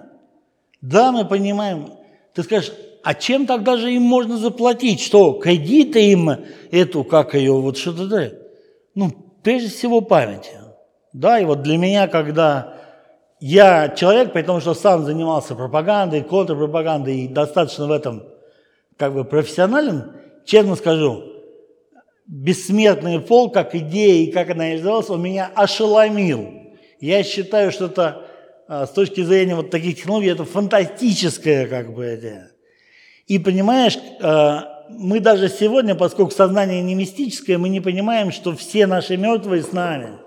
да, 0.83 1.13
мы 1.13 1.25
понимаем, 1.25 1.95
ты 2.35 2.43
скажешь, 2.43 2.73
а 3.03 3.15
чем 3.15 3.47
тогда 3.47 3.79
же 3.79 3.93
им 3.93 4.03
можно 4.03 4.37
заплатить? 4.37 5.01
Что, 5.01 5.33
кредиты 5.33 6.11
им 6.11 6.31
эту, 6.71 7.05
как 7.05 7.35
ее, 7.35 7.53
вот 7.53 7.79
что-то, 7.79 8.07
да? 8.07 8.31
Ну, 8.95 9.24
прежде 9.45 9.69
всего 9.69 10.01
памяти. 10.01 10.53
Да, 11.13 11.39
и 11.39 11.45
вот 11.45 11.63
для 11.63 11.77
меня, 11.79 12.09
когда 12.09 12.75
я 13.39 13.89
человек, 13.91 14.33
при 14.33 14.43
том, 14.43 14.61
что 14.61 14.75
сам 14.75 15.05
занимался 15.05 15.55
пропагандой, 15.55 16.23
контрпропагандой 16.23 17.21
и 17.21 17.29
достаточно 17.29 17.87
в 17.87 17.93
этом 17.93 18.25
как 18.97 19.13
бы 19.13 19.25
профессионален, 19.25 20.13
честно 20.45 20.75
скажу, 20.75 21.23
бессмертный 22.27 23.21
пол, 23.21 23.51
как 23.51 23.75
идея 23.75 24.25
и 24.25 24.33
как 24.33 24.51
она 24.51 24.71
реализовалась, 24.71 25.11
он 25.11 25.23
меня 25.23 25.51
ошеломил. 25.55 26.53
Я 27.01 27.23
считаю, 27.23 27.71
что 27.71 27.87
это 27.87 28.23
а, 28.67 28.87
с 28.87 28.91
точки 28.91 29.23
зрения 29.23 29.55
вот 29.55 29.71
таких 29.71 29.97
технологий, 29.97 30.31
это 30.31 30.45
фантастическая 30.45 31.67
как 31.67 31.93
бы 31.93 32.15
идея. 32.15 32.51
И 33.27 33.39
понимаешь, 33.39 33.99
а, 34.23 34.74
мы 34.99 35.21
даже 35.21 35.49
сегодня, 35.49 35.95
поскольку 35.95 36.33
сознание 36.33 36.83
не 36.83 36.95
мистическое, 36.95 37.59
мы 37.59 37.69
не 37.69 37.81
понимаем, 37.81 38.33
что 38.33 38.55
все 38.57 38.87
наши 38.87 39.17
мертвые 39.17 39.63
с 39.63 39.73
нами, 39.73 40.19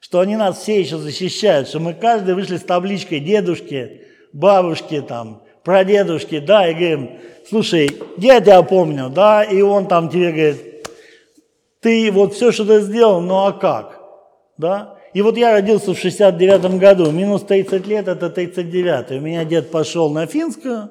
что 0.00 0.20
они 0.20 0.36
нас 0.36 0.58
все 0.58 0.80
еще 0.80 0.98
защищают, 0.98 1.68
что 1.68 1.80
мы 1.80 1.94
каждый 1.94 2.34
вышли 2.34 2.56
с 2.56 2.62
табличкой 2.62 3.20
дедушки, 3.20 4.02
бабушки, 4.32 5.00
там, 5.00 5.42
прадедушки, 5.64 6.38
да, 6.38 6.68
и 6.68 6.74
говорим, 6.74 7.10
слушай, 7.48 7.90
я 8.18 8.40
тебя 8.40 8.62
помню, 8.62 9.08
да, 9.08 9.44
и 9.44 9.60
он 9.62 9.86
там 9.86 10.08
тебе 10.08 10.32
говорит, 10.32 10.88
ты 11.80 12.10
вот 12.12 12.34
все, 12.34 12.52
что 12.52 12.64
ты 12.64 12.80
сделал, 12.80 13.20
ну 13.20 13.46
а 13.46 13.52
как, 13.52 14.00
да? 14.56 14.96
И 15.12 15.20
вот 15.20 15.36
я 15.36 15.52
родился 15.52 15.92
в 15.92 15.98
69 15.98 16.78
году, 16.78 17.10
минус 17.10 17.42
30 17.42 17.86
лет– 17.86 18.08
это 18.08 18.30
39. 18.30 19.10
У 19.10 19.20
меня 19.20 19.44
дед 19.44 19.70
пошел 19.70 20.08
на 20.10 20.26
финскую, 20.26 20.88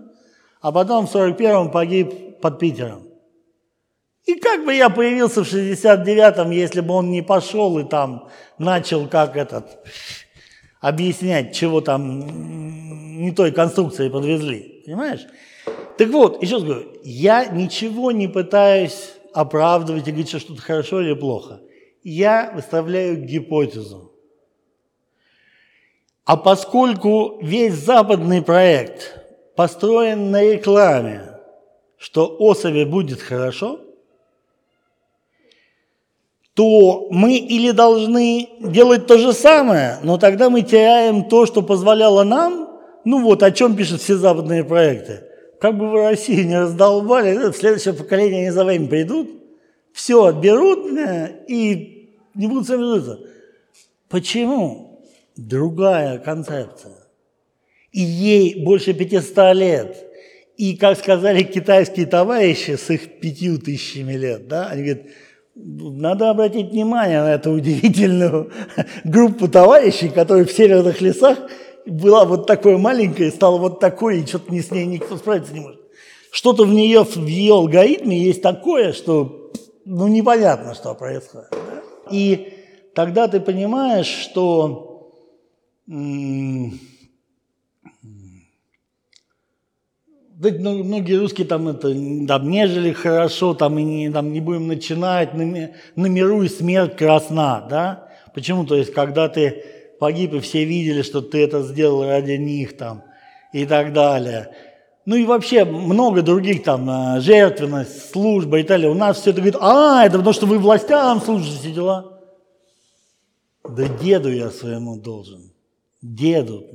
а 0.62 0.72
потом 0.72 1.08
в 1.08 1.16
41-м 1.16 1.72
погиб 1.72 2.14
под 2.42 2.60
Питером. 2.60 3.08
И 4.26 4.36
как 4.36 4.66
бы 4.66 4.74
я 4.74 4.90
появился 4.90 5.44
в 5.44 5.52
69-м, 5.52 6.52
если 6.52 6.82
бы 6.82 6.94
он 6.94 7.10
не 7.10 7.22
пошел 7.22 7.80
и 7.80 7.84
там 7.84 8.30
начал 8.58 9.08
как 9.08 9.36
этот 9.36 9.80
объяснять, 10.80 11.56
чего 11.56 11.82
там 11.82 13.20
не 13.22 13.32
той 13.32 13.52
конструкции 13.52 14.10
подвезли. 14.10 14.84
Понимаешь? 14.86 15.22
Так 15.98 16.10
вот, 16.10 16.42
еще 16.42 16.56
раз 16.56 16.64
говорю, 16.64 16.88
я 17.04 17.46
ничего 17.46 18.12
не 18.12 18.28
пытаюсь 18.28 19.14
оправдывать 19.34 20.08
и 20.08 20.12
говорить, 20.12 20.30
что 20.30 20.40
что-то 20.40 20.62
хорошо 20.62 21.02
или 21.02 21.14
плохо. 21.14 21.62
Я 22.04 22.52
выставляю 22.56 23.24
гипотезу. 23.24 24.12
А 26.26 26.38
поскольку 26.38 27.40
весь 27.42 27.74
западный 27.74 28.42
проект 28.42 29.20
построен 29.56 30.32
на 30.32 30.44
рекламе, 30.44 31.31
что 32.02 32.36
особи 32.40 32.84
будет 32.84 33.22
хорошо, 33.22 33.80
то 36.56 37.08
мы 37.12 37.38
или 37.38 37.70
должны 37.70 38.50
делать 38.60 39.06
то 39.06 39.20
же 39.20 39.34
самое, 39.34 40.00
но 40.02 40.18
тогда 40.18 40.50
мы 40.50 40.64
теряем 40.64 41.30
то, 41.30 41.46
что 41.46 41.62
позволяло 41.62 42.24
нам, 42.24 42.70
ну 43.06 43.22
вот 43.22 43.44
о 43.44 43.52
чем 43.52 43.76
пишут 43.76 44.02
все 44.02 44.16
западные 44.16 44.64
проекты. 44.64 45.26
Как 45.60 45.78
бы 45.78 45.92
вы 45.92 46.02
Россию 46.02 46.48
не 46.48 46.58
раздолбали, 46.58 47.52
в 47.52 47.56
следующее 47.56 47.94
поколение 47.94 48.42
они 48.42 48.50
за 48.50 48.66
вами 48.66 48.88
придут, 48.88 49.30
все 49.94 50.26
отберут 50.26 50.98
э, 50.98 51.44
и 51.48 52.16
не 52.34 52.48
будут 52.48 52.66
сами 52.66 52.96
житься. 52.96 53.20
Почему? 54.10 55.04
Другая 55.38 56.18
концепция. 56.18 56.96
И 57.92 58.02
ей 58.02 58.64
больше 58.66 58.94
500 58.94 59.56
лет. 59.56 60.11
И, 60.58 60.76
как 60.76 60.98
сказали 60.98 61.44
китайские 61.44 62.06
товарищи 62.06 62.76
с 62.76 62.90
их 62.90 63.20
пятью 63.20 63.58
тысячами 63.58 64.14
лет, 64.14 64.48
да, 64.48 64.68
они 64.68 64.84
говорят, 64.84 65.06
надо 65.56 66.30
обратить 66.30 66.72
внимание 66.72 67.22
на 67.22 67.34
эту 67.34 67.52
удивительную 67.52 68.52
группу 69.04 69.48
товарищей, 69.48 70.10
которые 70.10 70.46
в 70.46 70.52
северных 70.52 71.02
лесах 71.02 71.40
была 71.86 72.26
вот 72.26 72.48
такой 72.48 72.78
маленькая, 72.78 73.32
стала 73.32 73.58
вот 73.58 73.80
такой, 73.80 74.22
и 74.22 74.26
что-то 74.26 74.52
не 74.52 74.62
с 74.62 74.72
ней 74.72 74.86
никто 74.86 75.18
справиться 75.18 75.54
не 75.54 75.62
может. 75.62 75.82
Что-то 76.32 76.64
в 76.64 76.74
нее, 76.74 77.04
в 77.04 77.26
ее 77.26 77.54
алгоритме 77.54 78.18
есть 78.18 78.42
такое, 78.42 78.94
что 78.94 79.52
ну, 79.86 80.08
непонятно, 80.08 80.74
что 80.76 80.94
происходит. 80.94 81.50
Да? 81.52 81.82
И 82.12 82.54
тогда 82.94 83.28
ты 83.28 83.40
понимаешь, 83.40 84.08
что 84.08 85.12
м- 85.90 86.80
Ну, 90.44 90.84
многие 90.84 91.20
русские 91.20 91.46
там 91.46 91.68
это 91.68 91.94
там 92.28 92.50
не 92.50 92.94
хорошо, 92.94 93.54
там 93.54 93.78
и 93.78 93.84
не, 93.84 94.12
там, 94.12 94.34
не 94.34 94.42
будем 94.42 94.68
начинать, 94.68 95.36
на, 95.36 95.72
на 95.96 96.06
миру 96.08 96.42
и 96.42 96.50
смерть 96.50 96.96
красна, 96.96 97.68
да? 97.70 98.08
Почему? 98.34 98.66
То 98.66 98.76
есть, 98.76 98.92
когда 98.92 99.30
ты 99.30 99.64
погиб, 100.00 100.34
и 100.34 100.40
все 100.40 100.66
видели, 100.66 101.04
что 101.04 101.22
ты 101.22 101.44
это 101.44 101.62
сделал 101.62 102.08
ради 102.08 102.32
них 102.32 102.76
там 102.76 103.04
и 103.54 103.68
так 103.68 103.94
далее. 103.94 104.50
Ну 105.06 105.16
и 105.16 105.26
вообще 105.26 105.64
много 105.64 106.24
других 106.24 106.64
там, 106.64 106.90
э, 106.90 107.22
жертвенность, 107.22 108.12
служба 108.12 108.60
и 108.60 108.64
так 108.64 108.78
далее. 108.78 108.90
У 108.90 108.96
нас 108.96 109.20
все 109.20 109.30
это 109.30 109.42
говорит, 109.42 109.60
а, 109.62 110.06
это 110.06 110.18
потому 110.18 110.34
что 110.34 110.48
вы 110.48 110.58
властям 110.58 111.22
служите, 111.22 111.58
все 111.60 111.72
дела. 111.72 112.20
Да 113.64 113.88
деду 113.88 114.34
я 114.34 114.50
своему 114.50 114.98
должен, 114.98 115.52
деду. 116.02 116.66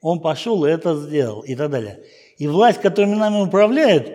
Он 0.00 0.20
пошел 0.20 0.64
и 0.64 0.70
это 0.70 0.96
сделал 0.96 1.40
и 1.40 1.54
так 1.54 1.70
далее. 1.70 2.00
И 2.38 2.46
власть, 2.48 2.80
которая 2.80 3.14
нами 3.14 3.42
управляет, 3.42 4.12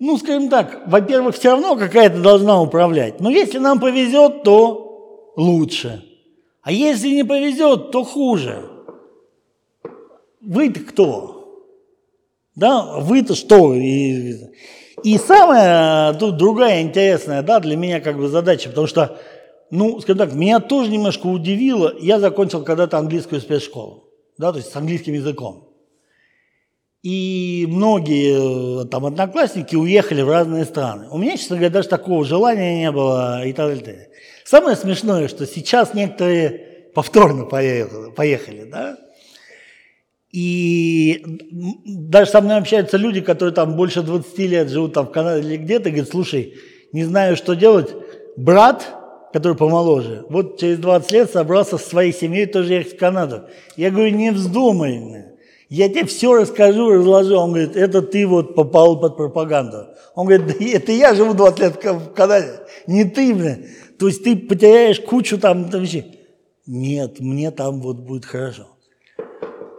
ну, 0.00 0.16
скажем 0.16 0.48
так, 0.48 0.82
во-первых, 0.86 1.36
все 1.36 1.50
равно 1.50 1.76
какая-то 1.76 2.20
должна 2.20 2.60
управлять. 2.60 3.20
Но 3.20 3.30
если 3.30 3.58
нам 3.58 3.78
повезет, 3.78 4.42
то 4.42 5.32
лучше. 5.36 6.02
А 6.62 6.72
если 6.72 7.08
не 7.08 7.24
повезет, 7.24 7.90
то 7.90 8.02
хуже. 8.02 8.64
Вы-то 10.40 10.80
кто? 10.80 11.64
Да, 12.56 12.98
вы-то 12.98 13.34
что? 13.34 13.74
И, 13.74 14.34
и 15.04 15.18
самая 15.18 16.12
тут 16.14 16.36
другая 16.36 16.82
интересная, 16.82 17.42
да, 17.42 17.60
для 17.60 17.76
меня 17.76 18.00
как 18.00 18.16
бы 18.16 18.28
задача, 18.28 18.70
потому 18.70 18.86
что, 18.86 19.18
ну, 19.70 20.00
скажем 20.00 20.18
так, 20.18 20.34
меня 20.34 20.60
тоже 20.60 20.90
немножко 20.90 21.26
удивило. 21.26 21.94
Я 22.00 22.18
закончил 22.18 22.64
когда-то 22.64 22.98
английскую 22.98 23.40
спецшколу, 23.40 24.04
да, 24.38 24.50
то 24.50 24.58
есть 24.58 24.72
с 24.72 24.76
английским 24.76 25.14
языком. 25.14 25.69
И 27.02 27.66
многие 27.66 28.82
э, 28.82 28.84
там 28.88 29.06
одноклассники 29.06 29.74
уехали 29.74 30.20
в 30.20 30.28
разные 30.28 30.66
страны. 30.66 31.08
У 31.10 31.16
меня, 31.16 31.38
честно 31.38 31.56
говоря, 31.56 31.72
даже 31.72 31.88
такого 31.88 32.24
желания 32.26 32.80
не 32.80 32.92
было 32.92 33.46
и 33.46 33.54
так 33.54 33.78
далее. 33.78 34.10
Самое 34.44 34.76
смешное, 34.76 35.28
что 35.28 35.46
сейчас 35.46 35.94
некоторые 35.94 36.90
повторно 36.94 37.44
поехали, 37.46 38.10
поехали 38.10 38.64
да? 38.64 38.98
И 40.30 41.24
даже 41.86 42.30
со 42.30 42.40
мной 42.40 42.58
общаются 42.58 42.96
люди, 42.96 43.20
которые 43.20 43.54
там 43.54 43.76
больше 43.76 44.02
20 44.02 44.38
лет 44.40 44.68
живут 44.68 44.92
там 44.92 45.06
в 45.06 45.10
Канаде 45.10 45.46
или 45.46 45.56
где-то, 45.56 45.88
и 45.88 45.92
говорят, 45.92 46.10
слушай, 46.10 46.54
не 46.92 47.04
знаю, 47.04 47.34
что 47.36 47.54
делать, 47.54 47.94
брат, 48.36 48.94
который 49.32 49.56
помоложе, 49.56 50.24
вот 50.28 50.60
через 50.60 50.78
20 50.78 51.10
лет 51.12 51.30
собрался 51.30 51.78
со 51.78 51.88
своей 51.88 52.12
семьей 52.12 52.46
тоже 52.46 52.74
ехать 52.74 52.94
в 52.94 52.98
Канаду. 52.98 53.44
Я 53.76 53.90
говорю, 53.90 54.14
не 54.14 54.30
вздумай, 54.30 55.29
я 55.70 55.88
тебе 55.88 56.04
все 56.04 56.34
расскажу, 56.34 56.90
разложу. 56.90 57.36
Он 57.36 57.52
говорит, 57.52 57.76
это 57.76 58.02
ты 58.02 58.26
вот 58.26 58.56
попал 58.56 58.98
под 58.98 59.16
пропаганду. 59.16 59.86
Он 60.16 60.26
говорит, 60.26 60.48
да 60.48 60.64
это 60.64 60.90
я 60.90 61.14
живу 61.14 61.32
20 61.32 61.60
лет 61.60 61.84
в 61.84 62.12
Канаде, 62.12 62.60
не 62.88 63.04
ты, 63.04 63.32
блин. 63.32 63.66
То 63.96 64.08
есть 64.08 64.24
ты 64.24 64.36
потеряешь 64.36 65.00
кучу 65.00 65.38
там, 65.38 65.70
там 65.70 65.82
вещей. 65.82 66.26
Нет, 66.66 67.20
мне 67.20 67.52
там 67.52 67.80
вот 67.80 67.98
будет 67.98 68.24
хорошо. 68.24 68.66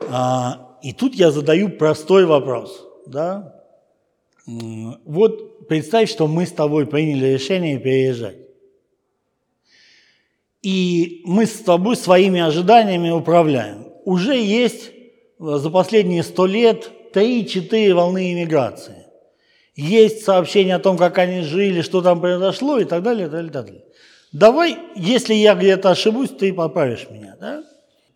А, 0.10 0.78
и 0.82 0.94
тут 0.94 1.14
я 1.14 1.30
задаю 1.30 1.68
простой 1.70 2.26
вопрос. 2.26 2.88
Да? 3.06 3.62
Вот 4.46 5.68
представь, 5.68 6.10
что 6.10 6.26
мы 6.28 6.46
с 6.46 6.52
тобой 6.54 6.88
приняли 6.88 7.34
решение 7.34 7.78
переезжать. 7.78 8.38
И 10.62 11.22
мы 11.26 11.46
с 11.46 11.60
тобой 11.60 11.98
своими 11.98 12.40
ожиданиями 12.40 13.10
управляем. 13.10 13.88
Уже 14.06 14.38
есть 14.38 14.92
за 15.42 15.70
последние 15.72 16.22
сто 16.24 16.46
лет 16.46 16.92
3-4 17.14 17.94
волны 17.94 18.32
иммиграции. 18.34 19.08
Есть 19.76 20.24
сообщения 20.24 20.76
о 20.76 20.80
том, 20.80 20.98
как 20.98 21.18
они 21.18 21.42
жили, 21.42 21.82
что 21.82 22.02
там 22.02 22.22
произошло 22.22 22.78
и 22.78 22.86
так 22.86 23.02
далее, 23.02 23.28
и 23.28 23.30
так 23.30 23.34
далее, 23.34 23.50
и 23.50 23.54
так 23.54 23.66
далее. 23.66 23.84
Давай, 24.32 24.78
если 24.96 25.34
я 25.34 25.56
где-то 25.56 25.90
ошибусь, 25.90 26.30
ты 26.30 26.54
поправишь 26.54 27.08
меня. 27.10 27.36
Да? 27.40 27.64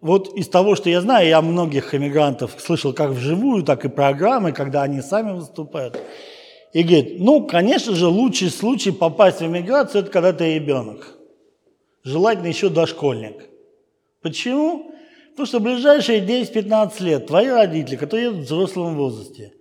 Вот 0.02 0.36
из 0.36 0.48
того, 0.48 0.76
что 0.76 0.90
я 0.90 1.02
знаю, 1.02 1.28
я 1.28 1.42
многих 1.42 1.96
иммигрантов 1.96 2.56
слышал 2.60 2.94
как 2.94 3.12
вживую, 3.12 3.64
так 3.64 3.86
и 3.86 3.90
программы, 3.90 4.52
когда 4.52 4.84
они 4.84 5.02
сами 5.02 5.32
выступают. 5.32 6.00
И 6.74 6.84
говорит, 6.84 7.16
ну, 7.20 7.46
конечно 7.48 7.96
же, 7.96 8.08
лучший 8.08 8.50
случай 8.50 8.92
попасть 8.92 9.40
в 9.40 9.46
иммиграцию– 9.46 10.02
это 10.04 10.12
когда 10.12 10.32
ты 10.32 10.56
ребенок. 10.56 11.18
Желательно 12.04 12.48
еще 12.48 12.70
дошкольник. 12.70 13.50
Почему? 14.22 14.92
Потому 15.36 15.48
что 15.48 15.60
ближайшие 15.60 16.22
10-15 16.22 17.04
лет 17.04 17.28
твои 17.28 17.50
родители, 17.50 17.98
которые 17.98 18.28
едут 18.28 18.40
в 18.40 18.44
взрослом 18.46 18.96
возрасте, 18.96 19.52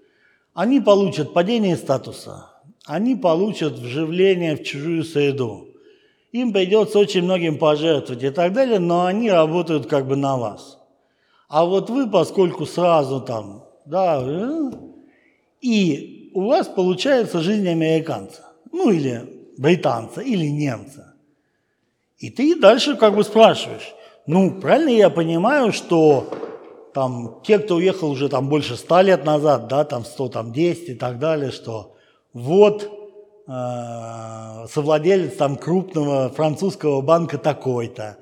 они 0.54 0.80
получат 0.80 1.32
падение 1.32 1.76
статуса, 1.76 2.52
они 2.86 3.16
получат 3.16 3.72
вживление 3.72 4.54
в 4.54 4.62
чужую 4.62 5.02
среду. 5.02 5.66
Им 6.30 6.52
придется 6.52 7.00
очень 7.00 7.22
многим 7.22 7.58
пожертвовать 7.58 8.22
и 8.22 8.30
так 8.30 8.52
далее, 8.52 8.78
но 8.78 9.06
они 9.06 9.28
работают 9.28 9.86
как 9.86 10.06
бы 10.06 10.14
на 10.14 10.36
вас. 10.36 10.78
А 11.48 11.64
вот 11.64 11.90
вы, 11.90 12.08
поскольку 12.08 12.66
сразу 12.66 13.20
там, 13.20 13.64
да, 13.84 14.22
и 15.60 16.30
у 16.34 16.42
вас 16.42 16.68
получается 16.68 17.40
жизнь 17.40 17.68
американца, 17.68 18.42
ну 18.70 18.90
или 18.90 19.28
британца, 19.58 20.20
или 20.20 20.46
немца. 20.46 21.14
И 22.18 22.30
ты 22.30 22.54
дальше 22.54 22.96
как 22.96 23.16
бы 23.16 23.24
спрашиваешь, 23.24 23.93
ну, 24.26 24.60
правильно 24.60 24.90
я 24.90 25.10
понимаю, 25.10 25.72
что 25.72 26.30
там 26.94 27.40
те, 27.44 27.58
кто 27.58 27.76
уехал 27.76 28.10
уже 28.10 28.28
там 28.28 28.48
больше 28.48 28.76
ста 28.76 29.02
лет 29.02 29.24
назад, 29.24 29.68
да, 29.68 29.84
там 29.84 30.04
100, 30.04 30.28
там 30.28 30.52
10 30.52 30.88
и 30.90 30.94
так 30.94 31.18
далее, 31.18 31.50
что 31.50 31.96
вот 32.32 32.84
э, 33.46 34.66
совладелец 34.70 35.36
там 35.36 35.56
крупного 35.56 36.30
французского 36.30 37.00
банка 37.00 37.36
такой-то, 37.36 38.16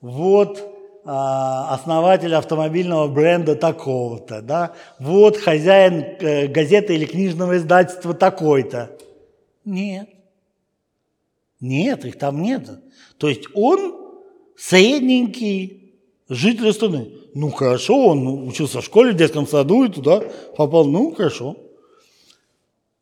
вот 0.00 0.58
э, 0.58 0.62
основатель 1.04 2.34
автомобильного 2.34 3.08
бренда 3.08 3.56
такого-то, 3.56 4.42
да, 4.42 4.74
вот 5.00 5.38
хозяин 5.38 6.04
э, 6.20 6.46
газеты 6.46 6.94
или 6.94 7.06
книжного 7.06 7.56
издательства 7.56 8.14
такой-то. 8.14 8.90
Нет. 9.64 10.08
Нет, 11.60 12.04
их 12.04 12.18
там 12.18 12.40
нет. 12.42 12.68
То 13.16 13.28
есть 13.28 13.46
он 13.54 14.07
средненький 14.58 15.78
Жители 16.28 16.72
страны. 16.72 17.10
Ну, 17.34 17.50
хорошо, 17.50 18.08
он 18.08 18.46
учился 18.46 18.80
в 18.80 18.84
школе, 18.84 19.12
в 19.12 19.16
детском 19.16 19.46
саду 19.46 19.84
и 19.84 19.88
туда 19.88 20.22
попал. 20.56 20.84
Ну, 20.84 21.14
хорошо. 21.14 21.56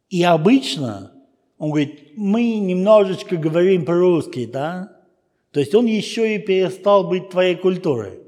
И 0.08 0.22
обычно 0.22 1.12
он 1.58 1.70
говорит, 1.70 2.12
мы 2.16 2.58
немножечко 2.58 3.36
говорим 3.36 3.84
по-русски, 3.84 4.46
да? 4.46 5.02
То 5.50 5.58
есть 5.58 5.74
он 5.74 5.86
еще 5.86 6.36
и 6.36 6.38
перестал 6.38 7.08
быть 7.08 7.30
твоей 7.30 7.56
культурой. 7.56 8.20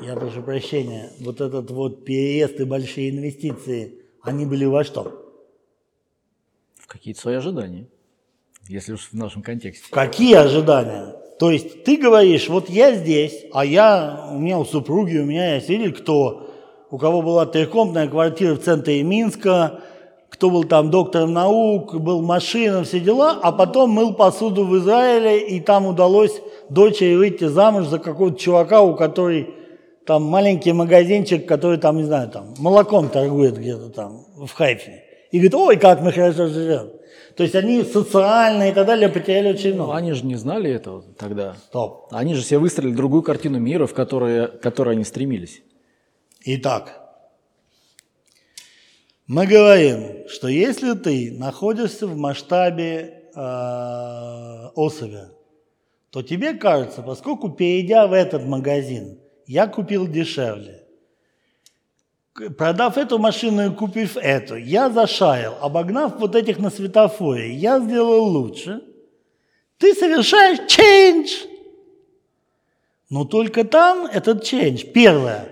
Я 0.00 0.16
прошу 0.16 0.42
прощения, 0.42 1.12
вот 1.20 1.40
этот 1.40 1.70
вот 1.70 2.04
переезд 2.04 2.58
и 2.58 2.64
большие 2.64 3.10
инвестиции, 3.10 4.02
они 4.22 4.46
были 4.46 4.64
во 4.64 4.82
что? 4.82 5.32
В 6.74 6.88
какие-то 6.88 7.20
свои 7.20 7.36
ожидания, 7.36 7.86
если 8.66 8.94
уж 8.94 9.10
в 9.12 9.12
нашем 9.12 9.42
контексте. 9.42 9.86
Какие 9.90 10.34
ожидания? 10.34 11.21
То 11.42 11.50
есть 11.50 11.82
ты 11.82 11.96
говоришь, 11.96 12.48
вот 12.48 12.70
я 12.70 12.94
здесь, 12.94 13.46
а 13.52 13.64
я, 13.64 14.28
у 14.32 14.38
меня 14.38 14.60
у 14.60 14.64
супруги, 14.64 15.16
у 15.16 15.24
меня 15.24 15.56
есть, 15.56 15.68
или 15.70 15.90
кто, 15.90 16.48
у 16.88 16.98
кого 16.98 17.20
была 17.20 17.46
трехкомнатная 17.46 18.06
квартира 18.06 18.54
в 18.54 18.60
центре 18.60 19.02
Минска, 19.02 19.80
кто 20.28 20.50
был 20.50 20.62
там 20.62 20.92
доктором 20.92 21.32
наук, 21.32 21.96
был 22.00 22.22
машина, 22.22 22.84
все 22.84 23.00
дела, 23.00 23.40
а 23.42 23.50
потом 23.50 23.90
мыл 23.90 24.14
посуду 24.14 24.64
в 24.64 24.78
Израиле, 24.78 25.40
и 25.48 25.58
там 25.58 25.86
удалось 25.86 26.40
дочери 26.68 27.16
выйти 27.16 27.48
замуж 27.48 27.86
за 27.86 27.98
какого-то 27.98 28.38
чувака, 28.38 28.80
у 28.82 28.94
которого 28.94 29.46
там 30.06 30.22
маленький 30.22 30.72
магазинчик, 30.72 31.44
который 31.44 31.78
там, 31.78 31.96
не 31.96 32.04
знаю, 32.04 32.30
там 32.30 32.54
молоком 32.58 33.08
торгует 33.08 33.58
где-то 33.58 33.88
там 33.88 34.26
в 34.36 34.52
Хайфе. 34.52 35.02
И 35.32 35.38
говорит, 35.38 35.54
ой, 35.56 35.76
как 35.76 36.02
мы 36.02 36.12
хорошо 36.12 36.46
живем. 36.46 36.90
То 37.36 37.42
есть 37.42 37.54
они 37.54 37.82
социально 37.82 38.68
и 38.70 38.72
так 38.72 38.86
далее 38.86 39.08
потеряли 39.08 39.52
очень 39.52 39.74
много. 39.74 39.92
Ну, 39.92 39.96
они 39.96 40.12
же 40.12 40.26
не 40.26 40.36
знали 40.36 40.70
этого 40.70 41.02
тогда. 41.18 41.54
Стоп. 41.68 42.08
Они 42.10 42.34
же 42.34 42.42
себе 42.42 42.58
выстроили 42.58 42.94
другую 42.94 43.22
картину 43.22 43.58
мира, 43.58 43.86
в 43.86 43.94
которой, 43.94 44.48
к 44.48 44.60
которой 44.60 44.94
они 44.94 45.04
стремились. 45.04 45.62
Итак, 46.44 47.02
мы 49.26 49.46
говорим, 49.46 50.28
что 50.28 50.48
если 50.48 50.94
ты 50.94 51.32
находишься 51.32 52.06
в 52.06 52.16
масштабе 52.16 53.22
э, 53.34 54.68
особи, 54.74 55.20
то 56.10 56.22
тебе 56.22 56.54
кажется, 56.54 57.02
поскольку 57.02 57.48
перейдя 57.48 58.06
в 58.06 58.12
этот 58.12 58.44
магазин, 58.44 59.18
я 59.46 59.66
купил 59.66 60.06
дешевле, 60.06 60.81
продав 62.56 62.96
эту 62.96 63.18
машину 63.18 63.66
и 63.66 63.74
купив 63.74 64.16
эту, 64.16 64.56
я 64.56 64.90
зашаял, 64.90 65.56
обогнав 65.60 66.18
вот 66.18 66.34
этих 66.34 66.58
на 66.58 66.70
светофоре, 66.70 67.52
я 67.52 67.80
сделал 67.80 68.24
лучше. 68.24 68.80
Ты 69.78 69.94
совершаешь 69.94 70.58
change. 70.68 71.48
Но 73.10 73.24
только 73.24 73.64
там 73.64 74.06
этот 74.06 74.42
change. 74.42 74.92
Первое. 74.92 75.48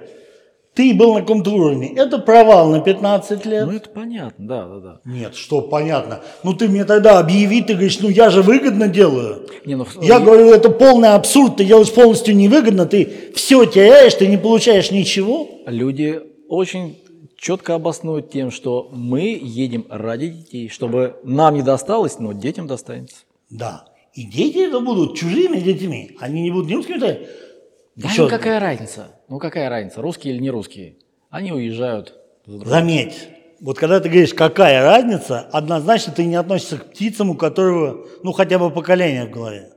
Ты 0.73 0.95
был 0.95 1.15
на 1.15 1.21
каком-то 1.21 1.51
уровне. 1.51 1.93
Это 1.97 2.19
провал 2.19 2.71
на 2.71 2.81
15 2.81 3.45
лет. 3.45 3.67
Ну, 3.67 3.73
это 3.73 3.91
понятно, 3.91 4.47
да, 4.47 4.67
да, 4.67 4.79
да. 4.79 5.01
Нет, 5.05 5.35
что 5.35 5.61
понятно. 5.61 6.21
Ну, 6.45 6.55
ты 6.55 6.69
мне 6.69 6.85
тогда 6.85 7.19
объяви, 7.19 7.61
ты 7.61 7.73
говоришь, 7.75 7.99
ну, 8.01 8.09
я 8.09 8.31
же 8.31 8.41
выгодно 8.41 8.87
делаю. 8.87 9.49
Не, 9.67 9.75
ну, 9.75 9.85
Я 10.01 10.21
говорю, 10.21 10.51
это 10.53 10.71
полный 10.71 11.11
абсурд, 11.11 11.57
ты 11.57 11.65
делаешь 11.65 11.93
полностью 11.93 12.37
невыгодно, 12.37 12.87
ты 12.87 13.33
все 13.35 13.65
теряешь, 13.67 14.15
ты 14.15 14.29
не 14.29 14.39
получаешь 14.39 14.93
ничего. 14.93 15.49
Люди 15.67 16.30
очень 16.51 16.99
четко 17.37 17.77
обоснуют 17.77 18.31
тем, 18.31 18.51
что 18.51 18.91
мы 18.93 19.39
едем 19.41 19.87
ради 19.89 20.29
детей, 20.29 20.69
чтобы 20.69 21.17
нам 21.23 21.55
не 21.55 21.63
досталось, 21.63 22.19
но 22.19 22.33
детям 22.33 22.67
достанется. 22.67 23.19
Да. 23.49 23.87
И 24.15 24.25
дети 24.25 24.59
это 24.69 24.81
будут 24.81 25.17
чужими 25.17 25.59
детьми. 25.59 26.17
Они 26.21 26.43
не 26.43 26.51
будут 26.51 26.71
русскими, 26.73 26.99
Да 26.99 28.09
Еще 28.09 28.23
ну 28.23 28.29
какая 28.29 28.59
разница? 28.59 29.21
Ну 29.29 29.39
какая 29.39 29.71
разница, 29.71 30.03
русские 30.03 30.35
или 30.35 30.43
не 30.43 30.51
русские? 30.51 30.97
Они 31.31 31.53
уезжают. 31.53 32.15
Заметь, 32.47 33.29
вот 33.61 33.79
когда 33.79 34.01
ты 34.01 34.09
говоришь, 34.09 34.35
какая 34.35 34.83
разница, 34.83 35.41
однозначно 35.53 36.13
ты 36.13 36.25
не 36.25 36.35
относишься 36.35 36.79
к 36.79 36.91
птицам, 36.91 37.31
у 37.31 37.35
которого, 37.37 38.07
ну, 38.25 38.33
хотя 38.33 38.59
бы 38.59 38.71
поколение 38.71 39.27
в 39.27 39.31
голове. 39.31 39.71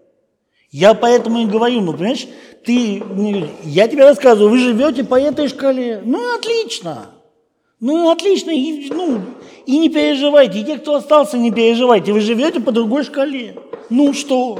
Я 0.73 0.95
поэтому 0.95 1.39
и 1.43 1.45
говорю, 1.45 1.81
ну, 1.81 1.93
понимаешь, 1.93 2.27
ты, 2.65 3.03
мне- 3.03 3.47
я 3.63 3.87
тебе 3.87 4.05
рассказываю, 4.05 4.49
вы 4.49 4.57
живете 4.57 5.03
по 5.03 5.19
этой 5.21 5.47
шкале. 5.47 6.01
Ну, 6.03 6.35
отлично. 6.35 7.11
Ну, 7.79 8.09
отлично. 8.09 8.49
И, 8.49 8.89
ну, 8.89 9.21
и 9.67 9.77
не 9.77 9.89
переживайте. 9.89 10.59
И 10.59 10.63
те, 10.63 10.79
кто 10.79 10.95
остался, 10.95 11.37
не 11.37 11.51
переживайте. 11.51 12.11
Вы 12.11 12.21
живете 12.21 12.59
по 12.59 12.71
другой 12.71 13.03
шкале. 13.03 13.55
Ну, 13.91 14.13
что? 14.13 14.59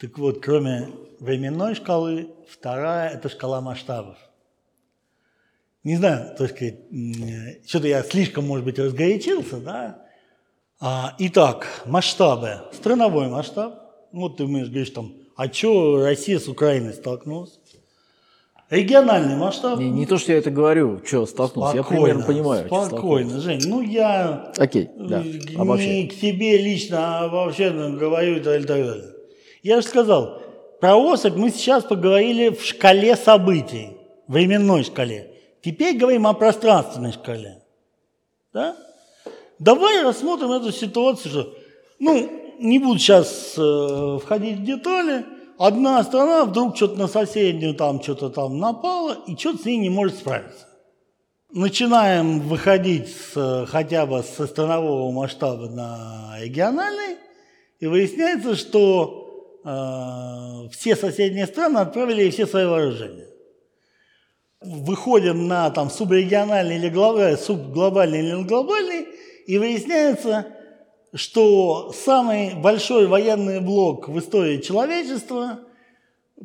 Так 0.00 0.16
вот, 0.16 0.40
кроме 0.42 0.88
временной 1.20 1.74
шкалы, 1.74 2.30
вторая– 2.48 3.10
это 3.14 3.28
шкала 3.28 3.60
масштабов. 3.60 4.16
Не 5.84 5.96
знаю, 5.96 6.34
сказать, 6.34 6.76
м, 6.90 7.12
что-то 7.66 7.88
я 7.88 8.02
слишком, 8.02 8.46
может 8.46 8.64
быть, 8.64 8.78
разгорячился, 8.78 9.58
да? 9.58 10.02
А, 10.80 11.14
итак, 11.18 11.66
масштабы. 11.84 12.62
Страновой 12.72 13.28
масштаб. 13.28 13.81
Вот 14.12 14.36
ты 14.36 14.46
мне 14.46 14.64
говоришь 14.64 14.90
там, 14.90 15.12
а 15.36 15.50
что 15.50 16.02
Россия 16.02 16.38
с 16.38 16.48
Украиной 16.48 16.92
столкнулась? 16.92 17.58
Региональный 18.68 19.36
масштаб. 19.36 19.78
Не, 19.78 19.90
не 19.90 20.06
то, 20.06 20.16
что 20.16 20.32
я 20.32 20.38
это 20.38 20.50
говорю, 20.50 21.02
что 21.04 21.26
столкнулся, 21.26 21.76
я 21.76 21.82
примерно 21.82 22.24
понимаю. 22.24 22.66
Спокойно, 22.66 23.38
Жень. 23.38 23.60
Ну, 23.66 23.82
я. 23.82 24.50
Окей, 24.56 24.88
да, 24.96 25.22
не 25.22 25.56
обобщай. 25.56 26.06
к 26.06 26.18
тебе 26.18 26.56
лично, 26.56 27.20
а 27.20 27.28
вообще 27.28 27.70
ну, 27.70 27.98
говорю 27.98 28.36
и 28.36 28.40
так 28.40 28.64
далее. 28.64 29.12
Я 29.62 29.82
же 29.82 29.86
сказал, 29.86 30.40
про 30.80 30.96
особь 30.96 31.34
мы 31.34 31.50
сейчас 31.50 31.84
поговорили 31.84 32.48
в 32.48 32.64
шкале 32.64 33.14
событий, 33.14 33.90
временной 34.26 34.84
шкале. 34.84 35.30
Теперь 35.62 35.98
говорим 35.98 36.26
о 36.26 36.32
пространственной 36.32 37.12
шкале. 37.12 37.62
Да? 38.54 38.74
Давай 39.58 40.02
рассмотрим 40.02 40.50
эту 40.50 40.72
ситуацию, 40.72 41.30
что, 41.30 41.54
ну, 41.98 42.41
не 42.62 42.78
буду 42.78 42.98
сейчас 42.98 43.54
э, 43.58 44.18
входить 44.22 44.58
в 44.58 44.64
детали, 44.64 45.26
одна 45.58 46.02
страна 46.04 46.44
вдруг 46.44 46.76
что-то 46.76 46.98
на 46.98 47.08
соседнюю 47.08 47.74
там 47.74 48.02
что-то 48.02 48.30
там 48.30 48.58
напала 48.58 49.18
и 49.26 49.36
что-то 49.36 49.62
с 49.62 49.64
ней 49.64 49.78
не 49.78 49.90
может 49.90 50.16
справиться. 50.18 50.66
Начинаем 51.50 52.40
выходить 52.40 53.08
с, 53.08 53.36
э, 53.36 53.66
хотя 53.66 54.06
бы 54.06 54.22
со 54.22 54.46
странового 54.46 55.12
масштаба 55.12 55.68
на 55.68 56.36
региональный, 56.40 57.18
и 57.80 57.86
выясняется, 57.86 58.54
что 58.54 59.58
э, 59.64 60.68
все 60.70 60.96
соседние 60.96 61.46
страны 61.46 61.78
отправили 61.78 62.30
все 62.30 62.46
свои 62.46 62.64
вооружения. 62.64 63.26
Выходим 64.60 65.48
на 65.48 65.68
там, 65.70 65.90
субрегиональный 65.90 66.76
или 66.76 66.88
глобальный, 66.88 67.36
субглобальный 67.36 68.20
или 68.20 68.42
глобальный, 68.44 69.08
и 69.46 69.58
выясняется, 69.58 70.46
что 71.14 71.92
самый 71.92 72.54
большой 72.54 73.06
военный 73.06 73.60
блок 73.60 74.08
в 74.08 74.18
истории 74.18 74.58
человечества 74.58 75.60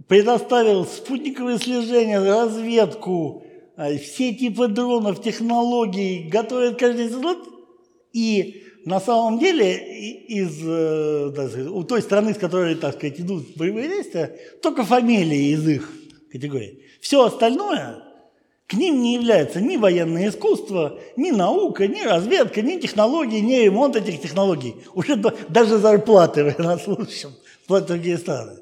предоставил 0.08 0.86
спутниковые 0.86 1.58
слежения, 1.58 2.20
разведку, 2.20 3.44
э, 3.78 3.98
все 3.98 4.34
типы 4.34 4.68
дронов, 4.68 5.22
технологий, 5.22 6.28
готовят 6.30 6.78
каждый 6.78 7.06
институт. 7.06 7.48
И 8.14 8.64
на 8.86 9.00
самом 9.00 9.40
деле 9.40 9.76
из 10.28 10.60
э, 10.64 11.32
сказать, 11.34 11.68
у 11.68 11.84
той 11.84 12.02
страны, 12.02 12.34
с 12.34 12.38
которой, 12.38 12.76
так 12.76 12.96
сказать, 12.96 13.20
идут 13.20 13.56
боевые 13.56 13.88
действия, 13.88 14.38
только 14.62 14.84
фамилии 14.84 15.52
из 15.52 15.68
их 15.68 15.92
категории. 16.32 16.84
Все 17.00 17.24
остальное 17.24 18.04
к 18.68 18.74
ним 18.74 19.02
не 19.02 19.14
является 19.14 19.62
ни 19.62 19.78
военное 19.78 20.30
искусство, 20.30 21.00
ни 21.16 21.32
наука, 21.32 21.88
ни 21.88 22.02
разведка, 22.02 22.62
ни 22.62 22.78
технологии, 22.80 23.40
ни 23.40 23.56
ремонт 23.56 23.96
этих 23.96 24.22
технологий. 24.22 24.76
Уже 24.94 25.16
да- 25.16 25.34
даже 25.48 25.78
зарплаты 25.78 26.44
военнослужащим 26.44 27.32
платят 27.66 27.88
другие 27.88 28.18
страны. 28.18 28.60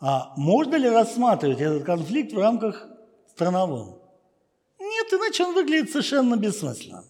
А 0.00 0.32
можно 0.36 0.76
ли 0.76 0.88
рассматривать 0.88 1.60
этот 1.60 1.84
конфликт 1.84 2.32
в 2.32 2.38
рамках 2.38 2.88
страновом? 3.34 3.98
Нет, 4.80 5.12
иначе 5.12 5.44
он 5.44 5.54
выглядит 5.54 5.90
совершенно 5.90 6.36
бессмысленно. 6.36 7.04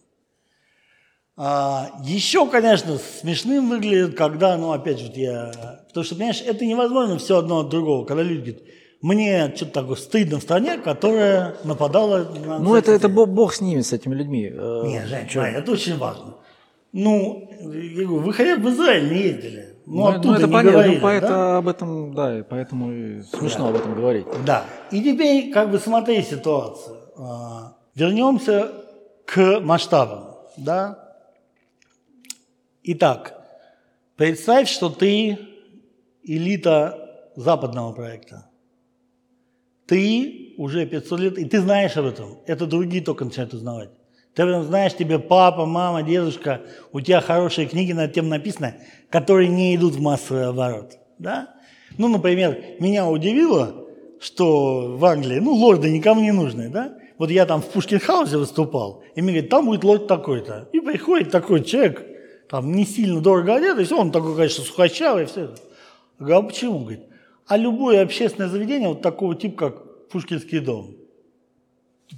А, 1.37 2.01
еще, 2.05 2.49
конечно, 2.49 2.99
смешным 2.99 3.69
выглядит, 3.69 4.17
когда, 4.17 4.57
ну, 4.57 4.73
опять 4.73 4.99
же, 4.99 5.13
я... 5.15 5.85
Потому 5.87 6.05
что, 6.05 6.17
понимаешь, 6.17 6.43
это 6.45 6.65
невозможно 6.65 7.19
все 7.19 7.39
одно 7.39 7.61
от 7.61 7.69
другого. 7.69 8.05
Когда 8.05 8.25
люди 8.25 8.51
говорят, 8.51 8.63
мне 9.01 9.53
что-то 9.55 9.73
такое 9.73 9.97
стыдно 9.97 10.39
в 10.39 10.43
стране, 10.43 10.79
которая 10.79 11.55
нападала 11.65 12.25
на... 12.47 12.59
Ну, 12.59 12.75
это, 12.75 12.91
это 12.93 13.09
бо- 13.09 13.27
бог 13.27 13.55
с 13.55 13.61
ними, 13.61 13.81
с 13.81 13.93
этими 13.93 14.15
людьми. 14.15 14.51
Э, 14.53 14.83
Не, 14.85 15.07
Жень? 15.07 15.29
Жень, 15.29 15.55
это 15.55 15.73
очень 15.73 15.97
важно. 15.99 16.35
Ну, 16.93 17.49
я 17.61 18.05
говорю, 18.07 18.19
вы 18.23 18.33
хотя 18.33 18.57
бы 18.57 18.71
в 18.71 18.75
Израиль 18.75 19.13
не 19.13 19.19
ездили. 19.21 19.77
Ну, 19.87 19.97
Ну, 19.97 20.07
оттуда 20.09 20.29
ну, 20.29 20.35
это 20.35 20.47
не 20.47 20.53
понятно, 20.53 20.73
говорили, 20.73 20.95
ну, 20.97 21.03
поэтому 21.03 21.35
да? 21.35 21.57
об 21.59 21.69
этом, 21.69 22.15
да, 22.15 22.39
и 22.39 22.43
поэтому 22.43 22.93
и 22.93 23.23
смешно 23.23 23.65
Да. 23.65 23.71
об 23.71 23.77
этом 23.77 23.95
говорить. 23.95 24.27
Да. 24.45 24.65
И 24.91 25.01
теперь 25.03 25.53
как 25.53 25.71
бы 25.71 25.79
смотри 25.79 26.23
ситуацию. 26.23 26.97
А, 27.17 27.75
Вернемся 27.95 28.71
к 29.27 29.61
масштабам. 29.61 30.35
Да? 30.57 30.99
Итак, 32.83 33.35
представь, 34.17 34.69
что 34.69 34.89
ты 34.89 35.39
элита 36.25 37.31
западного 37.37 37.93
проекта. 37.93 38.48
Ты 39.89 40.55
уже 40.59 40.87
500 40.87 41.21
лет, 41.21 41.39
и 41.39 41.45
ты 41.47 41.61
знаешь 41.61 41.97
об 41.97 42.05
этом. 42.05 42.39
Это 42.47 42.67
другие 42.67 43.03
только 43.03 43.25
начинают 43.25 43.55
узнавать. 43.55 43.91
Ты 44.35 44.43
об 44.43 44.51
этом 44.51 44.65
знаешь, 44.65 44.95
тебе 44.95 45.19
папа, 45.19 45.65
мама, 45.65 46.03
дедушка, 46.03 46.61
у 46.93 47.01
тебя 47.01 47.21
хорошие 47.21 47.67
книги 47.67 47.93
на 47.93 48.05
эту 48.05 48.15
тему 48.15 48.29
написаны, 48.29 48.75
которые 49.09 49.49
не 49.49 49.75
идут 49.75 49.95
в 49.95 50.01
массовый 50.01 50.47
оборот. 50.47 50.99
Да? 51.19 51.55
Ну, 51.97 52.09
например, 52.09 52.77
меня 52.79 53.09
удивило, 53.09 53.87
что 54.21 54.97
в 54.97 55.05
Англии, 55.05 55.39
ну, 55.39 55.55
лорды 55.55 55.91
никому 55.91 56.21
не 56.21 56.33
нужны, 56.33 56.69
да? 56.69 56.99
Вот 57.17 57.31
я 57.31 57.47
там 57.47 57.63
в 57.63 57.67
Пушкинхаусе 57.67 58.37
выступал, 58.37 59.03
и 59.17 59.23
мне 59.23 59.33
говорят, 59.33 59.51
там 59.51 59.67
будет 59.67 59.83
лорд 59.83 60.07
такой-то. 60.07 60.69
И 60.73 60.81
приходит 60.81 61.31
такой 61.31 61.65
человек, 61.65 62.07
там 62.49 62.73
не 62.73 62.85
сильно 62.85 63.21
дорого 63.21 63.57
одет, 63.57 63.79
и 63.79 63.85
все, 63.85 63.99
он 63.99 64.13
такой, 64.13 64.37
конечно, 64.37 64.63
сухощавый, 64.63 65.25
все 65.25 65.45
это. 65.45 65.55
Я 66.21 66.27
говорю, 66.27 66.37
а 66.37 66.43
почему? 66.43 66.79
Говорит, 66.81 67.08
а 67.49 67.57
любое 67.57 68.03
общественное 68.03 68.49
заведение 68.49 68.89
вот 68.89 69.03
такого 69.03 69.35
типа, 69.35 69.71
как 69.71 70.09
Пушкинский 70.09 70.61
дом, 70.61 70.97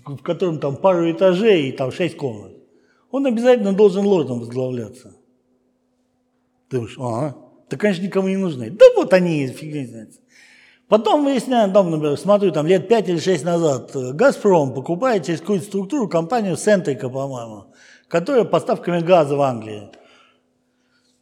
в 0.04 0.18
котором 0.18 0.58
там 0.58 0.76
пару 0.76 1.10
этажей 1.10 1.68
и 1.68 1.72
там 1.72 1.92
шесть 1.92 2.16
комнат, 2.16 2.52
он 3.10 3.26
обязательно 3.26 3.72
должен 3.72 4.04
лордом 4.04 4.40
возглавляться. 4.40 5.14
Ты 6.68 6.76
думаешь, 6.76 6.96
ага, 6.98 7.36
да, 7.68 7.76
конечно, 7.76 8.02
никому 8.02 8.28
не 8.28 8.36
нужны. 8.36 8.70
Да 8.70 8.84
вот 8.96 9.12
они, 9.12 9.46
фиг 9.48 9.72
не 9.72 9.86
знает. 9.86 10.10
Потом 10.88 11.24
выясняем, 11.24 11.72
там, 11.72 11.90
например, 11.90 12.18
смотрю, 12.18 12.50
там 12.50 12.66
лет 12.66 12.88
5 12.88 13.08
или 13.08 13.18
6 13.18 13.44
назад 13.44 13.94
э, 13.94 14.12
«Газпром» 14.12 14.74
покупает 14.74 15.24
через 15.24 15.40
какую-то 15.40 15.66
структуру 15.66 16.08
компанию 16.08 16.56
«Сентрика», 16.56 17.08
по-моему, 17.08 17.66
которая 18.08 18.42
поставками 18.42 18.98
газа 18.98 19.36
в 19.36 19.40
Англии. 19.40 19.90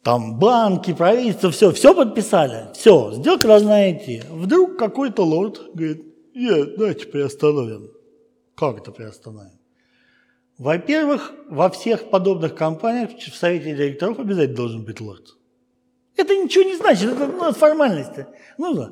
Там 0.03 0.39
банки, 0.39 0.93
правительство, 0.93 1.51
все, 1.51 1.71
все 1.71 1.93
подписали, 1.93 2.67
все, 2.73 3.11
сделка 3.13 3.47
должна 3.47 3.91
идти. 3.91 4.23
Вдруг 4.29 4.77
какой-то 4.77 5.23
лорд 5.23 5.61
говорит, 5.73 6.05
нет, 6.33 6.77
давайте 6.77 7.07
приостановим. 7.07 7.91
Как 8.55 8.77
это 8.77 8.91
приостановим? 8.91 9.59
Во-первых, 10.57 11.33
во 11.49 11.69
всех 11.69 12.09
подобных 12.09 12.55
компаниях 12.55 13.11
в 13.11 13.35
совете 13.35 13.75
директоров 13.75 14.19
обязательно 14.19 14.55
должен 14.55 14.83
быть 14.83 15.01
лорд. 15.01 15.37
Это 16.15 16.35
ничего 16.35 16.63
не 16.63 16.75
значит, 16.75 17.11
это 17.11 17.27
ну, 17.27 17.51
формальности. 17.53 18.27
Ну, 18.57 18.89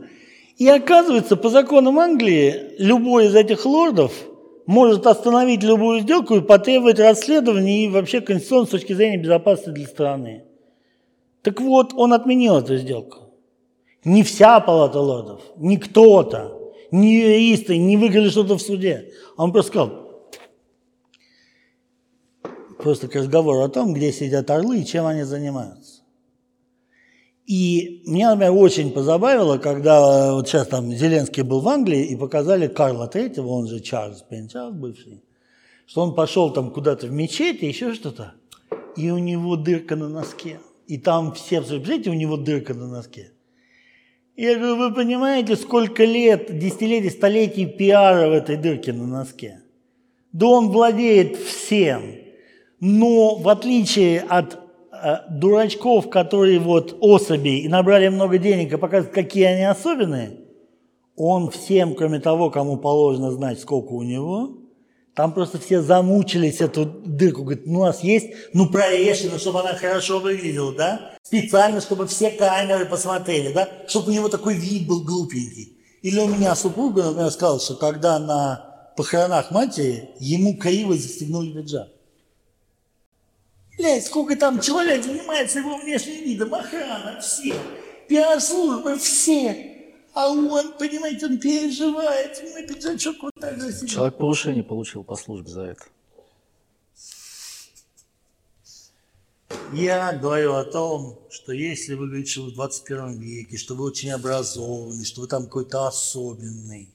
и 0.57 0.67
оказывается, 0.67 1.35
по 1.35 1.49
законам 1.49 1.99
Англии, 1.99 2.73
любой 2.79 3.27
из 3.27 3.35
этих 3.35 3.65
лордов 3.65 4.13
может 4.65 5.05
остановить 5.05 5.63
любую 5.63 6.01
сделку 6.01 6.35
и 6.35 6.41
потребовать 6.41 6.99
расследования 6.99 7.85
и 7.85 7.89
вообще 7.89 8.21
конституционно 8.21 8.65
с 8.65 8.69
точки 8.71 8.93
зрения 8.93 9.17
безопасности 9.17 9.69
для 9.71 9.87
страны. 9.87 10.46
Так 11.41 11.61
вот, 11.61 11.93
он 11.93 12.13
отменил 12.13 12.57
эту 12.57 12.77
сделку. 12.77 13.33
Не 14.03 14.23
вся 14.23 14.59
палата 14.59 14.99
лордов, 14.99 15.41
не 15.57 15.77
кто-то, 15.77 16.73
не 16.91 17.15
юристы, 17.15 17.77
не 17.77 17.97
выиграли 17.97 18.29
что-то 18.29 18.57
в 18.57 18.61
суде. 18.61 19.11
Он 19.35 19.51
просто 19.51 19.71
сказал, 19.71 20.07
просто 22.77 23.07
к 23.07 23.15
разговору 23.15 23.61
о 23.61 23.69
том, 23.69 23.93
где 23.93 24.11
сидят 24.11 24.49
орлы 24.49 24.79
и 24.79 24.85
чем 24.85 25.05
они 25.05 25.23
занимаются. 25.23 26.01
И 27.45 28.03
меня, 28.05 28.31
например, 28.31 28.53
очень 28.53 28.91
позабавило, 28.91 29.57
когда 29.57 30.33
вот 30.33 30.49
сейчас 30.49 30.67
там 30.67 30.91
Зеленский 30.91 31.43
был 31.43 31.61
в 31.61 31.67
Англии 31.69 32.05
и 32.05 32.15
показали 32.17 32.67
Карла 32.67 33.07
Третьего, 33.07 33.47
он 33.47 33.67
же 33.67 33.79
Чарльз 33.79 34.21
Пенчарл 34.21 34.73
бывший, 34.73 35.23
что 35.85 36.01
он 36.01 36.13
пошел 36.13 36.51
там 36.51 36.71
куда-то 36.71 37.07
в 37.07 37.11
мечеть 37.11 37.63
и 37.63 37.67
еще 37.67 37.93
что-то, 37.93 38.33
и 38.97 39.09
у 39.11 39.17
него 39.17 39.55
дырка 39.55 39.95
на 39.95 40.09
носке. 40.09 40.59
И 40.87 40.97
там 40.97 41.33
все, 41.33 41.59
представляете, 41.59 42.09
у 42.09 42.13
него 42.13 42.37
дырка 42.37 42.73
на 42.73 42.87
носке. 42.87 43.31
Я 44.35 44.55
говорю, 44.55 44.75
вы 44.77 44.93
понимаете, 44.93 45.55
сколько 45.55 46.03
лет, 46.03 46.57
десятилетий, 46.57 47.09
столетий 47.09 47.65
пиара 47.65 48.29
в 48.29 48.33
этой 48.33 48.57
дырке 48.57 48.93
на 48.93 49.05
носке? 49.05 49.61
Да 50.31 50.47
он 50.47 50.69
владеет 50.69 51.37
всем. 51.37 52.01
Но 52.79 53.35
в 53.35 53.49
отличие 53.49 54.21
от 54.21 54.59
Э, 55.03 55.29
дурачков, 55.29 56.09
которые 56.09 56.59
вот 56.59 56.97
особи 57.01 57.59
и 57.59 57.67
набрали 57.67 58.07
много 58.07 58.37
денег 58.37 58.73
и 58.73 58.77
показывают, 58.77 59.13
какие 59.13 59.43
они 59.43 59.63
особенные, 59.63 60.39
он 61.15 61.49
всем, 61.49 61.93
кроме 61.93 62.19
того, 62.19 62.49
кому 62.49 62.77
положено 62.77 63.31
знать, 63.31 63.59
сколько 63.59 63.93
у 63.93 64.01
него, 64.01 64.57
там 65.17 65.33
просто 65.33 65.57
все 65.57 65.81
замучились 65.81 66.61
эту 66.61 66.85
дырку. 66.85 67.41
Говорит, 67.41 67.65
ну 67.65 67.79
у 67.79 67.85
нас 67.85 68.03
есть, 68.03 68.27
ну 68.53 68.69
прорежьте, 68.69 69.29
ну, 69.31 69.39
чтобы 69.39 69.61
она 69.61 69.73
хорошо 69.73 70.19
выглядела, 70.19 70.71
да? 70.73 71.15
Специально, 71.23 71.81
чтобы 71.81 72.05
все 72.05 72.29
камеры 72.29 72.85
посмотрели, 72.85 73.51
да? 73.51 73.67
Чтобы 73.87 74.11
у 74.11 74.13
него 74.13 74.29
такой 74.29 74.53
вид 74.53 74.87
был 74.87 75.03
глупенький. 75.03 75.75
Или 76.03 76.19
у 76.19 76.27
меня 76.27 76.55
супруга, 76.55 77.01
например, 77.01 77.31
сказала, 77.31 77.59
что 77.59 77.73
когда 77.73 78.19
на 78.19 78.91
похоронах 78.95 79.49
матери 79.49 80.07
ему 80.19 80.55
криво 80.55 80.93
застегнули 80.93 81.51
пиджак. 81.51 81.87
Блядь, 83.75 84.05
сколько 84.05 84.35
там 84.35 84.61
человек 84.61 85.03
занимается 85.03 85.57
его 85.57 85.77
внешним 85.77 86.25
видом, 86.25 86.53
охрана, 86.53 87.19
все, 87.21 87.55
пиар-службы, 88.07 88.99
все. 88.99 89.76
А 90.17 90.29
он, 90.31 90.73
понимаете, 90.79 91.27
он 91.27 91.37
переживает, 91.37 92.41
на 92.55 92.63
пиджачок 92.63 93.17
вот 93.21 93.35
так 93.39 93.61
засидел. 93.61 93.87
Человек 93.87 94.17
повышение 94.17 94.63
получил 94.63 95.03
по 95.03 95.15
службе 95.15 95.47
за 95.47 95.61
это. 95.61 95.85
Я 99.73 100.13
говорю 100.13 100.55
о 100.55 100.63
том, 100.63 101.19
что 101.29 101.51
если 101.51 101.93
вы 101.93 102.07
говорите, 102.07 102.31
что 102.31 102.45
вы 102.45 102.49
в 102.49 102.53
21 102.55 103.19
веке, 103.19 103.57
что 103.57 103.75
вы 103.75 103.83
очень 103.83 104.09
образованный, 104.09 105.05
что 105.05 105.21
вы 105.21 105.27
там 105.27 105.43
какой-то 105.43 105.85
особенный, 105.85 106.89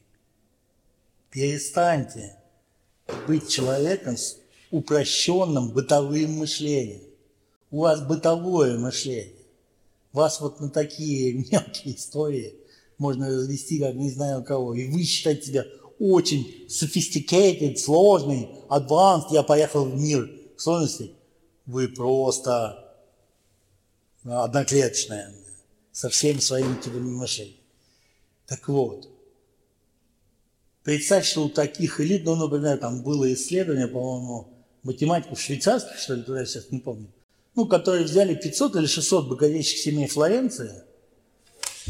перестаньте 1.31 2.35
быть 3.29 3.49
человеком 3.49 4.17
с 4.17 4.37
упрощенным 4.73 5.71
бытовым 5.71 6.39
мышлением. 6.39 7.03
У 7.71 7.83
вас 7.83 8.01
бытовое 8.01 8.81
мышление. 8.81 9.47
Вас 10.13 10.41
вот 10.41 10.59
на 10.59 10.71
такие 10.71 11.35
мелкие 11.53 11.95
истории 11.95 12.62
можно 13.03 13.27
развести, 13.27 13.81
как 13.81 13.95
не 13.95 14.11
знаю 14.11 14.45
кого. 14.45 14.75
И 14.75 14.89
вы 14.89 15.03
считаете 15.03 15.49
себя 15.49 15.67
очень 15.99 16.67
sophisticated, 16.69 17.77
сложный, 17.77 18.49
advanced, 18.71 19.33
я 19.33 19.43
поехал 19.43 19.85
в 19.85 19.95
мир 19.95 20.31
сложностей. 20.57 21.15
Вы 21.67 21.89
просто 21.89 22.79
одноклеточная, 24.25 25.35
со 25.91 26.09
всеми 26.09 26.39
своими 26.39 26.81
типами 26.81 27.11
мышления. 27.11 27.57
Так 28.47 28.69
вот, 28.69 29.09
представь, 30.85 31.27
что 31.27 31.45
у 31.45 31.49
таких 31.49 32.01
элит, 32.01 32.25
ну, 32.25 32.37
например, 32.37 32.79
там 32.79 33.03
было 33.03 33.33
исследование, 33.33 33.89
по-моему, 33.89 34.49
математиков 34.85 35.41
швейцарских, 35.41 35.99
что 35.99 36.15
ли, 36.15 36.23
туда 36.23 36.45
сейчас 36.45 36.71
не 36.71 36.79
помню, 36.79 37.09
ну, 37.55 37.67
которые 37.67 38.05
взяли 38.05 38.35
500 38.35 38.77
или 38.77 38.87
600 38.87 39.29
богатейших 39.29 39.79
семей 39.79 40.07
Флоренции 40.07 40.85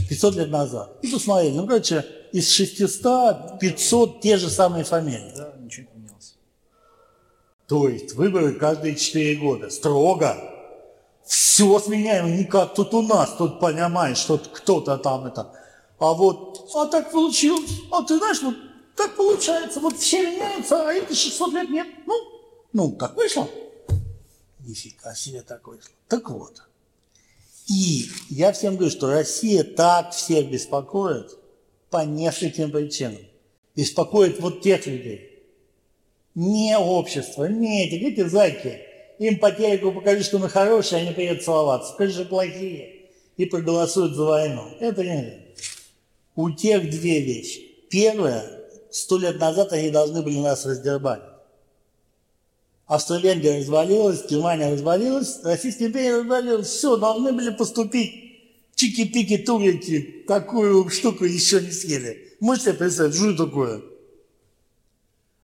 500 0.09 0.35
лет 0.37 0.51
назад. 0.51 0.97
И 1.03 1.09
посмотрели, 1.09 1.55
ну, 1.55 1.67
короче, 1.67 2.05
из 2.33 2.51
600 2.51 3.59
500 3.61 4.21
те 4.21 4.37
же 4.37 4.51
самые 4.51 4.85
фамилии. 4.85 5.33
Да, 5.37 5.53
ничего 5.59 5.89
не 5.95 6.03
менялось. 6.03 6.35
То 7.67 7.89
есть 7.89 8.15
выборы 8.15 8.55
каждые 8.55 8.97
4 8.97 9.37
года. 9.37 9.71
Строго. 9.71 10.37
Все 11.25 11.79
сменяемо, 11.79 12.29
не 12.29 12.45
как 12.45 12.75
тут 12.75 12.93
у 12.95 13.03
нас, 13.03 13.37
тут 13.37 13.61
понимаешь, 13.61 14.19
что 14.19 14.39
кто-то 14.39 14.99
там 14.99 15.27
это. 15.27 15.53
А 15.99 16.13
вот, 16.15 16.69
а 16.75 16.87
так 16.87 17.13
получилось, 17.13 17.71
а 17.93 18.03
ты 18.03 18.19
знаешь, 18.19 18.43
вот 18.43 18.57
так 18.97 19.15
получается, 19.15 19.79
вот 19.81 19.97
все 19.97 20.31
меняются, 20.31 20.89
а 20.89 20.93
эти 20.93 21.13
600 21.13 21.53
лет 21.53 21.71
нет. 21.71 21.87
Ну, 22.07 22.15
ну, 22.73 22.93
как 22.93 23.17
вышло? 23.17 23.49
Нифига 24.61 25.15
себе 25.15 25.43
так 25.43 25.67
вышло. 25.67 25.91
Так 26.09 26.29
вот. 26.31 26.63
И 27.69 28.07
я 28.29 28.53
всем 28.53 28.77
говорю, 28.77 28.91
что 28.91 29.11
Россия 29.11 29.63
так 29.63 30.13
всех 30.13 30.51
беспокоит 30.51 31.37
по 31.91 32.05
нескольким 32.05 32.71
причинам. 32.71 33.21
Беспокоит 33.77 34.41
вот 34.41 34.63
тех 34.63 34.87
людей. 34.87 35.31
Не 36.35 36.77
общество, 36.79 37.45
не 37.45 37.87
эти, 37.87 37.95
эти 37.95 38.27
зайки. 38.27 38.81
Им 39.19 39.39
по 39.39 39.51
телеку 39.53 39.93
покажи, 39.93 40.25
что 40.25 40.39
мы 40.39 40.49
хорошие, 40.49 41.03
они 41.03 41.13
приедут 41.13 41.45
целоваться. 41.45 41.93
Скажи, 41.93 42.13
что 42.13 42.25
плохие. 42.25 43.09
И 43.37 43.47
проголосуют 43.47 44.15
за 44.15 44.25
войну. 44.25 44.69
Это 44.81 45.05
не 45.05 45.39
У 46.35 46.51
тех 46.51 46.91
две 46.91 47.21
вещи. 47.21 47.61
Первое, 47.89 48.45
сто 48.91 49.19
лет 49.19 49.39
назад 49.39 49.73
они 49.73 49.91
должны 49.91 50.23
были 50.23 50.39
нас 50.39 50.67
раздербанить. 50.67 51.32
Австро-Венгрия 52.87 53.59
развалилась, 53.59 54.25
Германия 54.29 54.73
развалилась, 54.73 55.41
Российская 55.45 55.87
империя 55.87 56.19
развалилась. 56.19 56.69
Все, 56.69 56.97
должны 56.97 57.33
были 57.33 57.51
поступить 57.51 58.23
чики-пики, 58.75 59.39
турики, 59.39 60.25
такую 60.27 60.89
штуку 60.91 61.25
еще 61.25 61.61
не 61.61 61.71
съели. 61.71 62.37
Можете 62.41 62.71
себе 62.71 62.79
представить, 62.79 63.15
что 63.15 63.47
такое? 63.47 63.83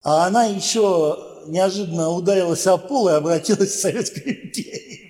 А 0.03 0.27
она 0.27 0.45
еще 0.45 1.19
неожиданно 1.47 2.11
ударилась 2.11 2.67
о 2.67 2.79
пол 2.79 3.09
и 3.09 3.13
обратилась 3.13 3.71
в 3.71 3.81
Советскую 3.81 4.47
империю. 4.47 5.07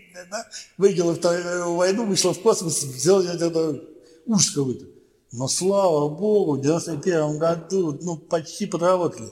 Выиграла 0.77 1.15
Вторую 1.15 1.75
войну, 1.75 2.07
вышла 2.07 2.35
в 2.35 2.41
космос, 2.41 2.83
взяла 2.83 3.23
это 3.23 3.81
ужас 4.27 4.51
какой-то. 4.51 4.87
Но 5.33 5.49
слава 5.49 6.09
богу, 6.09 6.57
в 6.57 6.61
91 6.61 7.39
году, 7.39 7.99
ну, 8.01 8.17
почти 8.17 8.67
подработали. 8.67 9.29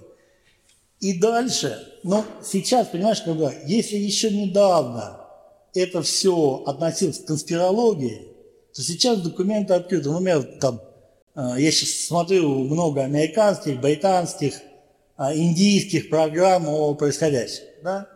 И 1.01 1.19
дальше, 1.19 1.87
ну, 2.03 2.25
сейчас, 2.43 2.89
понимаешь, 2.89 3.23
когда, 3.23 3.53
если 3.67 3.97
еще 3.97 4.31
недавно 4.31 5.21
это 5.75 6.03
все 6.03 6.63
относилось 6.67 7.19
к 7.19 7.27
конспирологии, 7.27 8.29
то 8.75 8.83
сейчас 8.83 9.21
документы 9.21 9.75
открыты. 9.75 10.11
Например, 10.11 10.43
там, 10.61 10.81
э, 11.35 11.55
я 11.59 11.71
сейчас 11.71 12.07
смотрю 12.07 12.49
много 12.65 13.03
американских, 13.03 13.81
британских, 13.81 14.55
э, 15.19 15.35
индийских 15.35 16.11
программ 16.11 16.69
о 16.69 16.95
происходящем. 16.95 17.65
Да? 17.83 18.09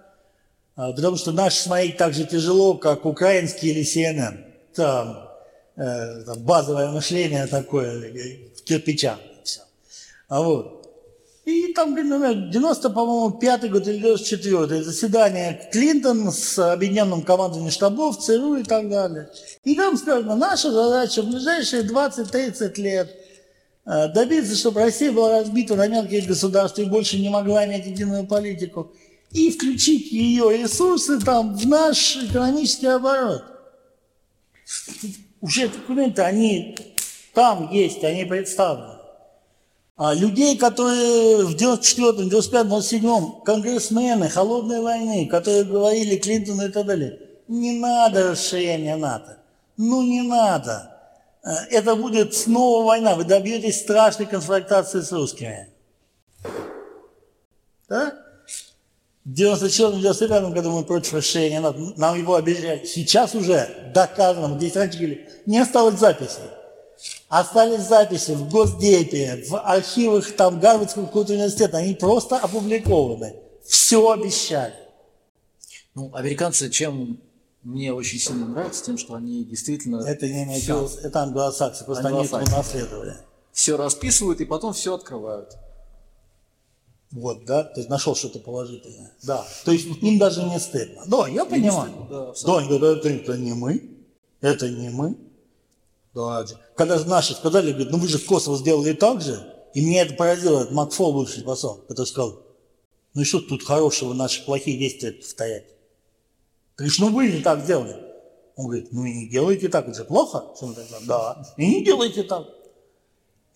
А, 0.78 0.92
потому 0.92 1.16
что 1.16 1.32
наши 1.32 1.60
смотреть 1.60 1.96
так 1.96 2.14
же 2.14 2.24
тяжело, 2.24 2.74
как 2.74 3.04
украинский 3.04 3.70
или 3.70 3.82
CNN. 3.82 4.44
Там, 4.74 5.28
э, 5.76 6.22
там 6.24 6.38
базовое 6.44 6.90
мышление 6.90 7.46
такое, 7.48 8.12
в 8.56 8.62
кирпичах. 8.62 9.18
Все. 9.42 9.62
А 10.28 10.40
вот. 10.40 10.77
И 11.48 11.72
там, 11.72 11.94
например, 11.94 12.50
90, 12.50 12.90
по-моему, 12.90 13.38
пятый 13.38 13.70
год 13.70 13.88
или 13.88 13.96
94 13.96 14.82
заседание 14.82 15.66
Клинтон 15.72 16.30
с 16.30 16.58
объединенным 16.58 17.22
командованием 17.22 17.70
штабов, 17.70 18.18
ЦРУ 18.18 18.56
и 18.56 18.64
так 18.64 18.90
далее. 18.90 19.30
И 19.64 19.74
там 19.74 19.96
сказано, 19.96 20.36
наша 20.36 20.70
задача 20.70 21.22
в 21.22 21.30
ближайшие 21.30 21.84
20-30 21.84 22.78
лет 22.82 23.16
э, 23.86 24.08
добиться, 24.08 24.54
чтобы 24.56 24.80
Россия 24.80 25.10
была 25.10 25.40
разбита 25.40 25.74
на 25.74 25.88
мелкие 25.88 26.20
государства 26.20 26.82
и 26.82 26.84
больше 26.84 27.18
не 27.18 27.30
могла 27.30 27.64
иметь 27.64 27.86
единую 27.86 28.26
политику, 28.26 28.92
и 29.30 29.50
включить 29.50 30.12
ее 30.12 30.54
ресурсы 30.54 31.18
там 31.18 31.56
в 31.56 31.66
наш 31.66 32.18
экономический 32.24 32.88
оборот. 32.88 33.44
Уже 35.40 35.68
документы, 35.68 36.20
они 36.20 36.76
там 37.32 37.72
есть, 37.72 38.04
они 38.04 38.26
представлены. 38.26 38.97
А 39.98 40.14
людей, 40.14 40.56
которые 40.56 41.44
в 41.44 41.56
94-м, 41.56 42.28
95-м, 42.28 42.72
97-м, 42.72 43.40
конгрессмены 43.42 44.28
холодной 44.28 44.80
войны, 44.80 45.26
которые 45.26 45.64
говорили 45.64 46.16
Клинтону 46.16 46.66
и 46.66 46.70
так 46.70 46.86
далее, 46.86 47.18
не 47.48 47.72
надо 47.72 48.30
расширения 48.30 48.94
НАТО. 48.94 49.38
Ну 49.76 50.02
не 50.02 50.22
надо. 50.22 50.96
Э, 51.42 51.50
это 51.72 51.96
будет 51.96 52.32
снова 52.32 52.86
война. 52.86 53.16
Вы 53.16 53.24
добьетесь 53.24 53.80
страшной 53.80 54.28
конфронтации 54.28 55.00
с 55.00 55.10
русскими. 55.10 55.68
Да? 57.88 58.14
В 59.24 59.32
94-95 59.32 60.52
году 60.52 60.70
мы 60.70 60.84
против 60.84 61.14
расширения 61.14 61.58
НАТО. 61.58 61.94
Нам 61.96 62.16
его 62.16 62.36
обещали. 62.36 62.84
Сейчас 62.86 63.34
уже 63.34 63.90
доказано, 63.92 64.56
здесь 64.58 64.76
раньше 64.76 64.96
говорили, 64.96 65.28
не 65.44 65.58
осталось 65.58 65.98
записей. 65.98 66.44
Остались 67.28 67.82
записи 67.82 68.30
в 68.30 68.50
Госдепе, 68.50 69.44
в 69.48 69.56
архивах 69.58 70.32
там 70.32 70.58
Гарвардского 70.60 71.06
какого-то 71.06 71.34
университета, 71.34 71.76
они 71.76 71.94
просто 71.94 72.38
опубликованы. 72.38 73.36
Все 73.66 74.10
обещали. 74.10 74.74
Ну, 75.94 76.14
американцы 76.14 76.70
чем 76.70 77.20
мне 77.62 77.92
очень 77.92 78.18
сильно 78.18 78.46
нравятся, 78.46 78.82
тем, 78.82 78.96
что 78.96 79.14
они 79.14 79.44
действительно... 79.44 80.02
Это 80.06 80.26
не 80.26 80.42
американцы, 80.42 80.98
все... 80.98 81.06
это 81.06 81.22
англосаксы, 81.22 81.84
просто 81.84 82.06
англосаксы. 82.06 82.36
они 82.36 82.44
это 82.46 82.54
унаследовали. 82.54 83.16
Все 83.52 83.76
расписывают 83.76 84.40
и 84.40 84.46
потом 84.46 84.72
все 84.72 84.94
открывают. 84.94 85.54
Вот, 87.10 87.44
да, 87.44 87.64
то 87.64 87.80
есть 87.80 87.90
нашел 87.90 88.14
что-то 88.14 88.38
положительное. 88.38 89.12
Да, 89.22 89.44
то 89.64 89.72
есть 89.72 89.86
им 90.02 90.18
даже 90.18 90.44
не 90.44 90.58
стыдно. 90.58 91.02
Да, 91.06 91.28
я 91.28 91.44
понимаю. 91.44 91.92
да, 92.08 92.78
да, 92.78 93.10
это 93.10 93.36
не 93.36 93.52
мы, 93.52 93.98
это 94.40 94.70
не 94.70 94.88
мы. 94.88 95.16
Да, 96.18 96.44
когда 96.74 96.98
наши 97.04 97.32
сказали, 97.32 97.70
говорят, 97.70 97.92
ну 97.92 97.98
вы 97.98 98.08
же 98.08 98.18
в 98.18 98.26
Косово 98.26 98.56
сделали 98.56 98.92
так 98.92 99.20
же, 99.20 99.40
и 99.72 99.80
меня 99.80 100.02
это 100.02 100.14
поразило, 100.14 100.64
это 100.64 100.74
Макфол, 100.74 101.12
бывший 101.12 101.44
посол, 101.44 101.76
который 101.86 102.06
сказал, 102.06 102.42
ну 103.14 103.22
и 103.22 103.24
что 103.24 103.38
тут 103.38 103.62
хорошего 103.62 104.14
наши 104.14 104.44
плохие 104.44 104.76
действия 104.76 105.12
повторять? 105.12 105.68
Ты 105.68 105.74
говоришь, 106.78 106.98
ну 106.98 107.10
вы 107.10 107.30
же 107.30 107.40
так 107.40 107.62
сделали. 107.62 107.96
Он 108.56 108.66
говорит, 108.66 108.88
ну 108.90 109.04
и 109.04 109.12
не 109.12 109.28
делайте 109.28 109.68
так, 109.68 109.86
это 109.86 109.96
же 109.96 110.04
плохо. 110.04 110.44
Да, 111.06 111.40
и 111.56 111.64
не 111.64 111.84
делайте 111.84 112.24
так. 112.24 112.48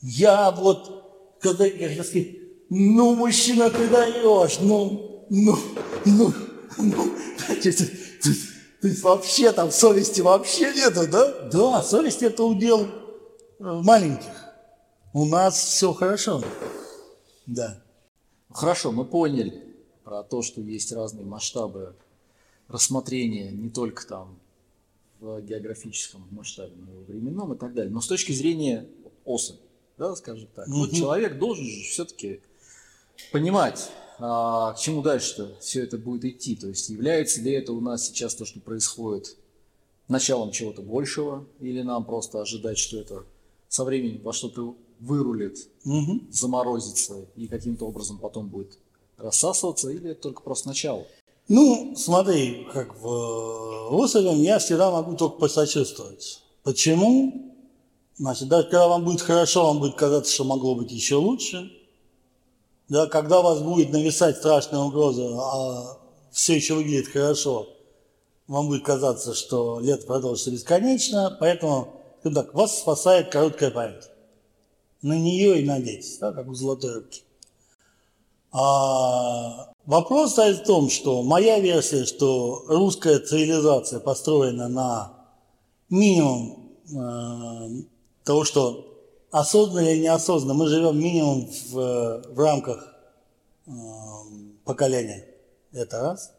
Я 0.00 0.52
вот, 0.52 1.38
когда 1.40 1.66
я 1.66 1.88
хотел 1.88 2.04
сказать, 2.04 2.28
ну, 2.70 3.16
мужчина, 3.16 3.70
ты 3.70 3.88
даешь, 3.88 4.58
ну, 4.60 5.26
ну, 5.30 5.58
ну, 6.04 6.32
ну, 6.78 7.12
то 8.82 8.88
есть 8.88 9.00
вообще 9.04 9.52
там 9.52 9.70
совести 9.70 10.22
вообще 10.22 10.74
нету, 10.74 11.08
да? 11.08 11.48
Да, 11.48 11.82
совесть 11.84 12.20
это 12.20 12.42
удел 12.42 12.80
э, 12.80 12.88
маленьких. 13.60 14.34
У 15.12 15.24
нас 15.24 15.56
все 15.56 15.92
хорошо. 15.92 16.42
Да. 17.46 17.80
Хорошо, 18.50 18.90
мы 18.90 19.04
поняли 19.04 19.62
про 20.02 20.24
то, 20.24 20.42
что 20.42 20.60
есть 20.60 20.90
разные 20.90 21.24
масштабы 21.24 21.94
рассмотрения 22.66 23.52
не 23.52 23.70
только 23.70 24.04
там 24.04 24.36
в 25.20 25.40
географическом 25.42 26.26
масштабе, 26.32 26.72
но 26.74 27.02
и 27.02 27.04
временном 27.04 27.52
и 27.52 27.56
так 27.56 27.74
далее. 27.74 27.92
Но 27.92 28.00
с 28.00 28.08
точки 28.08 28.32
зрения 28.32 28.88
особи, 29.24 29.60
да, 29.96 30.16
скажем 30.16 30.48
так, 30.56 30.66
mm-hmm. 30.66 30.72
вот 30.72 30.90
человек 30.90 31.38
должен 31.38 31.64
же 31.64 31.84
все-таки 31.84 32.40
понимать, 33.30 33.92
а, 34.18 34.72
к 34.72 34.78
чему 34.78 35.02
дальше-то 35.02 35.56
все 35.60 35.82
это 35.82 35.98
будет 35.98 36.24
идти? 36.24 36.56
То 36.56 36.68
есть 36.68 36.88
является 36.88 37.40
ли 37.40 37.52
это 37.52 37.72
у 37.72 37.80
нас 37.80 38.06
сейчас 38.06 38.34
то, 38.34 38.44
что 38.44 38.60
происходит, 38.60 39.36
началом 40.08 40.50
чего-то 40.50 40.82
большего, 40.82 41.46
или 41.60 41.82
нам 41.82 42.04
просто 42.04 42.40
ожидать, 42.40 42.78
что 42.78 42.98
это 42.98 43.24
со 43.68 43.84
временем 43.84 44.22
во 44.22 44.32
что-то 44.32 44.76
вырулит, 45.00 45.68
угу. 45.84 46.20
заморозится 46.30 47.26
и 47.36 47.46
каким-то 47.48 47.86
образом 47.86 48.18
потом 48.18 48.48
будет 48.48 48.78
рассасываться, 49.16 49.90
или 49.90 50.10
это 50.10 50.22
только 50.22 50.42
просто 50.42 50.68
начало? 50.68 51.06
Ну, 51.48 51.94
смотри, 51.96 52.66
как 52.72 52.94
в 53.00 53.90
Русовем 53.90 54.40
я 54.40 54.58
всегда 54.58 54.90
могу 54.90 55.16
только 55.16 55.38
посочувствовать. 55.38 56.42
Почему? 56.62 57.54
Значит, 58.16 58.48
даже 58.48 58.68
когда 58.68 58.88
вам 58.88 59.04
будет 59.04 59.22
хорошо, 59.22 59.66
вам 59.66 59.80
будет 59.80 59.96
казаться, 59.96 60.32
что 60.32 60.44
могло 60.44 60.74
быть 60.74 60.92
еще 60.92 61.16
лучше– 61.16 61.72
да, 62.92 63.06
когда 63.06 63.40
вас 63.40 63.62
будет 63.62 63.90
нависать 63.90 64.36
страшная 64.36 64.80
угроза, 64.80 65.26
а 65.40 65.96
все 66.30 66.56
еще 66.56 66.74
выглядит 66.74 67.08
хорошо, 67.08 67.66
вам 68.46 68.66
будет 68.68 68.84
казаться, 68.84 69.32
что 69.32 69.80
лето 69.80 70.06
продолжится 70.06 70.50
бесконечно, 70.50 71.34
поэтому, 71.40 71.88
так, 72.22 72.52
вас 72.52 72.78
спасает 72.78 73.32
короткая 73.32 73.70
память. 73.70 74.10
На 75.00 75.18
нее 75.18 75.62
и 75.62 75.64
надейтесь, 75.64 76.18
да, 76.18 76.32
как 76.32 76.46
у 76.46 76.52
золотой 76.52 76.96
рыбки. 76.96 77.22
А 78.52 79.72
вопрос 79.86 80.32
стоит 80.32 80.58
в 80.58 80.64
том, 80.64 80.90
что 80.90 81.22
моя 81.22 81.60
версия, 81.60 82.04
что 82.04 82.62
русская 82.68 83.20
цивилизация 83.20 84.00
построена 84.00 84.68
на 84.68 85.14
минимум 85.88 86.68
э, 86.94 87.68
того, 88.22 88.44
что 88.44 88.91
осознанно 89.32 89.88
или 89.88 90.02
неосознанно, 90.02 90.54
мы 90.54 90.68
живем 90.68 91.00
минимум 91.00 91.50
в, 91.70 92.22
в 92.28 92.38
рамках 92.38 92.94
э, 93.66 93.70
поколения. 94.64 95.26
Это 95.72 96.00
раз. 96.00 96.32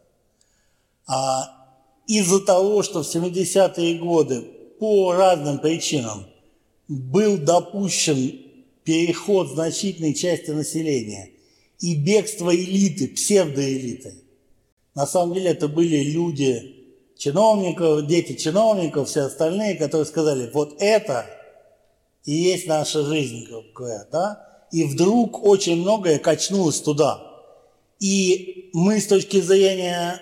А 1.06 1.76
из-за 2.06 2.40
того, 2.40 2.82
что 2.82 3.02
в 3.02 3.06
70-е 3.06 3.98
годы 3.98 4.42
по 4.78 5.12
разным 5.12 5.58
причинам 5.58 6.24
был 6.88 7.36
допущен 7.36 8.40
переход 8.84 9.50
значительной 9.50 10.14
части 10.14 10.50
населения 10.50 11.30
и 11.80 11.96
бегство 11.96 12.54
элиты, 12.54 13.08
псевдоэлиты. 13.08 14.22
На 14.94 15.06
самом 15.06 15.34
деле 15.34 15.50
это 15.50 15.66
были 15.66 15.96
люди, 16.04 16.76
чиновников, 17.16 18.06
дети 18.06 18.34
чиновников, 18.34 19.08
все 19.08 19.22
остальные, 19.22 19.74
которые 19.76 20.06
сказали, 20.06 20.48
вот 20.52 20.76
это 20.78 21.26
и 22.24 22.32
есть 22.32 22.66
наша 22.66 23.02
жизнь, 23.04 23.46
грубо 23.46 24.06
да? 24.10 24.66
И 24.72 24.84
вдруг 24.84 25.44
очень 25.44 25.80
многое 25.80 26.18
качнулось 26.18 26.80
туда. 26.80 27.22
И 28.00 28.70
мы 28.72 29.00
с 29.00 29.06
точки 29.06 29.40
зрения 29.40 30.20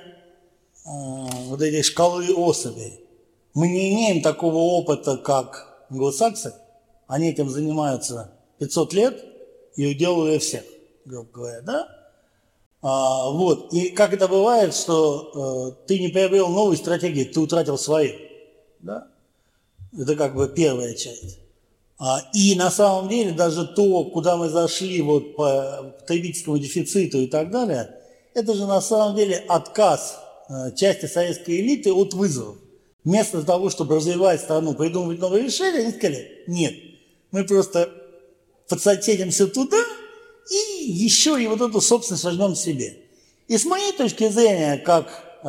э, 0.85 0.89
вот 1.47 1.62
этой 1.62 1.83
шкалы 1.83 2.35
особей, 2.35 3.01
мы 3.55 3.69
не 3.69 3.93
имеем 3.93 4.23
такого 4.23 4.57
опыта, 4.57 5.16
как 5.16 5.87
англосаксы. 5.91 6.55
Они 7.07 7.31
этим 7.31 7.49
занимаются 7.49 8.33
500 8.59 8.93
лет 8.95 9.24
и 9.77 9.87
уделывая 9.87 10.39
всех, 10.39 10.65
грубо 11.05 11.29
говоря, 11.33 11.61
да? 11.62 11.89
А, 12.83 13.31
вот. 13.31 13.73
И 13.73 13.91
как 13.91 14.12
это 14.12 14.27
бывает, 14.27 14.74
что 14.74 15.77
э, 15.79 15.87
ты 15.87 16.01
не 16.01 16.09
приобрел 16.09 16.49
новые 16.49 16.77
стратегии, 16.77 17.24
ты 17.24 17.39
утратил 17.39 17.79
свои. 17.79 18.12
Да? 18.81 19.09
Это 19.97 20.16
как 20.16 20.35
бы 20.35 20.49
первая 20.49 20.95
часть. 20.95 21.39
А, 22.05 22.20
и 22.35 22.57
на 22.57 22.69
самом 22.69 23.09
деле 23.09 23.31
даже 23.31 23.65
то, 23.65 24.03
куда 24.07 24.37
мы 24.37 24.49
зашли 24.49 25.01
вот 25.03 25.37
по 25.37 25.95
потребительскому 26.01 26.59
дефициту 26.59 27.20
и 27.20 27.29
так 27.29 27.53
далее, 27.53 27.95
это 28.35 28.55
же 28.55 28.66
на 28.66 28.81
самом 28.81 29.15
деле 29.15 29.37
отказ 29.47 30.19
э, 30.49 30.74
части 30.74 31.07
советской 31.07 31.61
элиты 31.61 31.93
от 31.93 32.12
вызовов. 32.12 32.57
Вместо 33.05 33.45
того, 33.45 33.70
чтобы 33.70 33.95
развивать 33.95 34.41
страну, 34.41 34.74
придумывать 34.74 35.20
новые 35.20 35.45
решения, 35.45 35.79
они 35.79 35.93
сказали, 35.93 36.43
нет, 36.49 36.74
Мы 37.31 37.45
просто 37.45 37.89
подсоседимся 38.69 39.47
туда 39.47 39.79
и 40.51 40.91
еще 40.91 41.41
и 41.41 41.47
вот 41.47 41.61
эту 41.61 41.81
собственность 41.81 42.24
возьмем 42.24 42.57
себе. 42.57 42.97
И 43.47 43.57
с 43.57 43.65
моей 43.65 43.93
точки 43.93 44.29
зрения, 44.29 44.77
как 44.77 45.07
э, 45.45 45.49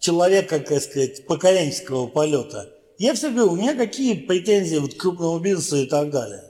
человека, 0.00 0.58
как 0.58 0.82
сказать, 0.82 1.24
поколенческого 1.24 2.08
полета, 2.08 2.68
я 2.98 3.14
все 3.14 3.30
говорю, 3.30 3.52
у 3.52 3.56
меня 3.56 3.74
какие 3.74 4.14
претензии 4.14 4.76
вот 4.76 4.94
к 4.94 4.96
крупному 4.96 5.38
бизнесу 5.38 5.76
и 5.76 5.86
так 5.86 6.10
далее. 6.10 6.42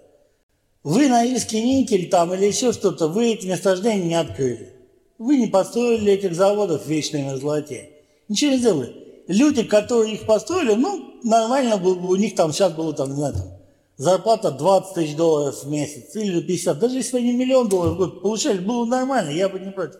Вы 0.82 1.08
на 1.08 1.24
Ильский 1.24 1.62
никель 1.62 2.08
там 2.08 2.32
или 2.32 2.46
еще 2.46 2.72
что-то, 2.72 3.08
вы 3.08 3.32
эти 3.32 3.46
месторождения 3.46 4.04
не 4.04 4.14
открыли. 4.14 4.72
Вы 5.18 5.38
не 5.38 5.46
построили 5.46 6.12
этих 6.12 6.34
заводов 6.34 6.86
вечной 6.86 7.24
на 7.24 7.38
золоте. 7.38 7.90
Ничего 8.28 8.52
не 8.52 8.58
сделали. 8.58 8.94
Люди, 9.26 9.64
которые 9.64 10.14
их 10.14 10.26
построили, 10.26 10.74
ну, 10.74 11.18
нормально 11.24 11.78
было 11.78 11.94
бы, 11.94 12.08
у 12.08 12.16
них 12.16 12.36
там 12.36 12.52
сейчас 12.52 12.72
было 12.72 12.92
там, 12.92 13.10
не 13.10 13.16
знаю, 13.16 13.32
там, 13.34 13.56
зарплата 13.96 14.52
20 14.52 14.94
тысяч 14.94 15.16
долларов 15.16 15.64
в 15.64 15.68
месяц 15.68 16.14
или 16.14 16.40
50. 16.40 16.78
Даже 16.78 16.96
если 16.96 17.18
они 17.18 17.32
миллион 17.32 17.68
долларов 17.68 17.94
в 17.94 17.96
год 17.96 18.22
получали, 18.22 18.58
было 18.58 18.84
нормально, 18.84 19.30
я 19.30 19.48
бы 19.48 19.58
не 19.58 19.72
против. 19.72 19.98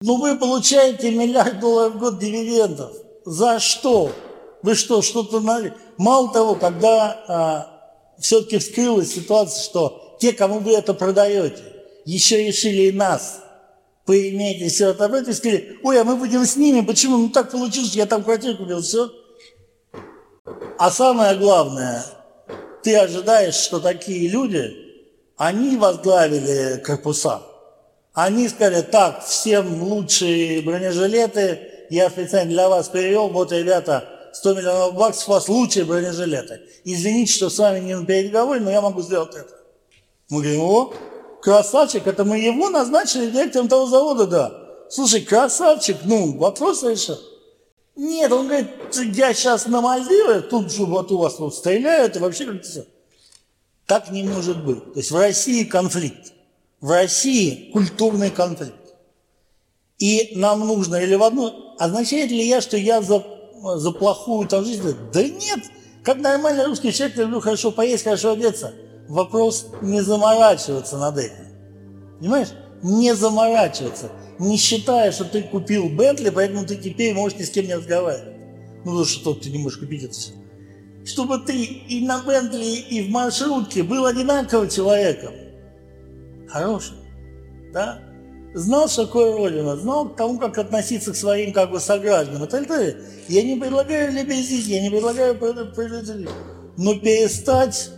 Но 0.00 0.16
вы 0.16 0.38
получаете 0.38 1.10
миллиард 1.10 1.58
долларов 1.60 1.94
в 1.94 1.98
год 1.98 2.18
дивидендов. 2.18 2.92
За 3.24 3.58
что? 3.58 4.12
Вы 4.64 4.74
что, 4.74 5.02
что-то... 5.02 5.42
Мало 5.98 6.32
того, 6.32 6.54
когда 6.54 7.22
а, 7.28 8.16
все-таки 8.18 8.56
вскрылась 8.56 9.12
ситуация, 9.12 9.62
что 9.62 10.16
те, 10.18 10.32
кому 10.32 10.58
вы 10.60 10.72
это 10.72 10.94
продаете, 10.94 11.62
еще 12.06 12.46
решили 12.46 12.84
и 12.84 12.92
нас 12.92 13.42
поиметь 14.06 14.62
и 14.62 14.70
все 14.70 14.92
это, 14.92 15.04
и 15.04 15.32
сказали, 15.34 15.78
ой, 15.82 16.00
а 16.00 16.04
мы 16.04 16.16
будем 16.16 16.46
с 16.46 16.56
ними, 16.56 16.80
почему? 16.80 17.18
Ну 17.18 17.28
так 17.28 17.50
получилось, 17.50 17.94
я 17.94 18.06
там 18.06 18.24
квартиру 18.24 18.56
купил, 18.56 18.80
все. 18.80 19.10
А 20.78 20.90
самое 20.90 21.36
главное, 21.36 22.02
ты 22.82 22.96
ожидаешь, 22.96 23.56
что 23.56 23.80
такие 23.80 24.30
люди, 24.30 24.74
они 25.36 25.76
возглавили 25.76 26.82
корпуса. 26.82 27.42
Они 28.14 28.48
сказали, 28.48 28.80
так, 28.80 29.26
всем 29.26 29.82
лучшие 29.82 30.62
бронежилеты, 30.62 31.86
я 31.90 32.08
специально 32.08 32.50
для 32.50 32.70
вас 32.70 32.88
перевел, 32.88 33.28
вот, 33.28 33.52
ребята, 33.52 34.13
100 34.34 34.54
миллионов 34.54 34.94
баксов, 34.94 35.28
у 35.28 35.32
вас 35.32 35.48
лучшие 35.48 35.84
бронежилеты. 35.84 36.60
Извините, 36.84 37.32
что 37.32 37.50
с 37.50 37.58
вами 37.58 37.80
не 37.80 37.96
на 37.96 38.04
переговоре, 38.04 38.60
но 38.60 38.70
я 38.70 38.80
могу 38.80 39.02
сделать 39.02 39.34
это. 39.34 39.50
Мы 40.28 40.42
говорим, 40.42 40.60
о, 40.62 40.92
красавчик, 41.40 42.06
это 42.06 42.24
мы 42.24 42.38
его 42.38 42.70
назначили 42.70 43.30
директором 43.30 43.68
того 43.68 43.86
завода, 43.86 44.26
да. 44.26 44.60
Слушай, 44.90 45.20
красавчик, 45.22 45.98
ну, 46.04 46.36
вопрос 46.36 46.82
решен. 46.82 47.18
Нет, 47.96 48.32
он 48.32 48.48
говорит, 48.48 48.68
я 49.14 49.32
сейчас 49.32 49.66
на 49.66 49.80
Мальдивах, 49.80 50.48
тут 50.48 50.72
же 50.72 50.84
вот 50.84 51.12
у 51.12 51.18
вас 51.18 51.36
тут 51.36 51.54
стреляют, 51.54 52.16
и 52.16 52.18
вообще 52.18 52.46
как-то 52.46 52.68
все. 52.68 52.86
Так 53.86 54.10
не 54.10 54.24
может 54.24 54.64
быть. 54.64 54.92
То 54.94 54.98
есть 54.98 55.10
в 55.10 55.16
России 55.16 55.64
конфликт 55.64 56.34
в 56.84 56.90
России 56.90 57.70
культурный 57.72 58.30
конфликт. 58.30 58.74
И 59.98 60.32
нам 60.34 60.60
нужно 60.66 60.96
или 60.96 61.14
в 61.14 61.22
одну... 61.22 61.74
Означает 61.78 62.30
ли 62.30 62.46
я, 62.46 62.60
что 62.60 62.76
я 62.76 63.00
за, 63.00 63.24
за 63.76 63.90
плохую 63.90 64.48
там 64.48 64.64
жизнь? 64.64 64.82
Да 65.12 65.22
нет. 65.22 65.60
Как 66.02 66.18
нормальный 66.18 66.66
русский 66.66 66.92
человек, 66.92 67.16
люблю 67.16 67.40
хорошо 67.40 67.70
поесть, 67.70 68.04
хорошо 68.04 68.32
одеться. 68.32 68.74
Вопрос 69.08 69.68
не 69.80 70.02
заморачиваться 70.02 70.98
над 70.98 71.18
этим. 71.18 71.46
Понимаешь? 72.18 72.48
Не 72.82 73.14
заморачиваться. 73.14 74.10
Не 74.38 74.56
считая, 74.56 75.12
что 75.12 75.24
ты 75.24 75.42
купил 75.42 75.88
Бентли, 75.88 76.30
поэтому 76.30 76.66
ты 76.66 76.76
теперь 76.76 77.14
можешь 77.14 77.38
ни 77.38 77.44
с 77.44 77.50
кем 77.50 77.66
не 77.66 77.74
разговаривать. 77.74 78.34
Ну, 78.84 78.90
потому 78.90 79.04
что 79.04 79.34
ты 79.34 79.50
не 79.50 79.58
можешь 79.58 79.78
купить 79.78 80.04
это 80.04 80.12
все. 80.12 80.32
Чтобы 81.04 81.38
ты 81.38 81.64
и 81.64 82.04
на 82.06 82.22
Бентли, 82.22 82.64
и 82.64 83.02
в 83.06 83.10
маршрутке 83.10 83.82
был 83.82 84.06
одинаковым 84.06 84.68
человеком 84.68 85.32
хорошим, 86.54 86.96
да, 87.72 88.00
знал, 88.54 88.88
что 88.88 89.06
такое 89.06 89.36
Родина, 89.36 89.76
знал 89.76 90.08
тому, 90.08 90.38
как 90.38 90.56
относиться 90.56 91.12
к 91.12 91.16
своим 91.16 91.52
как 91.52 91.70
бы 91.70 91.80
согражданам. 91.80 92.44
Это, 92.44 92.96
я 93.28 93.42
не 93.42 93.56
предлагаю 93.56 94.12
лебезить, 94.12 94.66
я 94.66 94.80
не 94.80 94.90
предлагаю 94.90 95.34
но 96.76 96.94
перестать 96.98 97.90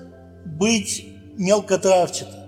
быть 0.44 1.06
мелкотравчатым. 1.36 2.45